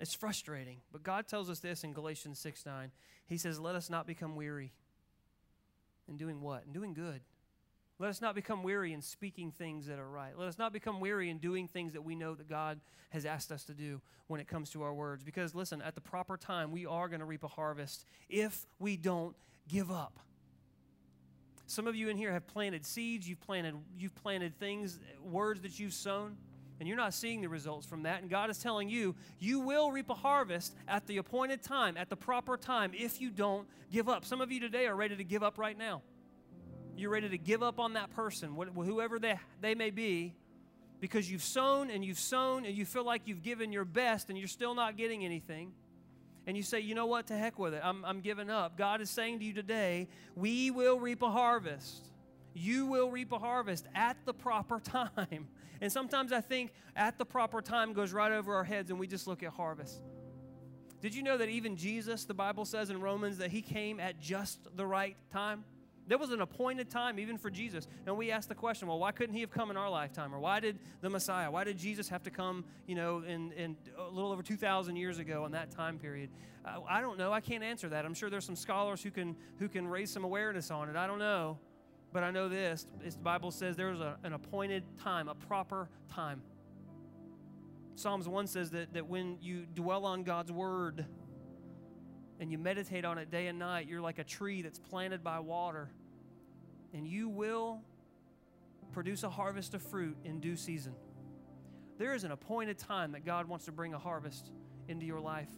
It's 0.00 0.14
frustrating, 0.14 0.78
but 0.90 1.04
God 1.04 1.28
tells 1.28 1.48
us 1.48 1.60
this 1.60 1.84
in 1.84 1.92
Galatians 1.92 2.38
6 2.40 2.66
9. 2.66 2.90
He 3.26 3.38
says, 3.38 3.60
Let 3.60 3.76
us 3.76 3.88
not 3.88 4.06
become 4.06 4.34
weary 4.34 4.72
in 6.08 6.16
doing 6.16 6.40
what? 6.40 6.64
And 6.64 6.72
doing 6.72 6.94
good. 6.94 7.20
Let 7.98 8.10
us 8.10 8.20
not 8.20 8.34
become 8.34 8.62
weary 8.62 8.92
in 8.92 9.02
speaking 9.02 9.52
things 9.52 9.86
that 9.86 9.98
are 9.98 10.08
right. 10.08 10.36
Let 10.36 10.48
us 10.48 10.58
not 10.58 10.72
become 10.72 10.98
weary 10.98 11.30
in 11.30 11.38
doing 11.38 11.68
things 11.68 11.92
that 11.92 12.02
we 12.02 12.16
know 12.16 12.34
that 12.34 12.48
God 12.48 12.80
has 13.10 13.24
asked 13.24 13.52
us 13.52 13.64
to 13.64 13.72
do 13.72 14.00
when 14.26 14.40
it 14.40 14.48
comes 14.48 14.70
to 14.70 14.82
our 14.82 14.92
words. 14.92 15.22
Because, 15.22 15.54
listen, 15.54 15.80
at 15.80 15.94
the 15.94 16.00
proper 16.00 16.36
time, 16.36 16.72
we 16.72 16.86
are 16.86 17.08
going 17.08 17.20
to 17.20 17.26
reap 17.26 17.44
a 17.44 17.48
harvest 17.48 18.04
if 18.28 18.66
we 18.80 18.96
don't 18.96 19.36
give 19.68 19.92
up. 19.92 20.18
Some 21.66 21.86
of 21.86 21.94
you 21.94 22.08
in 22.08 22.16
here 22.16 22.32
have 22.32 22.46
planted 22.46 22.84
seeds, 22.84 23.28
you've 23.28 23.40
planted, 23.40 23.74
you've 23.96 24.14
planted 24.16 24.58
things, 24.58 24.98
words 25.22 25.60
that 25.62 25.78
you've 25.78 25.94
sown, 25.94 26.36
and 26.84 26.88
you're 26.90 26.98
not 26.98 27.14
seeing 27.14 27.40
the 27.40 27.48
results 27.48 27.86
from 27.86 28.02
that. 28.02 28.20
And 28.20 28.28
God 28.28 28.50
is 28.50 28.58
telling 28.58 28.90
you, 28.90 29.14
you 29.38 29.58
will 29.58 29.90
reap 29.90 30.10
a 30.10 30.14
harvest 30.14 30.74
at 30.86 31.06
the 31.06 31.16
appointed 31.16 31.62
time, 31.62 31.96
at 31.96 32.10
the 32.10 32.16
proper 32.16 32.58
time, 32.58 32.92
if 32.94 33.22
you 33.22 33.30
don't 33.30 33.66
give 33.90 34.06
up. 34.06 34.26
Some 34.26 34.42
of 34.42 34.52
you 34.52 34.60
today 34.60 34.86
are 34.86 34.94
ready 34.94 35.16
to 35.16 35.24
give 35.24 35.42
up 35.42 35.56
right 35.56 35.78
now. 35.78 36.02
You're 36.94 37.08
ready 37.08 37.30
to 37.30 37.38
give 37.38 37.62
up 37.62 37.80
on 37.80 37.94
that 37.94 38.10
person, 38.10 38.54
whoever 38.54 39.18
they, 39.18 39.40
they 39.62 39.74
may 39.74 39.88
be, 39.88 40.34
because 41.00 41.30
you've 41.30 41.42
sown 41.42 41.88
and 41.88 42.04
you've 42.04 42.18
sown 42.18 42.66
and 42.66 42.76
you 42.76 42.84
feel 42.84 43.06
like 43.06 43.22
you've 43.24 43.42
given 43.42 43.72
your 43.72 43.86
best 43.86 44.28
and 44.28 44.36
you're 44.36 44.46
still 44.46 44.74
not 44.74 44.98
getting 44.98 45.24
anything. 45.24 45.72
And 46.46 46.54
you 46.54 46.62
say, 46.62 46.80
you 46.80 46.94
know 46.94 47.06
what, 47.06 47.28
to 47.28 47.34
heck 47.34 47.58
with 47.58 47.72
it, 47.72 47.80
I'm, 47.82 48.04
I'm 48.04 48.20
giving 48.20 48.50
up. 48.50 48.76
God 48.76 49.00
is 49.00 49.08
saying 49.08 49.38
to 49.38 49.44
you 49.46 49.54
today, 49.54 50.06
we 50.36 50.70
will 50.70 51.00
reap 51.00 51.22
a 51.22 51.30
harvest. 51.30 52.04
You 52.52 52.84
will 52.84 53.10
reap 53.10 53.32
a 53.32 53.38
harvest 53.38 53.86
at 53.94 54.18
the 54.26 54.34
proper 54.34 54.80
time. 54.84 55.48
And 55.80 55.90
sometimes 55.90 56.32
I 56.32 56.40
think 56.40 56.72
at 56.96 57.18
the 57.18 57.24
proper 57.24 57.60
time 57.60 57.92
goes 57.92 58.12
right 58.12 58.32
over 58.32 58.54
our 58.54 58.64
heads 58.64 58.90
and 58.90 58.98
we 58.98 59.06
just 59.06 59.26
look 59.26 59.42
at 59.42 59.52
harvest. 59.52 60.02
Did 61.00 61.14
you 61.14 61.22
know 61.22 61.36
that 61.36 61.48
even 61.50 61.76
Jesus, 61.76 62.24
the 62.24 62.34
Bible 62.34 62.64
says 62.64 62.88
in 62.88 63.00
Romans, 63.00 63.38
that 63.38 63.50
he 63.50 63.60
came 63.60 64.00
at 64.00 64.20
just 64.20 64.60
the 64.74 64.86
right 64.86 65.16
time? 65.30 65.64
There 66.06 66.18
was 66.18 66.30
an 66.30 66.40
appointed 66.40 66.90
time 66.90 67.18
even 67.18 67.38
for 67.38 67.50
Jesus. 67.50 67.86
And 68.06 68.16
we 68.16 68.30
ask 68.30 68.48
the 68.48 68.54
question, 68.54 68.88
well, 68.88 68.98
why 68.98 69.12
couldn't 69.12 69.34
he 69.34 69.40
have 69.40 69.50
come 69.50 69.70
in 69.70 69.76
our 69.76 69.88
lifetime? 69.90 70.34
Or 70.34 70.38
why 70.38 70.60
did 70.60 70.78
the 71.00 71.10
Messiah, 71.10 71.50
why 71.50 71.64
did 71.64 71.78
Jesus 71.78 72.08
have 72.08 72.22
to 72.24 72.30
come, 72.30 72.64
you 72.86 72.94
know, 72.94 73.22
in, 73.22 73.52
in 73.52 73.76
a 73.98 74.08
little 74.08 74.32
over 74.32 74.42
2,000 74.42 74.96
years 74.96 75.18
ago 75.18 75.44
in 75.46 75.52
that 75.52 75.70
time 75.70 75.98
period? 75.98 76.30
Uh, 76.64 76.80
I 76.88 77.00
don't 77.00 77.18
know. 77.18 77.32
I 77.32 77.40
can't 77.40 77.62
answer 77.62 77.88
that. 77.90 78.04
I'm 78.04 78.14
sure 78.14 78.30
there's 78.30 78.44
some 78.44 78.56
scholars 78.56 79.02
who 79.02 79.10
can, 79.10 79.36
who 79.58 79.68
can 79.68 79.86
raise 79.86 80.10
some 80.10 80.24
awareness 80.24 80.70
on 80.70 80.88
it. 80.88 80.96
I 80.96 81.06
don't 81.06 81.18
know. 81.18 81.58
But 82.14 82.22
I 82.22 82.30
know 82.30 82.48
this 82.48 82.86
the 83.04 83.10
Bible 83.18 83.50
says 83.50 83.76
there's 83.76 84.00
a, 84.00 84.16
an 84.22 84.32
appointed 84.32 84.84
time, 85.02 85.28
a 85.28 85.34
proper 85.34 85.90
time. 86.08 86.40
Psalms 87.96 88.28
1 88.28 88.46
says 88.46 88.70
that, 88.70 88.94
that 88.94 89.06
when 89.06 89.36
you 89.42 89.66
dwell 89.74 90.06
on 90.06 90.22
God's 90.22 90.50
word, 90.50 91.04
and 92.40 92.50
you 92.50 92.58
meditate 92.58 93.04
on 93.04 93.18
it 93.18 93.30
day 93.30 93.48
and 93.48 93.58
night, 93.58 93.88
you're 93.88 94.00
like 94.00 94.18
a 94.18 94.24
tree 94.24 94.62
that's 94.62 94.78
planted 94.78 95.22
by 95.22 95.40
water. 95.40 95.90
And 96.92 97.06
you 97.06 97.28
will 97.28 97.80
produce 98.92 99.22
a 99.22 99.30
harvest 99.30 99.74
of 99.74 99.82
fruit 99.82 100.16
in 100.24 100.40
due 100.40 100.56
season. 100.56 100.94
There 101.98 102.14
is 102.14 102.24
an 102.24 102.32
appointed 102.32 102.78
time 102.78 103.12
that 103.12 103.24
God 103.24 103.48
wants 103.48 103.64
to 103.66 103.72
bring 103.72 103.94
a 103.94 103.98
harvest 103.98 104.50
into 104.88 105.06
your 105.06 105.20
life. 105.20 105.48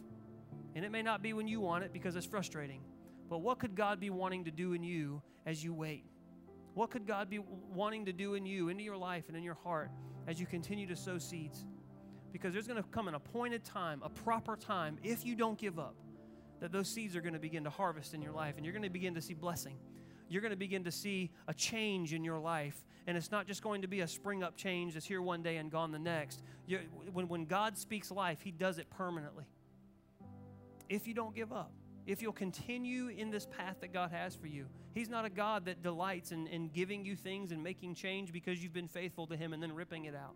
And 0.75 0.85
it 0.85 0.91
may 0.91 1.01
not 1.01 1.21
be 1.21 1.33
when 1.33 1.47
you 1.47 1.59
want 1.59 1.83
it 1.83 1.93
because 1.93 2.15
it's 2.15 2.25
frustrating. 2.25 2.81
But 3.29 3.39
what 3.39 3.59
could 3.59 3.75
God 3.75 3.99
be 3.99 4.09
wanting 4.09 4.45
to 4.45 4.51
do 4.51 4.73
in 4.73 4.83
you 4.83 5.21
as 5.45 5.63
you 5.63 5.73
wait? 5.73 6.05
What 6.77 6.91
could 6.91 7.07
God 7.07 7.27
be 7.27 7.39
wanting 7.73 8.05
to 8.05 8.13
do 8.13 8.35
in 8.35 8.45
you, 8.45 8.69
into 8.69 8.83
your 8.83 8.97
life, 8.97 9.23
and 9.29 9.35
in 9.35 9.41
your 9.41 9.55
heart 9.55 9.89
as 10.27 10.39
you 10.39 10.45
continue 10.45 10.85
to 10.85 10.95
sow 10.95 11.17
seeds? 11.17 11.65
Because 12.31 12.53
there's 12.53 12.67
going 12.67 12.81
to 12.81 12.87
come 12.89 13.07
an 13.07 13.15
appointed 13.15 13.63
time, 13.63 13.99
a 14.05 14.09
proper 14.09 14.55
time, 14.55 14.99
if 15.01 15.25
you 15.25 15.33
don't 15.33 15.57
give 15.57 15.79
up, 15.79 15.95
that 16.59 16.71
those 16.71 16.87
seeds 16.87 17.15
are 17.15 17.21
going 17.21 17.33
to 17.33 17.39
begin 17.39 17.63
to 17.63 17.71
harvest 17.71 18.13
in 18.13 18.21
your 18.21 18.31
life 18.31 18.57
and 18.57 18.63
you're 18.65 18.73
going 18.73 18.83
to 18.83 18.91
begin 18.91 19.15
to 19.15 19.21
see 19.23 19.33
blessing. 19.33 19.75
You're 20.29 20.43
going 20.43 20.51
to 20.51 20.57
begin 20.57 20.83
to 20.83 20.91
see 20.91 21.31
a 21.47 21.53
change 21.53 22.13
in 22.13 22.23
your 22.23 22.37
life. 22.37 22.85
And 23.07 23.17
it's 23.17 23.31
not 23.31 23.47
just 23.47 23.63
going 23.63 23.81
to 23.81 23.87
be 23.87 24.01
a 24.01 24.07
spring 24.07 24.43
up 24.43 24.55
change 24.55 24.93
that's 24.93 25.07
here 25.07 25.23
one 25.23 25.41
day 25.41 25.57
and 25.57 25.71
gone 25.71 25.91
the 25.91 25.97
next. 25.97 26.43
When, 27.11 27.27
when 27.27 27.45
God 27.45 27.75
speaks 27.75 28.11
life, 28.11 28.41
He 28.43 28.51
does 28.51 28.77
it 28.77 28.87
permanently. 28.91 29.45
If 30.89 31.07
you 31.07 31.15
don't 31.15 31.33
give 31.33 31.51
up, 31.51 31.71
if 32.07 32.21
you'll 32.21 32.31
continue 32.31 33.09
in 33.09 33.29
this 33.29 33.45
path 33.45 33.81
that 33.81 33.91
God 33.91 34.11
has 34.11 34.33
for 34.33 34.47
you, 34.47 34.65
He's 34.95 35.09
not 35.09 35.25
a 35.25 35.29
God 35.29 35.65
that 35.65 35.83
delights 35.83 36.31
in, 36.31 36.47
in 36.47 36.69
giving 36.69 37.05
you 37.05 37.17
things 37.17 37.51
and 37.51 37.61
making 37.61 37.95
change 37.95 38.31
because 38.31 38.63
you've 38.63 38.73
been 38.73 38.87
faithful 38.87 39.27
to 39.27 39.35
Him 39.35 39.51
and 39.51 39.61
then 39.61 39.75
ripping 39.75 40.05
it 40.05 40.15
out. 40.15 40.33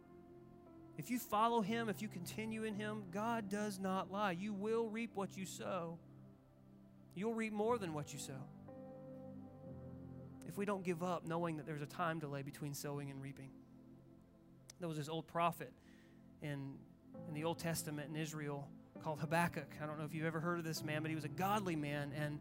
If 0.97 1.09
you 1.09 1.17
follow 1.17 1.61
Him, 1.61 1.87
if 1.87 2.01
you 2.01 2.09
continue 2.09 2.65
in 2.65 2.75
Him, 2.75 3.03
God 3.09 3.49
does 3.49 3.79
not 3.79 4.11
lie. 4.11 4.33
You 4.33 4.51
will 4.51 4.89
reap 4.89 5.11
what 5.15 5.37
you 5.37 5.45
sow. 5.45 5.97
You'll 7.15 7.33
reap 7.33 7.53
more 7.53 7.77
than 7.77 7.93
what 7.93 8.11
you 8.11 8.19
sow. 8.19 8.43
If 10.45 10.57
we 10.57 10.65
don't 10.65 10.83
give 10.83 11.01
up, 11.01 11.25
knowing 11.25 11.55
that 11.55 11.65
there's 11.65 11.81
a 11.81 11.85
time 11.85 12.19
delay 12.19 12.41
between 12.41 12.73
sowing 12.73 13.09
and 13.09 13.21
reaping. 13.21 13.49
There 14.79 14.89
was 14.89 14.97
this 14.97 15.07
old 15.07 15.25
prophet 15.25 15.71
in, 16.41 16.73
in 17.29 17.33
the 17.33 17.45
Old 17.45 17.59
Testament 17.59 18.09
in 18.09 18.17
Israel 18.17 18.67
called 19.03 19.19
Habakkuk. 19.19 19.67
I 19.81 19.85
don't 19.85 19.97
know 19.97 20.05
if 20.05 20.13
you've 20.13 20.25
ever 20.25 20.39
heard 20.39 20.59
of 20.59 20.65
this 20.65 20.83
man, 20.83 21.01
but 21.01 21.09
he 21.09 21.15
was 21.15 21.25
a 21.25 21.29
godly 21.29 21.75
man. 21.75 22.11
And, 22.15 22.39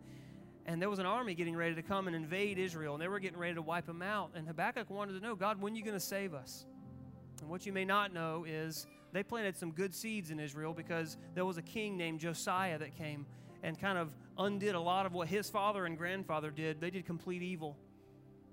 and 0.66 0.80
there 0.80 0.90
was 0.90 0.98
an 0.98 1.06
army 1.06 1.34
getting 1.34 1.56
ready 1.56 1.74
to 1.74 1.82
come 1.82 2.06
and 2.06 2.14
invade 2.14 2.58
Israel, 2.58 2.94
and 2.94 3.02
they 3.02 3.08
were 3.08 3.18
getting 3.18 3.38
ready 3.38 3.54
to 3.54 3.62
wipe 3.62 3.86
them 3.86 4.02
out. 4.02 4.30
And 4.34 4.46
Habakkuk 4.46 4.90
wanted 4.90 5.14
to 5.14 5.20
know, 5.20 5.34
God, 5.34 5.60
when 5.60 5.72
are 5.72 5.76
you 5.76 5.82
going 5.82 5.94
to 5.96 6.00
save 6.00 6.34
us? 6.34 6.66
And 7.40 7.48
what 7.48 7.64
you 7.66 7.72
may 7.72 7.84
not 7.84 8.12
know 8.12 8.44
is 8.46 8.86
they 9.12 9.22
planted 9.22 9.56
some 9.56 9.72
good 9.72 9.94
seeds 9.94 10.30
in 10.30 10.38
Israel 10.38 10.72
because 10.74 11.16
there 11.34 11.44
was 11.44 11.56
a 11.56 11.62
king 11.62 11.96
named 11.96 12.20
Josiah 12.20 12.78
that 12.78 12.94
came 12.94 13.26
and 13.62 13.78
kind 13.78 13.98
of 13.98 14.14
undid 14.38 14.74
a 14.74 14.80
lot 14.80 15.06
of 15.06 15.12
what 15.12 15.28
his 15.28 15.50
father 15.50 15.86
and 15.86 15.96
grandfather 15.96 16.50
did. 16.50 16.80
They 16.80 16.90
did 16.90 17.06
complete 17.06 17.42
evil. 17.42 17.76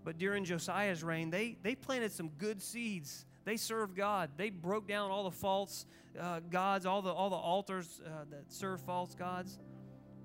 But 0.03 0.17
during 0.17 0.45
Josiah's 0.45 1.03
reign, 1.03 1.29
they, 1.29 1.57
they 1.61 1.75
planted 1.75 2.11
some 2.11 2.29
good 2.37 2.61
seeds. 2.61 3.25
They 3.47 3.55
served 3.55 3.95
God. 3.95 4.31
They 4.36 4.49
broke 4.49 4.89
down 4.89 5.10
all 5.10 5.23
the 5.23 5.31
false 5.31 5.86
uh, 6.19 6.41
gods, 6.51 6.86
all 6.86 7.01
the, 7.01 7.13
all 7.13 7.29
the 7.29 7.38
altars 7.38 8.01
uh, 8.05 8.25
that 8.29 8.51
serve 8.51 8.81
false 8.81 9.15
gods. 9.15 9.57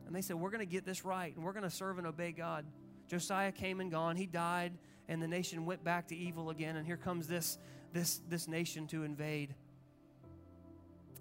And 0.09 0.17
they 0.17 0.23
said, 0.23 0.35
We're 0.35 0.51
going 0.51 0.67
to 0.67 0.67
get 0.67 0.85
this 0.85 1.05
right, 1.05 1.33
and 1.37 1.45
we're 1.45 1.53
going 1.53 1.63
to 1.63 1.71
serve 1.71 1.99
and 1.99 2.07
obey 2.09 2.33
God. 2.33 2.67
Josiah 3.09 3.53
came 3.53 3.79
and 3.79 3.93
gone. 3.93 4.17
He 4.17 4.27
died, 4.27 4.73
and 5.07 5.23
the 5.23 5.29
nation 5.29 5.65
went 5.67 5.85
back 5.85 6.09
to 6.09 6.17
evil 6.17 6.51
again. 6.51 6.75
And 6.75 6.85
here 6.85 6.97
comes 6.97 7.29
this 7.29 7.59
this, 7.93 8.21
this 8.29 8.49
nation 8.49 8.89
to 8.89 9.05
invade. 9.05 9.55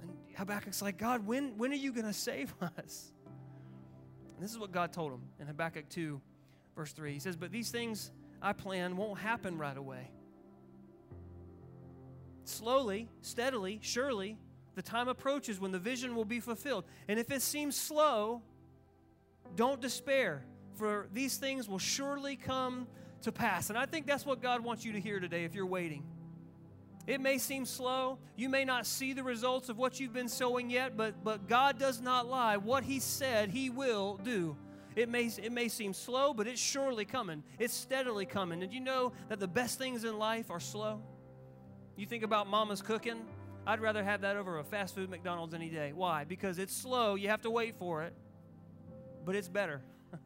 And 0.02 0.10
Habakkuk's 0.36 0.82
like, 0.82 0.98
God, 0.98 1.28
when, 1.28 1.56
when 1.60 1.72
are 1.72 1.76
you 1.76 1.94
going 1.94 2.08
to 2.08 2.14
save 2.14 2.52
us? 2.80 3.12
And 4.34 4.44
this 4.44 4.50
is 4.50 4.58
what 4.58 4.72
God 4.72 4.92
told 4.92 5.12
him 5.12 5.22
in 5.40 5.46
Habakkuk 5.46 5.88
2, 5.90 6.20
verse 6.76 6.94
3. 6.94 7.14
He 7.14 7.20
says, 7.20 7.36
But 7.36 7.52
these 7.52 7.70
things 7.70 8.10
I 8.42 8.54
plan 8.54 8.98
won't 8.98 9.20
happen 9.20 9.60
right 9.60 9.78
away. 9.78 10.10
Slowly, 12.44 13.08
steadily, 13.22 13.80
surely, 13.82 14.38
The 14.76 14.82
time 14.82 15.08
approaches 15.08 15.60
when 15.60 15.72
the 15.72 15.80
vision 15.80 16.16
will 16.16 16.26
be 16.26 16.40
fulfilled. 16.40 16.86
And 17.08 17.20
if 17.20 17.30
it 17.32 17.42
seems 17.42 17.76
slow, 17.76 18.42
don't 19.56 19.82
despair, 19.82 20.46
for 20.76 21.08
these 21.14 21.38
things 21.38 21.68
will 21.68 21.80
surely 21.80 22.38
come 22.38 22.88
to 23.24 23.32
pass. 23.32 23.70
And 23.70 23.78
I 23.78 23.86
think 23.86 24.08
that's 24.08 24.26
what 24.26 24.42
God 24.42 24.64
wants 24.64 24.86
you 24.86 24.94
to 24.94 25.00
hear 25.00 25.20
today 25.20 25.44
if 25.44 25.54
you're 25.54 25.66
waiting. 25.66 26.04
It 27.06 27.20
may 27.20 27.38
seem 27.38 27.66
slow. 27.66 28.20
You 28.38 28.48
may 28.48 28.64
not 28.64 28.86
see 28.86 29.12
the 29.12 29.24
results 29.24 29.68
of 29.68 29.78
what 29.78 30.00
you've 30.00 30.14
been 30.14 30.30
sowing 30.30 30.70
yet, 30.70 30.96
but, 30.96 31.24
but 31.24 31.48
God 31.48 31.78
does 31.78 32.00
not 32.00 32.28
lie. 32.28 32.58
What 32.58 32.84
He 32.84 33.00
said, 33.00 33.50
He 33.50 33.70
will 33.70 34.20
do. 34.24 34.56
It 34.96 35.10
may, 35.10 35.26
it 35.26 35.52
may 35.52 35.68
seem 35.68 35.94
slow, 35.94 36.34
but 36.34 36.48
it's 36.48 36.62
surely 36.62 37.06
coming. 37.06 37.44
It's 37.60 37.74
steadily 37.74 38.26
coming. 38.26 38.62
And 38.62 38.72
you 38.72 38.82
know 38.82 39.14
that 39.30 39.40
the 39.40 39.48
best 39.48 39.78
things 39.78 40.04
in 40.04 40.18
life 40.18 40.52
are 40.52 40.60
slow? 40.60 41.02
You 41.96 42.06
think 42.06 42.24
about 42.24 42.48
mama's 42.48 42.82
cooking. 42.82 43.22
I'd 43.68 43.80
rather 43.80 44.04
have 44.04 44.22
that 44.22 44.36
over 44.36 44.58
a 44.60 44.64
fast 44.64 44.96
food 44.96 45.10
McDonald's 45.10 45.54
any 45.54 45.70
day. 45.70 45.94
Why? 45.94 46.24
Because 46.24 46.58
it's 46.58 46.76
slow. 46.76 47.16
You 47.16 47.30
have 47.30 47.42
to 47.42 47.52
wait 47.52 47.76
for 47.78 48.04
it, 48.04 48.14
but 49.24 49.36
it's 49.36 49.48
better. 49.48 49.82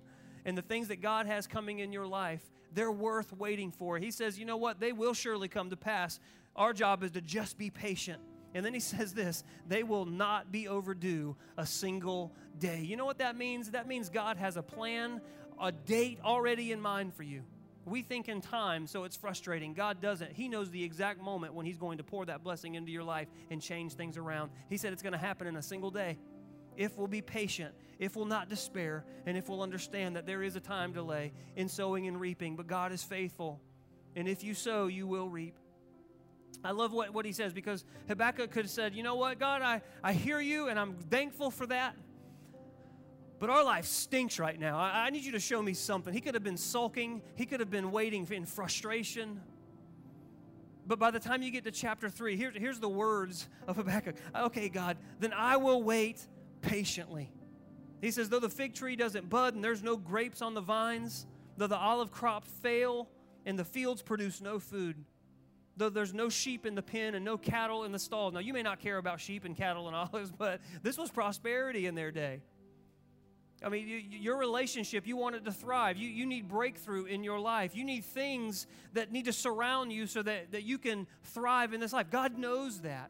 and 0.45 0.57
the 0.57 0.61
things 0.61 0.87
that 0.87 1.01
God 1.01 1.25
has 1.25 1.47
coming 1.47 1.79
in 1.79 1.91
your 1.91 2.07
life, 2.07 2.41
they're 2.71 2.91
worth 2.91 3.33
waiting 3.33 3.71
for. 3.71 3.97
He 3.97 4.11
says, 4.11 4.39
you 4.39 4.45
know 4.45 4.57
what? 4.57 4.79
They 4.79 4.93
will 4.93 5.13
surely 5.13 5.47
come 5.47 5.69
to 5.69 5.77
pass. 5.77 6.19
Our 6.55 6.71
job 6.71 7.03
is 7.03 7.11
to 7.11 7.21
just 7.21 7.57
be 7.57 7.69
patient. 7.69 8.21
And 8.53 8.65
then 8.65 8.73
he 8.73 8.79
says 8.93 9.13
this 9.13 9.43
they 9.67 9.83
will 9.83 10.05
not 10.05 10.51
be 10.51 10.67
overdue 10.67 11.35
a 11.57 11.65
single 11.65 12.31
day. 12.57 12.81
You 12.81 12.95
know 12.95 13.05
what 13.05 13.17
that 13.17 13.35
means? 13.35 13.71
That 13.71 13.87
means 13.87 14.09
God 14.09 14.37
has 14.37 14.55
a 14.55 14.63
plan, 14.63 15.19
a 15.61 15.71
date 15.71 16.19
already 16.23 16.71
in 16.71 16.79
mind 16.79 17.13
for 17.13 17.23
you. 17.23 17.43
We 17.85 18.01
think 18.01 18.27
in 18.27 18.41
time, 18.41 18.87
so 18.87 19.03
it's 19.03 19.15
frustrating. 19.15 19.73
God 19.73 20.01
doesn't. 20.01 20.33
He 20.33 20.47
knows 20.47 20.71
the 20.71 20.83
exact 20.83 21.21
moment 21.21 21.53
when 21.53 21.65
He's 21.65 21.77
going 21.77 21.99
to 21.99 22.03
pour 22.03 22.25
that 22.25 22.43
blessing 22.43 22.75
into 22.75 22.91
your 22.91 23.03
life 23.03 23.27
and 23.51 23.61
change 23.61 23.93
things 23.93 24.17
around. 24.17 24.51
He 24.69 24.77
said 24.77 24.91
it's 24.91 25.03
going 25.03 25.13
to 25.13 25.19
happen 25.19 25.45
in 25.45 25.55
a 25.55 25.61
single 25.61 25.91
day. 25.91 26.17
If 26.75 26.97
we'll 26.97 27.07
be 27.07 27.21
patient, 27.21 27.73
if 27.99 28.15
we'll 28.15 28.25
not 28.25 28.49
despair, 28.49 29.05
and 29.25 29.37
if 29.37 29.47
we'll 29.47 29.61
understand 29.61 30.15
that 30.15 30.25
there 30.25 30.43
is 30.43 30.55
a 30.55 30.59
time 30.59 30.91
delay 30.93 31.31
in 31.55 31.69
sowing 31.69 32.07
and 32.07 32.19
reaping, 32.19 32.55
but 32.55 32.67
God 32.67 32.91
is 32.91 33.03
faithful. 33.03 33.61
And 34.15 34.27
if 34.27 34.43
you 34.43 34.53
sow, 34.53 34.87
you 34.87 35.07
will 35.07 35.29
reap. 35.29 35.55
I 36.63 36.71
love 36.71 36.91
what, 36.91 37.13
what 37.13 37.25
he 37.25 37.31
says 37.31 37.53
because 37.53 37.85
Habakkuk 38.07 38.51
could 38.51 38.63
have 38.63 38.71
said, 38.71 38.95
You 38.95 39.03
know 39.03 39.15
what, 39.15 39.39
God, 39.39 39.61
I, 39.61 39.81
I 40.03 40.13
hear 40.13 40.39
you 40.39 40.67
and 40.67 40.79
I'm 40.79 40.95
thankful 40.95 41.51
for 41.51 41.67
that. 41.67 41.95
But 43.45 43.53
our 43.53 43.63
life 43.63 43.85
stinks 43.85 44.39
right 44.39 44.59
now. 44.59 44.79
I, 44.79 45.05
I 45.05 45.09
need 45.11 45.23
you 45.23 45.33
to 45.33 45.39
show 45.39 45.61
me 45.61 45.75
something. 45.75 46.11
He 46.11 46.19
could 46.19 46.33
have 46.33 46.43
been 46.43 46.57
sulking, 46.57 47.21
he 47.35 47.45
could 47.45 47.59
have 47.59 47.69
been 47.69 47.91
waiting 47.91 48.27
in 48.31 48.43
frustration. 48.43 49.39
But 50.87 50.97
by 50.97 51.11
the 51.11 51.19
time 51.19 51.43
you 51.43 51.51
get 51.51 51.63
to 51.65 51.71
chapter 51.71 52.09
3, 52.09 52.37
here, 52.37 52.51
here's 52.55 52.79
the 52.79 52.89
words 52.89 53.47
of 53.67 53.75
Habakkuk. 53.75 54.15
Okay, 54.35 54.67
God, 54.67 54.97
then 55.19 55.31
I 55.31 55.57
will 55.57 55.83
wait 55.83 56.25
patiently. 56.63 57.31
He 58.01 58.09
says, 58.09 58.29
Though 58.29 58.39
the 58.39 58.49
fig 58.49 58.73
tree 58.73 58.95
doesn't 58.95 59.29
bud 59.29 59.53
and 59.53 59.63
there's 59.63 59.83
no 59.83 59.95
grapes 59.95 60.41
on 60.41 60.55
the 60.55 60.61
vines, 60.61 61.27
though 61.55 61.67
the 61.67 61.77
olive 61.77 62.11
crop 62.11 62.45
fail 62.45 63.09
and 63.45 63.59
the 63.59 63.65
fields 63.65 64.01
produce 64.01 64.41
no 64.41 64.57
food, 64.57 64.95
though 65.77 65.89
there's 65.89 66.15
no 66.15 66.29
sheep 66.29 66.65
in 66.65 66.73
the 66.73 66.81
pen 66.81 67.13
and 67.13 67.23
no 67.23 67.37
cattle 67.37 67.83
in 67.83 67.91
the 67.91 67.99
stalls. 67.99 68.33
Now, 68.33 68.39
you 68.39 68.53
may 68.53 68.63
not 68.63 68.79
care 68.79 68.97
about 68.97 69.19
sheep 69.19 69.45
and 69.45 69.55
cattle 69.55 69.85
and 69.85 69.95
olives, 70.11 70.31
but 70.31 70.61
this 70.81 70.97
was 70.97 71.11
prosperity 71.11 71.85
in 71.85 71.93
their 71.93 72.09
day. 72.09 72.41
I 73.65 73.69
mean, 73.69 73.87
you, 73.87 73.97
your 73.97 74.37
relationship, 74.37 75.07
you 75.07 75.17
want 75.17 75.35
it 75.35 75.43
to 75.45 75.51
thrive. 75.51 75.97
You, 75.97 76.07
you 76.07 76.27
need 76.27 76.47
breakthrough 76.47 77.05
in 77.05 77.23
your 77.23 77.39
life. 77.39 77.75
You 77.75 77.83
need 77.83 78.05
things 78.05 78.67
that 78.93 79.11
need 79.11 79.25
to 79.25 79.33
surround 79.33 79.91
you 79.91 80.05
so 80.05 80.21
that, 80.21 80.51
that 80.51 80.63
you 80.63 80.77
can 80.77 81.07
thrive 81.23 81.73
in 81.73 81.79
this 81.79 81.91
life. 81.91 82.11
God 82.11 82.37
knows 82.37 82.81
that. 82.81 83.09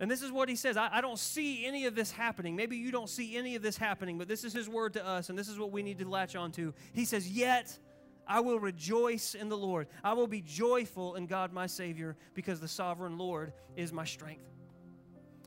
And 0.00 0.10
this 0.10 0.22
is 0.22 0.32
what 0.32 0.48
he 0.48 0.56
says 0.56 0.76
I, 0.76 0.88
I, 0.94 1.00
don't 1.02 1.18
see 1.18 1.64
any 1.66 1.86
of 1.86 1.94
this 1.94 2.10
happening. 2.10 2.56
Maybe 2.56 2.78
you 2.78 2.90
don't 2.90 3.08
see 3.08 3.36
any 3.36 3.54
of 3.54 3.62
this 3.62 3.76
happening, 3.76 4.18
but 4.18 4.26
this 4.26 4.42
is 4.42 4.52
his 4.52 4.68
word 4.68 4.94
to 4.94 5.06
us, 5.06 5.28
and 5.28 5.38
this 5.38 5.48
is 5.48 5.58
what 5.58 5.70
we 5.70 5.82
need 5.82 5.98
to 5.98 6.08
latch 6.08 6.34
on 6.34 6.50
to. 6.52 6.74
He 6.92 7.04
says, 7.04 7.30
Yet 7.30 7.78
I 8.26 8.40
will 8.40 8.58
rejoice 8.58 9.34
in 9.34 9.48
the 9.48 9.58
Lord. 9.58 9.86
I 10.02 10.14
will 10.14 10.26
be 10.26 10.40
joyful 10.40 11.14
in 11.14 11.26
God 11.26 11.52
my 11.52 11.66
Savior, 11.66 12.16
because 12.34 12.60
the 12.60 12.68
sovereign 12.68 13.18
Lord 13.18 13.52
is 13.76 13.92
my 13.92 14.04
strength. 14.04 14.48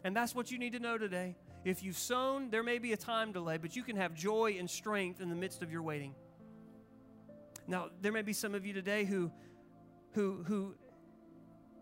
And 0.05 0.15
that's 0.15 0.35
what 0.35 0.51
you 0.51 0.59
need 0.59 0.73
to 0.73 0.79
know 0.79 0.97
today. 0.97 1.35
If 1.65 1.81
you've 1.81 1.97
sown, 1.97 2.49
there 2.49 2.63
may 2.63 2.77
be 2.77 2.91
a 2.91 2.97
time 2.97 3.31
delay, 3.31 3.57
but 3.57 3.75
you 3.75 3.83
can 3.83 3.95
have 3.95 4.13
joy 4.13 4.57
and 4.59 4.69
strength 4.69 5.21
in 5.21 5.29
the 5.29 5.35
midst 5.35 5.61
of 5.63 5.71
your 5.71 5.81
waiting. 5.81 6.13
Now, 7.67 7.89
there 8.01 8.11
may 8.11 8.21
be 8.21 8.33
some 8.33 8.53
of 8.53 8.65
you 8.65 8.73
today 8.73 9.05
who, 9.05 9.31
who, 10.11 10.43
who 10.43 10.75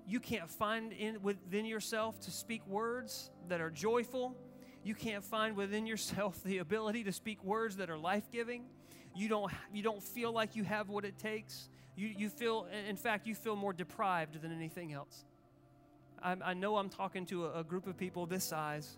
you 0.05 0.19
can't 0.19 0.49
find 0.49 0.93
in, 0.93 1.21
within 1.23 1.65
yourself 1.65 2.19
to 2.21 2.31
speak 2.31 2.65
words 2.67 3.31
that 3.47 3.59
are 3.59 3.71
joyful. 3.71 4.35
You 4.83 4.93
can't 4.93 5.23
find 5.23 5.55
within 5.55 5.87
yourself 5.87 6.43
the 6.43 6.59
ability 6.59 7.05
to 7.05 7.11
speak 7.11 7.43
words 7.43 7.77
that 7.77 7.89
are 7.89 7.97
life 7.97 8.29
giving. 8.31 8.65
You 9.15 9.29
don't, 9.29 9.51
you 9.73 9.81
don't 9.81 10.03
feel 10.03 10.31
like 10.31 10.55
you 10.55 10.63
have 10.63 10.89
what 10.89 11.05
it 11.05 11.17
takes. 11.17 11.69
You, 11.95 12.07
you 12.07 12.29
feel, 12.29 12.67
in 12.87 12.97
fact, 12.97 13.25
you 13.25 13.33
feel 13.33 13.55
more 13.55 13.73
deprived 13.73 14.41
than 14.41 14.51
anything 14.51 14.93
else. 14.93 15.25
I, 16.21 16.37
I 16.43 16.53
know 16.53 16.77
I'm 16.77 16.89
talking 16.89 17.25
to 17.27 17.47
a, 17.47 17.59
a 17.61 17.63
group 17.63 17.87
of 17.87 17.97
people 17.97 18.27
this 18.27 18.43
size 18.43 18.97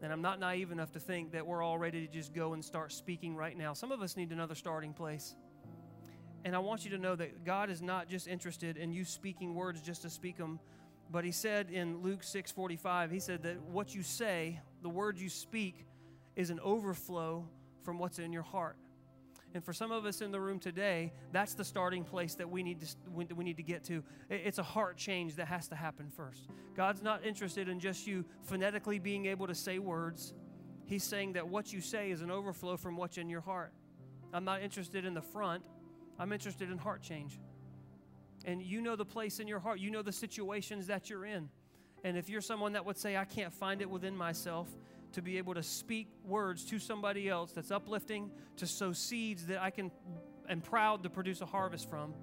and 0.00 0.12
I'm 0.12 0.22
not 0.22 0.38
naive 0.38 0.70
enough 0.70 0.92
to 0.92 1.00
think 1.00 1.32
that 1.32 1.46
we're 1.46 1.62
all 1.62 1.78
ready 1.78 2.06
to 2.06 2.12
just 2.12 2.32
go 2.32 2.52
and 2.52 2.64
start 2.64 2.92
speaking 2.92 3.34
right 3.34 3.56
now. 3.56 3.72
Some 3.72 3.90
of 3.90 4.00
us 4.00 4.16
need 4.16 4.30
another 4.30 4.54
starting 4.54 4.92
place. 4.92 5.34
And 6.44 6.54
I 6.54 6.60
want 6.60 6.84
you 6.84 6.90
to 6.92 6.98
know 6.98 7.16
that 7.16 7.44
God 7.44 7.68
is 7.68 7.82
not 7.82 8.08
just 8.08 8.28
interested 8.28 8.76
in 8.76 8.92
you 8.92 9.04
speaking 9.04 9.54
words 9.54 9.82
just 9.82 10.02
to 10.02 10.10
speak 10.10 10.36
them, 10.36 10.60
but 11.10 11.24
He 11.24 11.32
said 11.32 11.70
in 11.70 12.00
Luke 12.02 12.22
6 12.22 12.52
45, 12.52 13.10
He 13.10 13.18
said 13.18 13.42
that 13.42 13.60
what 13.62 13.94
you 13.94 14.02
say, 14.02 14.60
the 14.82 14.88
words 14.88 15.20
you 15.20 15.28
speak, 15.28 15.84
is 16.36 16.50
an 16.50 16.60
overflow 16.60 17.44
from 17.82 17.98
what's 17.98 18.20
in 18.20 18.32
your 18.32 18.42
heart. 18.42 18.76
And 19.54 19.64
for 19.64 19.72
some 19.72 19.90
of 19.90 20.04
us 20.04 20.20
in 20.20 20.30
the 20.30 20.40
room 20.40 20.58
today, 20.58 21.12
that's 21.32 21.54
the 21.54 21.64
starting 21.64 22.04
place 22.04 22.34
that 22.34 22.48
we 22.48 22.62
need 22.62 22.80
to, 22.80 23.34
we 23.34 23.44
need 23.44 23.56
to 23.56 23.62
get 23.62 23.82
to. 23.84 24.04
It's 24.28 24.58
a 24.58 24.62
heart 24.62 24.96
change 24.96 25.36
that 25.36 25.48
has 25.48 25.68
to 25.68 25.74
happen 25.74 26.10
first. 26.10 26.48
God's 26.76 27.02
not 27.02 27.24
interested 27.24 27.68
in 27.68 27.80
just 27.80 28.06
you 28.06 28.24
phonetically 28.42 28.98
being 28.98 29.26
able 29.26 29.46
to 29.46 29.54
say 29.54 29.78
words. 29.78 30.34
He's 30.84 31.02
saying 31.02 31.32
that 31.32 31.48
what 31.48 31.72
you 31.72 31.80
say 31.80 32.10
is 32.10 32.20
an 32.20 32.30
overflow 32.30 32.76
from 32.76 32.96
what's 32.96 33.16
in 33.16 33.28
your 33.28 33.40
heart. 33.40 33.72
I'm 34.32 34.44
not 34.44 34.62
interested 34.62 35.04
in 35.04 35.14
the 35.14 35.22
front, 35.22 35.62
I'm 36.18 36.32
interested 36.32 36.70
in 36.70 36.76
heart 36.76 37.02
change. 37.02 37.40
And 38.44 38.62
you 38.62 38.80
know 38.80 38.96
the 38.96 39.04
place 39.04 39.40
in 39.40 39.48
your 39.48 39.60
heart, 39.60 39.80
you 39.80 39.90
know 39.90 40.02
the 40.02 40.12
situations 40.12 40.86
that 40.86 41.10
you're 41.10 41.24
in. 41.24 41.48
And 42.04 42.16
if 42.16 42.28
you're 42.28 42.40
someone 42.40 42.72
that 42.74 42.84
would 42.84 42.96
say, 42.96 43.16
I 43.16 43.24
can't 43.24 43.52
find 43.52 43.80
it 43.80 43.90
within 43.90 44.16
myself, 44.16 44.68
to 45.12 45.22
be 45.22 45.38
able 45.38 45.54
to 45.54 45.62
speak 45.62 46.08
words 46.24 46.64
to 46.66 46.78
somebody 46.78 47.28
else 47.28 47.52
that's 47.52 47.70
uplifting, 47.70 48.30
to 48.56 48.66
sow 48.66 48.92
seeds 48.92 49.46
that 49.46 49.62
I 49.62 49.70
can 49.70 49.90
am 50.48 50.60
proud 50.60 51.02
to 51.02 51.10
produce 51.10 51.40
a 51.40 51.46
harvest 51.46 51.88
from, 51.90 52.14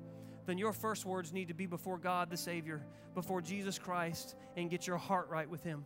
then 0.45 0.57
your 0.57 0.73
first 0.73 1.05
words 1.05 1.33
need 1.33 1.47
to 1.47 1.53
be 1.53 1.65
before 1.65 1.97
God 1.97 2.29
the 2.29 2.37
Savior, 2.37 2.85
before 3.13 3.41
Jesus 3.41 3.79
Christ, 3.79 4.35
and 4.55 4.69
get 4.69 4.87
your 4.87 4.97
heart 4.97 5.29
right 5.29 5.49
with 5.49 5.63
Him. 5.63 5.85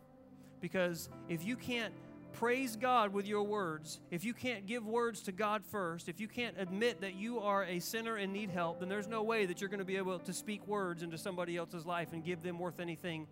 Because 0.60 1.08
if 1.28 1.44
you 1.44 1.56
can't 1.56 1.94
praise 2.32 2.76
God 2.76 3.12
with 3.12 3.26
your 3.26 3.42
words, 3.42 4.00
if 4.10 4.24
you 4.24 4.34
can't 4.34 4.66
give 4.66 4.86
words 4.86 5.22
to 5.22 5.32
God 5.32 5.64
first, 5.64 6.08
if 6.08 6.20
you 6.20 6.28
can't 6.28 6.56
admit 6.58 7.00
that 7.00 7.14
you 7.14 7.40
are 7.40 7.64
a 7.64 7.80
sinner 7.80 8.16
and 8.16 8.32
need 8.32 8.50
help, 8.50 8.80
then 8.80 8.88
there's 8.88 9.08
no 9.08 9.22
way 9.22 9.46
that 9.46 9.60
you're 9.60 9.70
going 9.70 9.80
to 9.80 9.84
be 9.84 9.96
able 9.96 10.18
to 10.18 10.32
speak 10.32 10.66
words 10.66 11.02
into 11.02 11.18
somebody 11.18 11.56
else's 11.56 11.86
life 11.86 12.12
and 12.12 12.24
give 12.24 12.42
them 12.42 12.58
worth 12.58 12.80
anything 12.80 13.26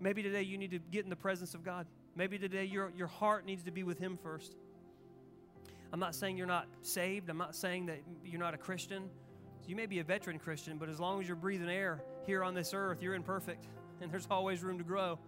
Maybe 0.00 0.22
today 0.22 0.42
you 0.42 0.58
need 0.58 0.70
to 0.70 0.78
get 0.78 1.04
in 1.04 1.10
the 1.10 1.16
presence 1.16 1.54
of 1.54 1.64
God. 1.64 1.86
Maybe 2.14 2.38
today 2.38 2.64
your, 2.64 2.92
your 2.96 3.08
heart 3.08 3.44
needs 3.44 3.64
to 3.64 3.70
be 3.70 3.82
with 3.82 3.98
Him 3.98 4.18
first. 4.22 4.56
I'm 5.92 6.00
not 6.00 6.14
saying 6.14 6.36
you're 6.36 6.46
not 6.46 6.66
saved. 6.82 7.30
I'm 7.30 7.38
not 7.38 7.56
saying 7.56 7.86
that 7.86 8.00
you're 8.24 8.40
not 8.40 8.54
a 8.54 8.58
Christian. 8.58 9.08
You 9.66 9.74
may 9.76 9.86
be 9.86 9.98
a 9.98 10.04
veteran 10.04 10.38
Christian, 10.38 10.78
but 10.78 10.88
as 10.88 11.00
long 11.00 11.20
as 11.20 11.26
you're 11.26 11.36
breathing 11.36 11.68
air 11.68 12.02
here 12.26 12.44
on 12.44 12.54
this 12.54 12.72
earth, 12.74 13.02
you're 13.02 13.14
imperfect, 13.14 13.66
and 14.00 14.10
there's 14.10 14.26
always 14.30 14.62
room 14.62 14.78
to 14.78 14.84
grow. 14.84 15.18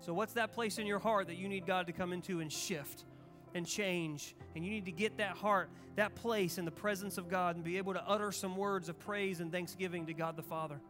So, 0.00 0.14
what's 0.14 0.32
that 0.34 0.52
place 0.52 0.78
in 0.78 0.86
your 0.86 0.98
heart 0.98 1.26
that 1.26 1.36
you 1.36 1.48
need 1.48 1.66
God 1.66 1.86
to 1.86 1.92
come 1.92 2.12
into 2.12 2.40
and 2.40 2.52
shift 2.52 3.04
and 3.54 3.66
change? 3.66 4.34
And 4.54 4.64
you 4.64 4.70
need 4.70 4.86
to 4.86 4.92
get 4.92 5.18
that 5.18 5.36
heart, 5.36 5.70
that 5.96 6.14
place 6.14 6.58
in 6.58 6.64
the 6.64 6.70
presence 6.70 7.18
of 7.18 7.28
God, 7.28 7.56
and 7.56 7.64
be 7.64 7.78
able 7.78 7.94
to 7.94 8.02
utter 8.06 8.32
some 8.32 8.56
words 8.56 8.88
of 8.88 8.98
praise 8.98 9.40
and 9.40 9.52
thanksgiving 9.52 10.06
to 10.06 10.14
God 10.14 10.36
the 10.36 10.42
Father 10.42 10.80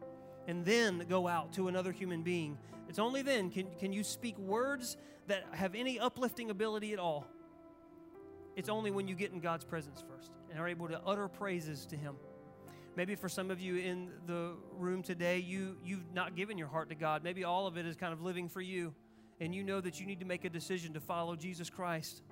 and 0.51 0.65
then 0.65 1.05
go 1.07 1.29
out 1.29 1.53
to 1.53 1.69
another 1.69 1.93
human 1.93 2.23
being. 2.23 2.57
It's 2.89 2.99
only 2.99 3.21
then 3.21 3.49
can, 3.49 3.67
can 3.79 3.93
you 3.93 4.03
speak 4.03 4.37
words 4.37 4.97
that 5.27 5.45
have 5.53 5.75
any 5.75 5.97
uplifting 5.97 6.49
ability 6.49 6.91
at 6.91 6.99
all. 6.99 7.25
It's 8.57 8.67
only 8.67 8.91
when 8.91 9.07
you 9.07 9.15
get 9.15 9.31
in 9.31 9.39
God's 9.39 9.63
presence 9.63 10.03
first 10.05 10.33
and 10.49 10.59
are 10.59 10.67
able 10.67 10.89
to 10.89 10.99
utter 11.07 11.29
praises 11.29 11.85
to 11.85 11.95
Him. 11.95 12.17
Maybe 12.97 13.15
for 13.15 13.29
some 13.29 13.49
of 13.49 13.61
you 13.61 13.77
in 13.77 14.09
the 14.27 14.55
room 14.77 15.01
today, 15.01 15.37
you, 15.37 15.77
you've 15.85 16.13
not 16.13 16.35
given 16.35 16.57
your 16.57 16.67
heart 16.67 16.89
to 16.89 16.95
God. 16.95 17.23
Maybe 17.23 17.45
all 17.45 17.65
of 17.65 17.77
it 17.77 17.85
is 17.85 17.95
kind 17.95 18.11
of 18.11 18.21
living 18.21 18.49
for 18.49 18.59
you, 18.59 18.93
and 19.39 19.55
you 19.55 19.63
know 19.63 19.79
that 19.79 20.01
you 20.01 20.05
need 20.05 20.19
to 20.19 20.25
make 20.25 20.43
a 20.43 20.49
decision 20.49 20.91
to 20.95 20.99
follow 20.99 21.37
Jesus 21.37 21.69
Christ. 21.69 22.23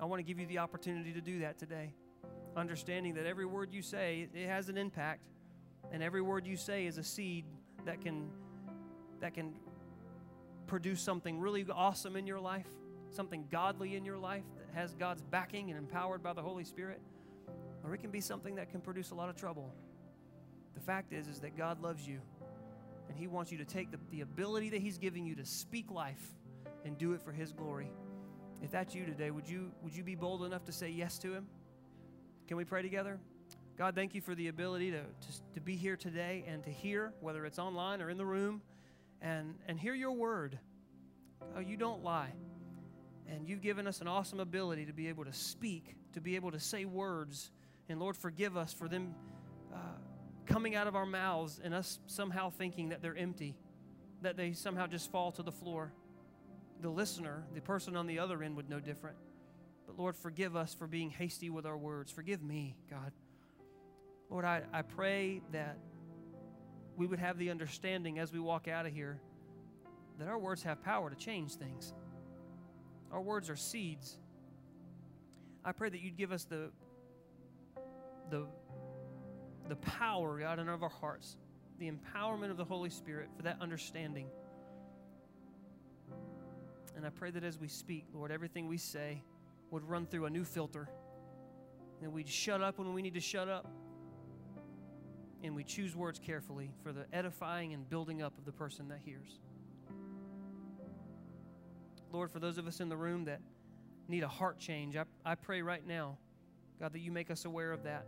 I 0.00 0.06
want 0.06 0.18
to 0.18 0.24
give 0.24 0.40
you 0.40 0.46
the 0.46 0.58
opportunity 0.58 1.12
to 1.12 1.20
do 1.20 1.38
that 1.38 1.56
today, 1.56 1.94
understanding 2.56 3.14
that 3.14 3.26
every 3.26 3.46
word 3.46 3.72
you 3.72 3.82
say, 3.82 4.28
it 4.34 4.48
has 4.48 4.68
an 4.68 4.76
impact 4.76 5.22
And 5.92 6.02
every 6.02 6.22
word 6.22 6.46
you 6.46 6.56
say 6.56 6.86
is 6.86 6.98
a 6.98 7.04
seed 7.04 7.44
that 7.84 8.00
can 8.00 8.30
that 9.20 9.34
can 9.34 9.54
produce 10.66 11.00
something 11.00 11.38
really 11.38 11.64
awesome 11.70 12.16
in 12.16 12.26
your 12.26 12.40
life, 12.40 12.66
something 13.10 13.46
godly 13.50 13.94
in 13.94 14.04
your 14.04 14.18
life 14.18 14.42
that 14.56 14.74
has 14.74 14.94
God's 14.94 15.22
backing 15.22 15.70
and 15.70 15.78
empowered 15.78 16.22
by 16.22 16.32
the 16.32 16.42
Holy 16.42 16.64
Spirit, 16.64 17.00
or 17.84 17.94
it 17.94 17.98
can 17.98 18.10
be 18.10 18.20
something 18.20 18.54
that 18.56 18.70
can 18.70 18.80
produce 18.80 19.10
a 19.10 19.14
lot 19.14 19.28
of 19.28 19.36
trouble. 19.36 19.72
The 20.74 20.80
fact 20.80 21.12
is 21.12 21.28
is 21.28 21.40
that 21.40 21.56
God 21.56 21.80
loves 21.82 22.08
you 22.08 22.20
and 23.08 23.16
he 23.16 23.26
wants 23.26 23.52
you 23.52 23.58
to 23.58 23.64
take 23.64 23.90
the, 23.90 23.98
the 24.10 24.22
ability 24.22 24.70
that 24.70 24.80
he's 24.80 24.96
giving 24.96 25.26
you 25.26 25.34
to 25.36 25.44
speak 25.44 25.90
life 25.90 26.34
and 26.84 26.96
do 26.96 27.12
it 27.12 27.20
for 27.20 27.32
his 27.32 27.52
glory. 27.52 27.90
If 28.62 28.70
that's 28.70 28.94
you 28.94 29.04
today, 29.04 29.30
would 29.30 29.48
you 29.48 29.70
would 29.82 29.94
you 29.94 30.02
be 30.02 30.14
bold 30.14 30.44
enough 30.44 30.64
to 30.64 30.72
say 30.72 30.88
yes 30.88 31.18
to 31.18 31.34
him? 31.34 31.46
Can 32.48 32.56
we 32.56 32.64
pray 32.64 32.82
together? 32.82 33.20
God, 33.78 33.94
thank 33.94 34.14
you 34.14 34.20
for 34.20 34.34
the 34.34 34.48
ability 34.48 34.90
to, 34.90 35.00
to, 35.00 35.54
to 35.54 35.60
be 35.60 35.76
here 35.76 35.96
today 35.96 36.44
and 36.46 36.62
to 36.64 36.70
hear, 36.70 37.12
whether 37.20 37.46
it's 37.46 37.58
online 37.58 38.02
or 38.02 38.10
in 38.10 38.18
the 38.18 38.26
room, 38.26 38.60
and, 39.22 39.54
and 39.66 39.80
hear 39.80 39.94
your 39.94 40.12
word. 40.12 40.58
Oh, 41.56 41.60
you 41.60 41.76
don't 41.76 42.04
lie. 42.04 42.32
And 43.28 43.48
you've 43.48 43.62
given 43.62 43.86
us 43.86 44.00
an 44.02 44.08
awesome 44.08 44.40
ability 44.40 44.86
to 44.86 44.92
be 44.92 45.08
able 45.08 45.24
to 45.24 45.32
speak, 45.32 45.96
to 46.12 46.20
be 46.20 46.36
able 46.36 46.50
to 46.50 46.60
say 46.60 46.84
words. 46.84 47.50
And 47.88 47.98
Lord, 47.98 48.16
forgive 48.16 48.58
us 48.58 48.74
for 48.74 48.88
them 48.88 49.14
uh, 49.72 49.78
coming 50.44 50.74
out 50.74 50.86
of 50.86 50.94
our 50.94 51.06
mouths 51.06 51.58
and 51.62 51.72
us 51.72 51.98
somehow 52.06 52.50
thinking 52.50 52.90
that 52.90 53.00
they're 53.00 53.16
empty, 53.16 53.56
that 54.20 54.36
they 54.36 54.52
somehow 54.52 54.86
just 54.86 55.10
fall 55.10 55.32
to 55.32 55.42
the 55.42 55.52
floor. 55.52 55.92
The 56.82 56.90
listener, 56.90 57.44
the 57.54 57.62
person 57.62 57.96
on 57.96 58.06
the 58.06 58.18
other 58.18 58.42
end, 58.42 58.56
would 58.56 58.68
know 58.68 58.80
different. 58.80 59.16
But 59.86 59.98
Lord, 59.98 60.14
forgive 60.14 60.56
us 60.56 60.74
for 60.74 60.86
being 60.86 61.10
hasty 61.10 61.48
with 61.48 61.64
our 61.64 61.78
words. 61.78 62.12
Forgive 62.12 62.42
me, 62.42 62.76
God. 62.90 63.12
Lord, 64.32 64.46
I, 64.46 64.62
I 64.72 64.80
pray 64.80 65.42
that 65.52 65.76
we 66.96 67.06
would 67.06 67.18
have 67.18 67.36
the 67.36 67.50
understanding 67.50 68.18
as 68.18 68.32
we 68.32 68.40
walk 68.40 68.66
out 68.66 68.86
of 68.86 68.92
here 68.94 69.20
that 70.18 70.26
our 70.26 70.38
words 70.38 70.62
have 70.62 70.82
power 70.82 71.10
to 71.10 71.16
change 71.16 71.52
things. 71.56 71.92
Our 73.12 73.20
words 73.20 73.50
are 73.50 73.56
seeds. 73.56 74.16
I 75.66 75.72
pray 75.72 75.90
that 75.90 76.00
you'd 76.00 76.16
give 76.16 76.32
us 76.32 76.44
the, 76.44 76.70
the, 78.30 78.46
the 79.68 79.76
power, 79.76 80.38
God, 80.38 80.58
in 80.58 80.68
of 80.70 80.82
our 80.82 80.88
hearts, 80.88 81.36
the 81.78 81.90
empowerment 81.90 82.50
of 82.50 82.56
the 82.56 82.64
Holy 82.64 82.88
Spirit 82.88 83.28
for 83.36 83.42
that 83.42 83.58
understanding. 83.60 84.28
And 86.96 87.04
I 87.04 87.10
pray 87.10 87.30
that 87.32 87.44
as 87.44 87.58
we 87.58 87.68
speak, 87.68 88.06
Lord, 88.14 88.30
everything 88.30 88.66
we 88.66 88.78
say 88.78 89.22
would 89.70 89.84
run 89.84 90.06
through 90.06 90.24
a 90.24 90.30
new 90.30 90.44
filter. 90.44 90.88
And 92.00 92.14
we'd 92.14 92.30
shut 92.30 92.62
up 92.62 92.78
when 92.78 92.94
we 92.94 93.02
need 93.02 93.14
to 93.14 93.20
shut 93.20 93.50
up 93.50 93.70
and 95.42 95.54
we 95.54 95.64
choose 95.64 95.96
words 95.96 96.18
carefully 96.18 96.70
for 96.82 96.92
the 96.92 97.04
edifying 97.12 97.72
and 97.72 97.88
building 97.88 98.22
up 98.22 98.36
of 98.38 98.44
the 98.44 98.52
person 98.52 98.88
that 98.88 99.00
hears. 99.04 99.40
Lord, 102.12 102.30
for 102.30 102.38
those 102.38 102.58
of 102.58 102.66
us 102.66 102.80
in 102.80 102.88
the 102.88 102.96
room 102.96 103.24
that 103.24 103.40
need 104.08 104.22
a 104.22 104.28
heart 104.28 104.58
change, 104.58 104.96
I, 104.96 105.04
I 105.24 105.34
pray 105.34 105.62
right 105.62 105.86
now, 105.86 106.18
God, 106.78 106.92
that 106.92 107.00
you 107.00 107.10
make 107.10 107.30
us 107.30 107.44
aware 107.44 107.72
of 107.72 107.84
that 107.84 108.06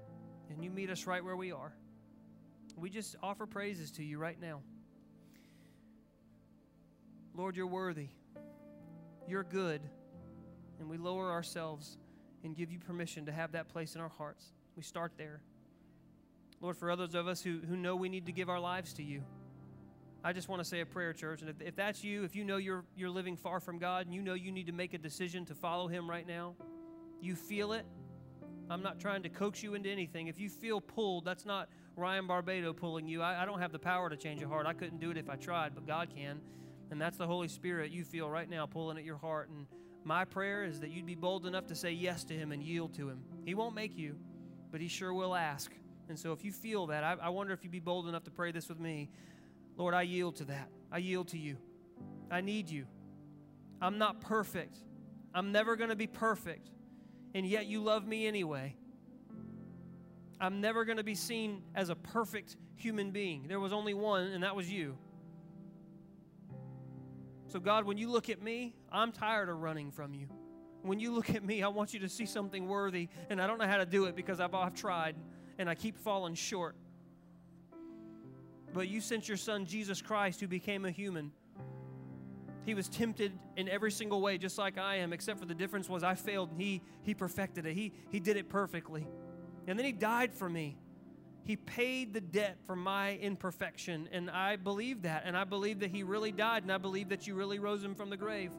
and 0.51 0.63
you 0.63 0.71
meet 0.71 0.91
us 0.91 1.07
right 1.07 1.25
where 1.25 1.37
we 1.37 1.53
are. 1.53 1.73
We 2.77 2.91
just 2.91 3.17
offer 3.23 3.47
praises 3.47 3.91
to 3.93 4.05
you 4.05 4.19
right 4.19 4.41
now. 4.41 4.61
Lord, 7.35 7.57
you're 7.57 7.67
worthy. 7.67 8.09
You're 9.27 9.45
good. 9.45 9.81
And 10.79 10.89
we 10.89 10.99
lower 10.99 11.31
ourselves 11.31 11.99
and 12.43 12.55
give 12.55 12.71
you 12.71 12.79
permission 12.79 13.27
to 13.27 13.33
have 13.33 13.53
that 13.53 13.69
place 13.69 13.95
in 13.95 14.01
our 14.01 14.09
hearts. 14.09 14.53
We 14.77 14.83
start 14.83 15.13
there. 15.17 15.41
Lord, 16.61 16.77
for 16.77 16.91
others 16.91 17.15
of 17.15 17.27
us 17.29 17.43
who, 17.43 17.61
who 17.69 17.77
know 17.77 17.97
we 17.97 18.09
need 18.09 18.27
to 18.27 18.33
give 18.33 18.49
our 18.49 18.61
lives 18.61 18.93
to 18.95 19.03
you, 19.03 19.23
I 20.27 20.33
just 20.33 20.49
want 20.49 20.61
to 20.61 20.65
say 20.65 20.81
a 20.81 20.87
prayer, 20.87 21.13
church. 21.13 21.43
And 21.43 21.51
if, 21.51 21.61
if 21.61 21.77
that's 21.77 22.03
you, 22.03 22.25
if 22.25 22.35
you 22.35 22.45
know 22.45 22.57
you're, 22.57 22.85
you're 22.97 23.11
living 23.11 23.37
far 23.37 23.61
from 23.61 23.79
God 23.79 24.07
and 24.07 24.15
you 24.15 24.23
know 24.23 24.33
you 24.33 24.51
need 24.51 24.67
to 24.67 24.73
make 24.73 24.95
a 24.95 24.99
decision 24.99 25.45
to 25.47 25.55
follow 25.55 25.87
Him 25.87 26.09
right 26.09 26.27
now, 26.27 26.55
you 27.21 27.37
feel 27.37 27.75
it. 27.75 27.85
I'm 28.71 28.83
not 28.83 28.99
trying 28.99 29.23
to 29.25 29.29
coax 29.29 29.63
you 29.63 29.75
into 29.75 29.91
anything. 29.91 30.29
If 30.29 30.41
you 30.41 30.49
feel 30.49 30.81
pulled, 30.81 31.27
that's 31.27 31.45
not 31.45 31.69
Ryan 31.97 32.27
Barbado 32.27 32.75
pulling 32.75 33.07
you. 33.07 33.21
I, 33.21 33.43
I 33.43 33.45
don't 33.45 33.61
have 33.61 33.73
the 33.73 33.79
power 33.79 34.09
to 34.09 34.17
change 34.17 34.41
your 34.41 34.49
heart. 34.49 34.67
I 34.67 34.73
couldn't 34.73 35.01
do 35.01 35.11
it 35.11 35.19
if 35.19 35.29
I 35.29 35.37
tried, 35.37 35.75
but 35.75 35.87
God 35.87 36.09
can. 36.15 36.41
And 36.91 36.99
that's 36.99 37.19
the 37.19 37.27
Holy 37.27 37.49
Spirit 37.49 37.91
you 37.91 38.05
feel 38.05 38.31
right 38.31 38.49
now 38.49 38.65
pulling 38.65 38.97
at 38.97 39.05
your 39.05 39.19
heart. 39.19 39.51
And 39.51 39.67
my 40.05 40.25
prayer 40.25 40.65
is 40.65 40.81
that 40.81 40.91
you'd 40.91 41.07
be 41.07 41.15
bold 41.15 41.45
enough 41.45 41.67
to 41.67 41.75
say 41.75 41.93
yes 41.93 42.25
to 42.25 42.35
Him 42.35 42.53
and 42.53 42.63
yield 42.63 42.95
to 42.95 43.11
Him. 43.11 43.21
He 43.45 43.55
won't 43.55 43.75
make 43.75 43.97
you, 43.97 44.17
but 44.73 44.81
He 44.81 44.89
sure 44.89 45.13
will 45.13 45.35
ask. 45.35 45.71
And 46.09 46.19
so 46.19 46.33
if 46.33 46.45
you 46.45 46.53
feel 46.53 46.87
that, 46.89 47.05
I, 47.05 47.17
I 47.23 47.29
wonder 47.31 47.53
if 47.53 47.63
you'd 47.63 47.73
be 47.73 47.81
bold 47.81 48.09
enough 48.09 48.25
to 48.25 48.31
pray 48.31 48.53
this 48.53 48.69
with 48.69 48.79
me. 48.79 49.11
Lord, 49.77 49.95
I 49.95 50.03
yield 50.03 50.37
to 50.37 50.45
that. 50.47 50.69
I 50.93 50.99
yield 50.99 51.29
to 51.29 51.39
you. 51.39 51.57
I 52.31 52.41
need 52.41 52.71
you. 52.71 52.87
I'm 53.81 53.99
not 53.99 54.21
perfect. 54.21 54.79
I'm 55.35 55.53
never 55.53 55.77
going 55.77 55.91
to 55.91 55.97
be 55.97 56.07
perfect. 56.07 56.71
And 57.35 57.47
yet 57.47 57.67
you 57.67 57.83
love 57.83 58.07
me 58.07 58.27
anyway. 58.27 58.77
I'm 60.41 60.61
never 60.61 60.85
going 60.85 60.99
to 60.99 61.05
be 61.05 61.15
seen 61.15 61.63
as 61.75 61.89
a 61.89 61.95
perfect 61.95 62.57
human 62.77 63.11
being. 63.11 63.47
There 63.49 63.61
was 63.61 63.73
only 63.73 63.95
one, 63.95 64.27
and 64.27 64.43
that 64.43 64.55
was 64.55 64.71
you. 64.71 64.97
So, 67.47 67.61
God, 67.61 67.85
when 67.85 67.99
you 67.99 68.11
look 68.11 68.31
at 68.31 68.43
me, 68.43 68.75
I'm 68.91 69.13
tired 69.13 69.49
of 69.49 69.61
running 69.61 69.91
from 69.91 70.13
you. 70.13 70.27
When 70.83 71.01
you 71.01 71.13
look 71.13 71.31
at 71.31 71.43
me, 71.45 71.63
I 71.63 71.69
want 71.69 71.95
you 71.95 72.01
to 72.01 72.09
see 72.09 72.27
something 72.27 72.69
worthy, 72.69 73.09
and 73.31 73.41
I 73.41 73.47
don't 73.47 73.59
know 73.59 73.67
how 73.67 73.79
to 73.79 73.87
do 73.87 74.05
it 74.05 74.17
because 74.17 74.41
I've, 74.41 74.55
I've 74.55 74.75
tried 74.75 75.17
and 75.59 75.69
I 75.69 75.75
keep 75.75 75.97
falling 75.99 76.35
short. 76.35 76.77
But 78.73 78.89
you 78.89 79.01
sent 79.01 79.29
your 79.29 79.37
son, 79.37 79.67
Jesus 79.67 80.03
Christ, 80.03 80.41
who 80.41 80.49
became 80.49 80.85
a 80.85 80.91
human. 80.91 81.31
He 82.67 82.75
was 82.75 82.89
tempted 82.89 83.33
in 83.57 83.69
every 83.69 83.93
single 83.93 84.21
way, 84.21 84.39
just 84.39 84.59
like 84.59 84.79
I 84.79 84.97
am, 84.97 85.13
except 85.13 85.39
for 85.39 85.47
the 85.47 85.55
difference 85.55 85.89
was 85.89 86.03
I 86.03 86.15
failed 86.15 86.51
and 86.51 86.61
he, 86.61 86.81
he 87.03 87.15
perfected 87.15 87.67
it. 87.67 87.75
He, 87.75 87.93
he 88.11 88.21
did 88.21 88.37
it 88.37 88.49
perfectly. 88.49 89.07
And 89.67 89.79
then 89.79 89.85
he 89.87 89.93
died 89.93 90.35
for 90.35 90.49
me. 90.49 90.77
He 91.45 91.57
paid 91.57 92.15
the 92.15 92.23
debt 92.23 92.57
for 92.67 92.75
my 92.75 93.17
imperfection. 93.17 94.09
And 94.13 94.31
I 94.31 94.57
believe 94.57 95.03
that. 95.03 95.25
And 95.27 95.37
I 95.37 95.45
believe 95.45 95.81
that 95.81 95.91
he 95.91 96.03
really 96.03 96.33
died. 96.33 96.63
And 96.63 96.73
I 96.73 96.79
believe 96.79 97.11
that 97.11 97.27
you 97.27 97.35
really 97.35 97.59
rose 97.59 97.85
him 97.85 97.95
from 97.95 98.09
the 98.09 98.17
grave. 98.17 98.51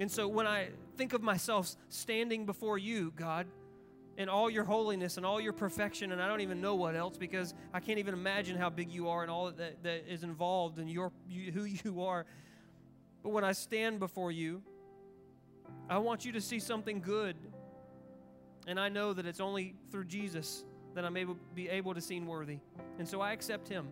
And 0.00 0.10
so 0.10 0.26
when 0.28 0.46
I 0.46 0.68
think 0.96 1.12
of 1.12 1.22
myself 1.22 1.74
standing 1.88 2.44
before 2.44 2.76
you, 2.76 3.12
God, 3.16 3.46
in 4.18 4.28
all 4.28 4.50
your 4.50 4.64
holiness 4.64 5.16
and 5.16 5.24
all 5.24 5.40
your 5.40 5.52
perfection, 5.52 6.10
and 6.10 6.20
I 6.20 6.26
don't 6.26 6.40
even 6.40 6.60
know 6.60 6.74
what 6.74 6.96
else 6.96 7.16
because 7.16 7.54
I 7.72 7.78
can't 7.78 8.00
even 8.00 8.14
imagine 8.14 8.58
how 8.58 8.68
big 8.68 8.90
you 8.90 9.08
are 9.08 9.22
and 9.22 9.30
all 9.30 9.52
that, 9.52 9.82
that 9.84 10.12
is 10.12 10.24
involved 10.24 10.80
in 10.80 10.88
your, 10.88 11.12
you, 11.28 11.52
who 11.52 11.64
you 11.64 12.02
are. 12.02 12.26
But 13.22 13.30
when 13.30 13.44
I 13.44 13.52
stand 13.52 14.00
before 14.00 14.32
you, 14.32 14.60
I 15.88 15.98
want 15.98 16.24
you 16.24 16.32
to 16.32 16.40
see 16.40 16.58
something 16.58 17.00
good. 17.00 17.36
And 18.66 18.78
I 18.78 18.88
know 18.88 19.12
that 19.12 19.24
it's 19.24 19.40
only 19.40 19.76
through 19.92 20.06
Jesus 20.06 20.64
that 20.94 21.04
I'm 21.04 21.16
able 21.16 21.36
be 21.54 21.68
able 21.68 21.94
to 21.94 22.00
seem 22.00 22.26
worthy. 22.26 22.58
And 22.98 23.08
so 23.08 23.20
I 23.20 23.32
accept 23.32 23.68
him. 23.68 23.86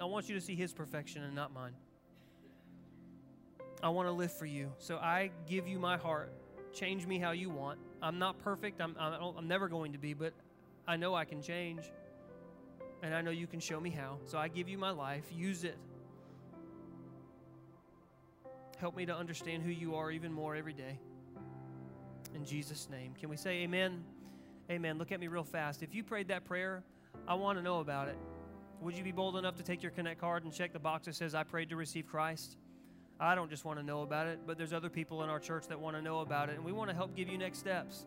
I 0.00 0.06
want 0.06 0.28
you 0.28 0.34
to 0.34 0.40
see 0.40 0.56
his 0.56 0.72
perfection 0.72 1.22
and 1.22 1.34
not 1.34 1.52
mine. 1.52 1.72
I 3.80 3.90
want 3.90 4.08
to 4.08 4.12
live 4.12 4.32
for 4.32 4.46
you. 4.46 4.72
So 4.78 4.96
I 4.96 5.30
give 5.46 5.68
you 5.68 5.78
my 5.78 5.96
heart. 5.96 6.32
Change 6.72 7.06
me 7.06 7.18
how 7.18 7.30
you 7.30 7.48
want. 7.48 7.78
I'm 8.02 8.18
not 8.18 8.38
perfect. 8.38 8.80
I'm, 8.80 8.96
I'm, 8.98 9.36
I'm 9.36 9.48
never 9.48 9.68
going 9.68 9.92
to 9.92 9.98
be, 9.98 10.14
but 10.14 10.32
I 10.86 10.96
know 10.96 11.14
I 11.14 11.24
can 11.24 11.42
change. 11.42 11.82
And 13.02 13.14
I 13.14 13.22
know 13.22 13.30
you 13.30 13.46
can 13.46 13.60
show 13.60 13.80
me 13.80 13.90
how. 13.90 14.18
So 14.26 14.38
I 14.38 14.48
give 14.48 14.68
you 14.68 14.76
my 14.76 14.90
life. 14.90 15.24
Use 15.34 15.64
it. 15.64 15.78
Help 18.78 18.96
me 18.96 19.06
to 19.06 19.14
understand 19.14 19.62
who 19.62 19.70
you 19.70 19.94
are 19.94 20.10
even 20.10 20.32
more 20.32 20.56
every 20.56 20.72
day. 20.72 20.98
In 22.34 22.44
Jesus' 22.44 22.88
name. 22.90 23.14
Can 23.18 23.28
we 23.28 23.36
say 23.36 23.62
amen? 23.62 24.04
Amen. 24.70 24.98
Look 24.98 25.12
at 25.12 25.20
me 25.20 25.28
real 25.28 25.44
fast. 25.44 25.82
If 25.82 25.94
you 25.94 26.04
prayed 26.04 26.28
that 26.28 26.44
prayer, 26.44 26.82
I 27.26 27.34
want 27.34 27.58
to 27.58 27.62
know 27.62 27.80
about 27.80 28.08
it. 28.08 28.16
Would 28.80 28.96
you 28.96 29.04
be 29.04 29.12
bold 29.12 29.36
enough 29.36 29.56
to 29.56 29.62
take 29.62 29.82
your 29.82 29.92
Connect 29.92 30.20
card 30.20 30.44
and 30.44 30.52
check 30.52 30.72
the 30.72 30.78
box 30.78 31.06
that 31.06 31.14
says, 31.14 31.34
I 31.34 31.42
prayed 31.42 31.68
to 31.70 31.76
receive 31.76 32.06
Christ? 32.06 32.56
I 33.20 33.34
don't 33.34 33.50
just 33.50 33.66
want 33.66 33.78
to 33.78 33.84
know 33.84 34.00
about 34.00 34.26
it, 34.26 34.40
but 34.46 34.56
there's 34.56 34.72
other 34.72 34.88
people 34.88 35.22
in 35.22 35.28
our 35.28 35.38
church 35.38 35.66
that 35.68 35.78
want 35.78 35.94
to 35.94 36.00
know 36.00 36.20
about 36.20 36.48
it, 36.48 36.56
and 36.56 36.64
we 36.64 36.72
want 36.72 36.88
to 36.88 36.96
help 36.96 37.14
give 37.14 37.28
you 37.28 37.36
next 37.36 37.58
steps. 37.58 38.06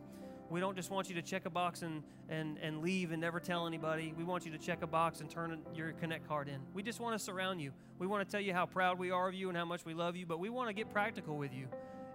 We 0.50 0.58
don't 0.58 0.74
just 0.74 0.90
want 0.90 1.08
you 1.08 1.14
to 1.14 1.22
check 1.22 1.46
a 1.46 1.50
box 1.50 1.82
and, 1.82 2.02
and, 2.28 2.58
and 2.58 2.82
leave 2.82 3.12
and 3.12 3.20
never 3.20 3.38
tell 3.38 3.66
anybody. 3.66 4.12
We 4.16 4.24
want 4.24 4.44
you 4.44 4.50
to 4.52 4.58
check 4.58 4.82
a 4.82 4.86
box 4.88 5.20
and 5.20 5.30
turn 5.30 5.62
your 5.74 5.92
Connect 5.92 6.26
card 6.26 6.48
in. 6.48 6.60
We 6.74 6.82
just 6.82 7.00
want 7.00 7.16
to 7.16 7.24
surround 7.24 7.60
you. 7.60 7.72
We 7.98 8.06
want 8.08 8.28
to 8.28 8.30
tell 8.30 8.40
you 8.40 8.52
how 8.52 8.66
proud 8.66 8.98
we 8.98 9.12
are 9.12 9.28
of 9.28 9.34
you 9.34 9.48
and 9.48 9.56
how 9.56 9.64
much 9.64 9.84
we 9.84 9.94
love 9.94 10.16
you, 10.16 10.26
but 10.26 10.40
we 10.40 10.50
want 10.50 10.68
to 10.68 10.74
get 10.74 10.92
practical 10.92 11.38
with 11.38 11.54
you 11.54 11.68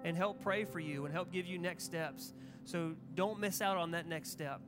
and 0.03 0.15
help 0.15 0.41
pray 0.41 0.65
for 0.65 0.79
you 0.79 1.05
and 1.05 1.13
help 1.13 1.31
give 1.31 1.45
you 1.45 1.57
next 1.57 1.85
steps. 1.85 2.33
So 2.65 2.95
don't 3.15 3.39
miss 3.39 3.61
out 3.61 3.77
on 3.77 3.91
that 3.91 4.07
next 4.07 4.29
step. 4.29 4.61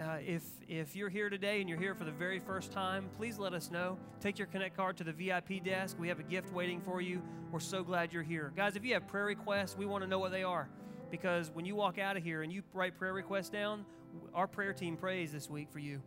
Uh, 0.00 0.16
if, 0.26 0.42
if 0.68 0.96
you're 0.96 1.08
here 1.08 1.30
today 1.30 1.60
and 1.60 1.68
you're 1.68 1.78
here 1.78 1.94
for 1.94 2.02
the 2.04 2.10
very 2.10 2.40
first 2.40 2.72
time, 2.72 3.08
please 3.16 3.38
let 3.38 3.54
us 3.54 3.70
know. 3.70 3.96
Take 4.20 4.38
your 4.38 4.48
Connect 4.48 4.76
card 4.76 4.96
to 4.96 5.04
the 5.04 5.12
VIP 5.12 5.62
desk. 5.64 5.96
We 6.00 6.08
have 6.08 6.18
a 6.18 6.24
gift 6.24 6.52
waiting 6.52 6.80
for 6.80 7.00
you. 7.00 7.22
We're 7.52 7.60
so 7.60 7.84
glad 7.84 8.12
you're 8.12 8.24
here. 8.24 8.52
Guys, 8.56 8.74
if 8.74 8.84
you 8.84 8.94
have 8.94 9.06
prayer 9.06 9.26
requests, 9.26 9.76
we 9.76 9.86
want 9.86 10.02
to 10.02 10.08
know 10.08 10.18
what 10.18 10.32
they 10.32 10.42
are. 10.42 10.68
Because 11.12 11.52
when 11.52 11.64
you 11.64 11.76
walk 11.76 11.98
out 11.98 12.16
of 12.16 12.24
here 12.24 12.42
and 12.42 12.52
you 12.52 12.62
write 12.72 12.98
prayer 12.98 13.12
requests 13.12 13.50
down, 13.50 13.84
our 14.34 14.48
prayer 14.48 14.72
team 14.72 14.96
prays 14.96 15.30
this 15.30 15.48
week 15.48 15.68
for 15.70 15.78
you. 15.78 16.02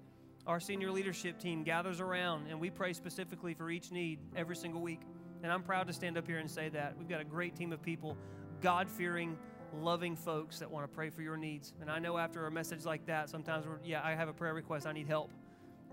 our 0.47 0.59
senior 0.61 0.91
leadership 0.91 1.38
team 1.39 1.63
gathers 1.63 1.99
around 1.99 2.47
and 2.47 2.59
we 2.59 2.69
pray 2.69 2.93
specifically 2.93 3.53
for 3.53 3.69
each 3.69 3.91
need 3.91 4.19
every 4.35 4.55
single 4.55 4.81
week. 4.81 5.01
And 5.43 5.51
I'm 5.51 5.61
proud 5.61 5.88
to 5.88 5.93
stand 5.93 6.17
up 6.17 6.25
here 6.25 6.39
and 6.39 6.49
say 6.49 6.69
that. 6.69 6.97
We've 6.97 7.09
got 7.09 7.21
a 7.21 7.25
great 7.25 7.55
team 7.55 7.71
of 7.73 7.81
people, 7.81 8.17
God 8.61 8.89
fearing, 8.89 9.38
loving 9.74 10.15
folks 10.15 10.59
that 10.59 10.70
want 10.70 10.89
to 10.89 10.95
pray 10.95 11.09
for 11.09 11.22
your 11.22 11.38
needs. 11.38 11.74
And 11.82 11.89
I 11.89 11.99
know 11.99 12.18
after 12.18 12.47
a 12.47 12.51
message 12.51 12.86
like 12.86 13.05
that, 13.07 13.30
sometimes 13.30 13.65
we're, 13.65 13.80
yeah, 13.84 14.01
I 14.03 14.15
have 14.15 14.30
a 14.30 14.34
prayer 14.34 14.53
request, 14.53 14.88
I 14.88 14.91
need 14.91 15.07
help. 15.07 15.32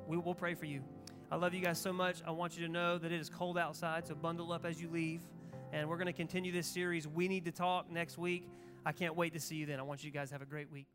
We 0.06 0.16
will 0.16 0.34
pray 0.34 0.54
for 0.54 0.66
you. 0.66 0.82
I 1.30 1.36
love 1.36 1.54
you 1.54 1.60
guys 1.60 1.78
so 1.78 1.92
much. 1.92 2.22
I 2.26 2.30
want 2.30 2.56
you 2.56 2.66
to 2.66 2.72
know 2.72 2.98
that 2.98 3.10
it 3.10 3.20
is 3.20 3.28
cold 3.28 3.58
outside, 3.58 4.06
so 4.06 4.14
bundle 4.14 4.52
up 4.52 4.64
as 4.64 4.80
you 4.80 4.88
leave. 4.88 5.22
And 5.72 5.88
we're 5.88 5.96
going 5.96 6.06
to 6.06 6.12
continue 6.12 6.52
this 6.52 6.66
series, 6.66 7.08
We 7.08 7.26
Need 7.26 7.46
to 7.46 7.52
Talk, 7.52 7.90
next 7.90 8.18
week. 8.18 8.48
I 8.86 8.92
can't 8.92 9.16
wait 9.16 9.32
to 9.32 9.40
see 9.40 9.56
you 9.56 9.66
then. 9.66 9.80
I 9.80 9.82
want 9.82 10.04
you 10.04 10.10
guys 10.10 10.28
to 10.28 10.34
have 10.34 10.42
a 10.42 10.46
great 10.46 10.70
week. 10.70 10.86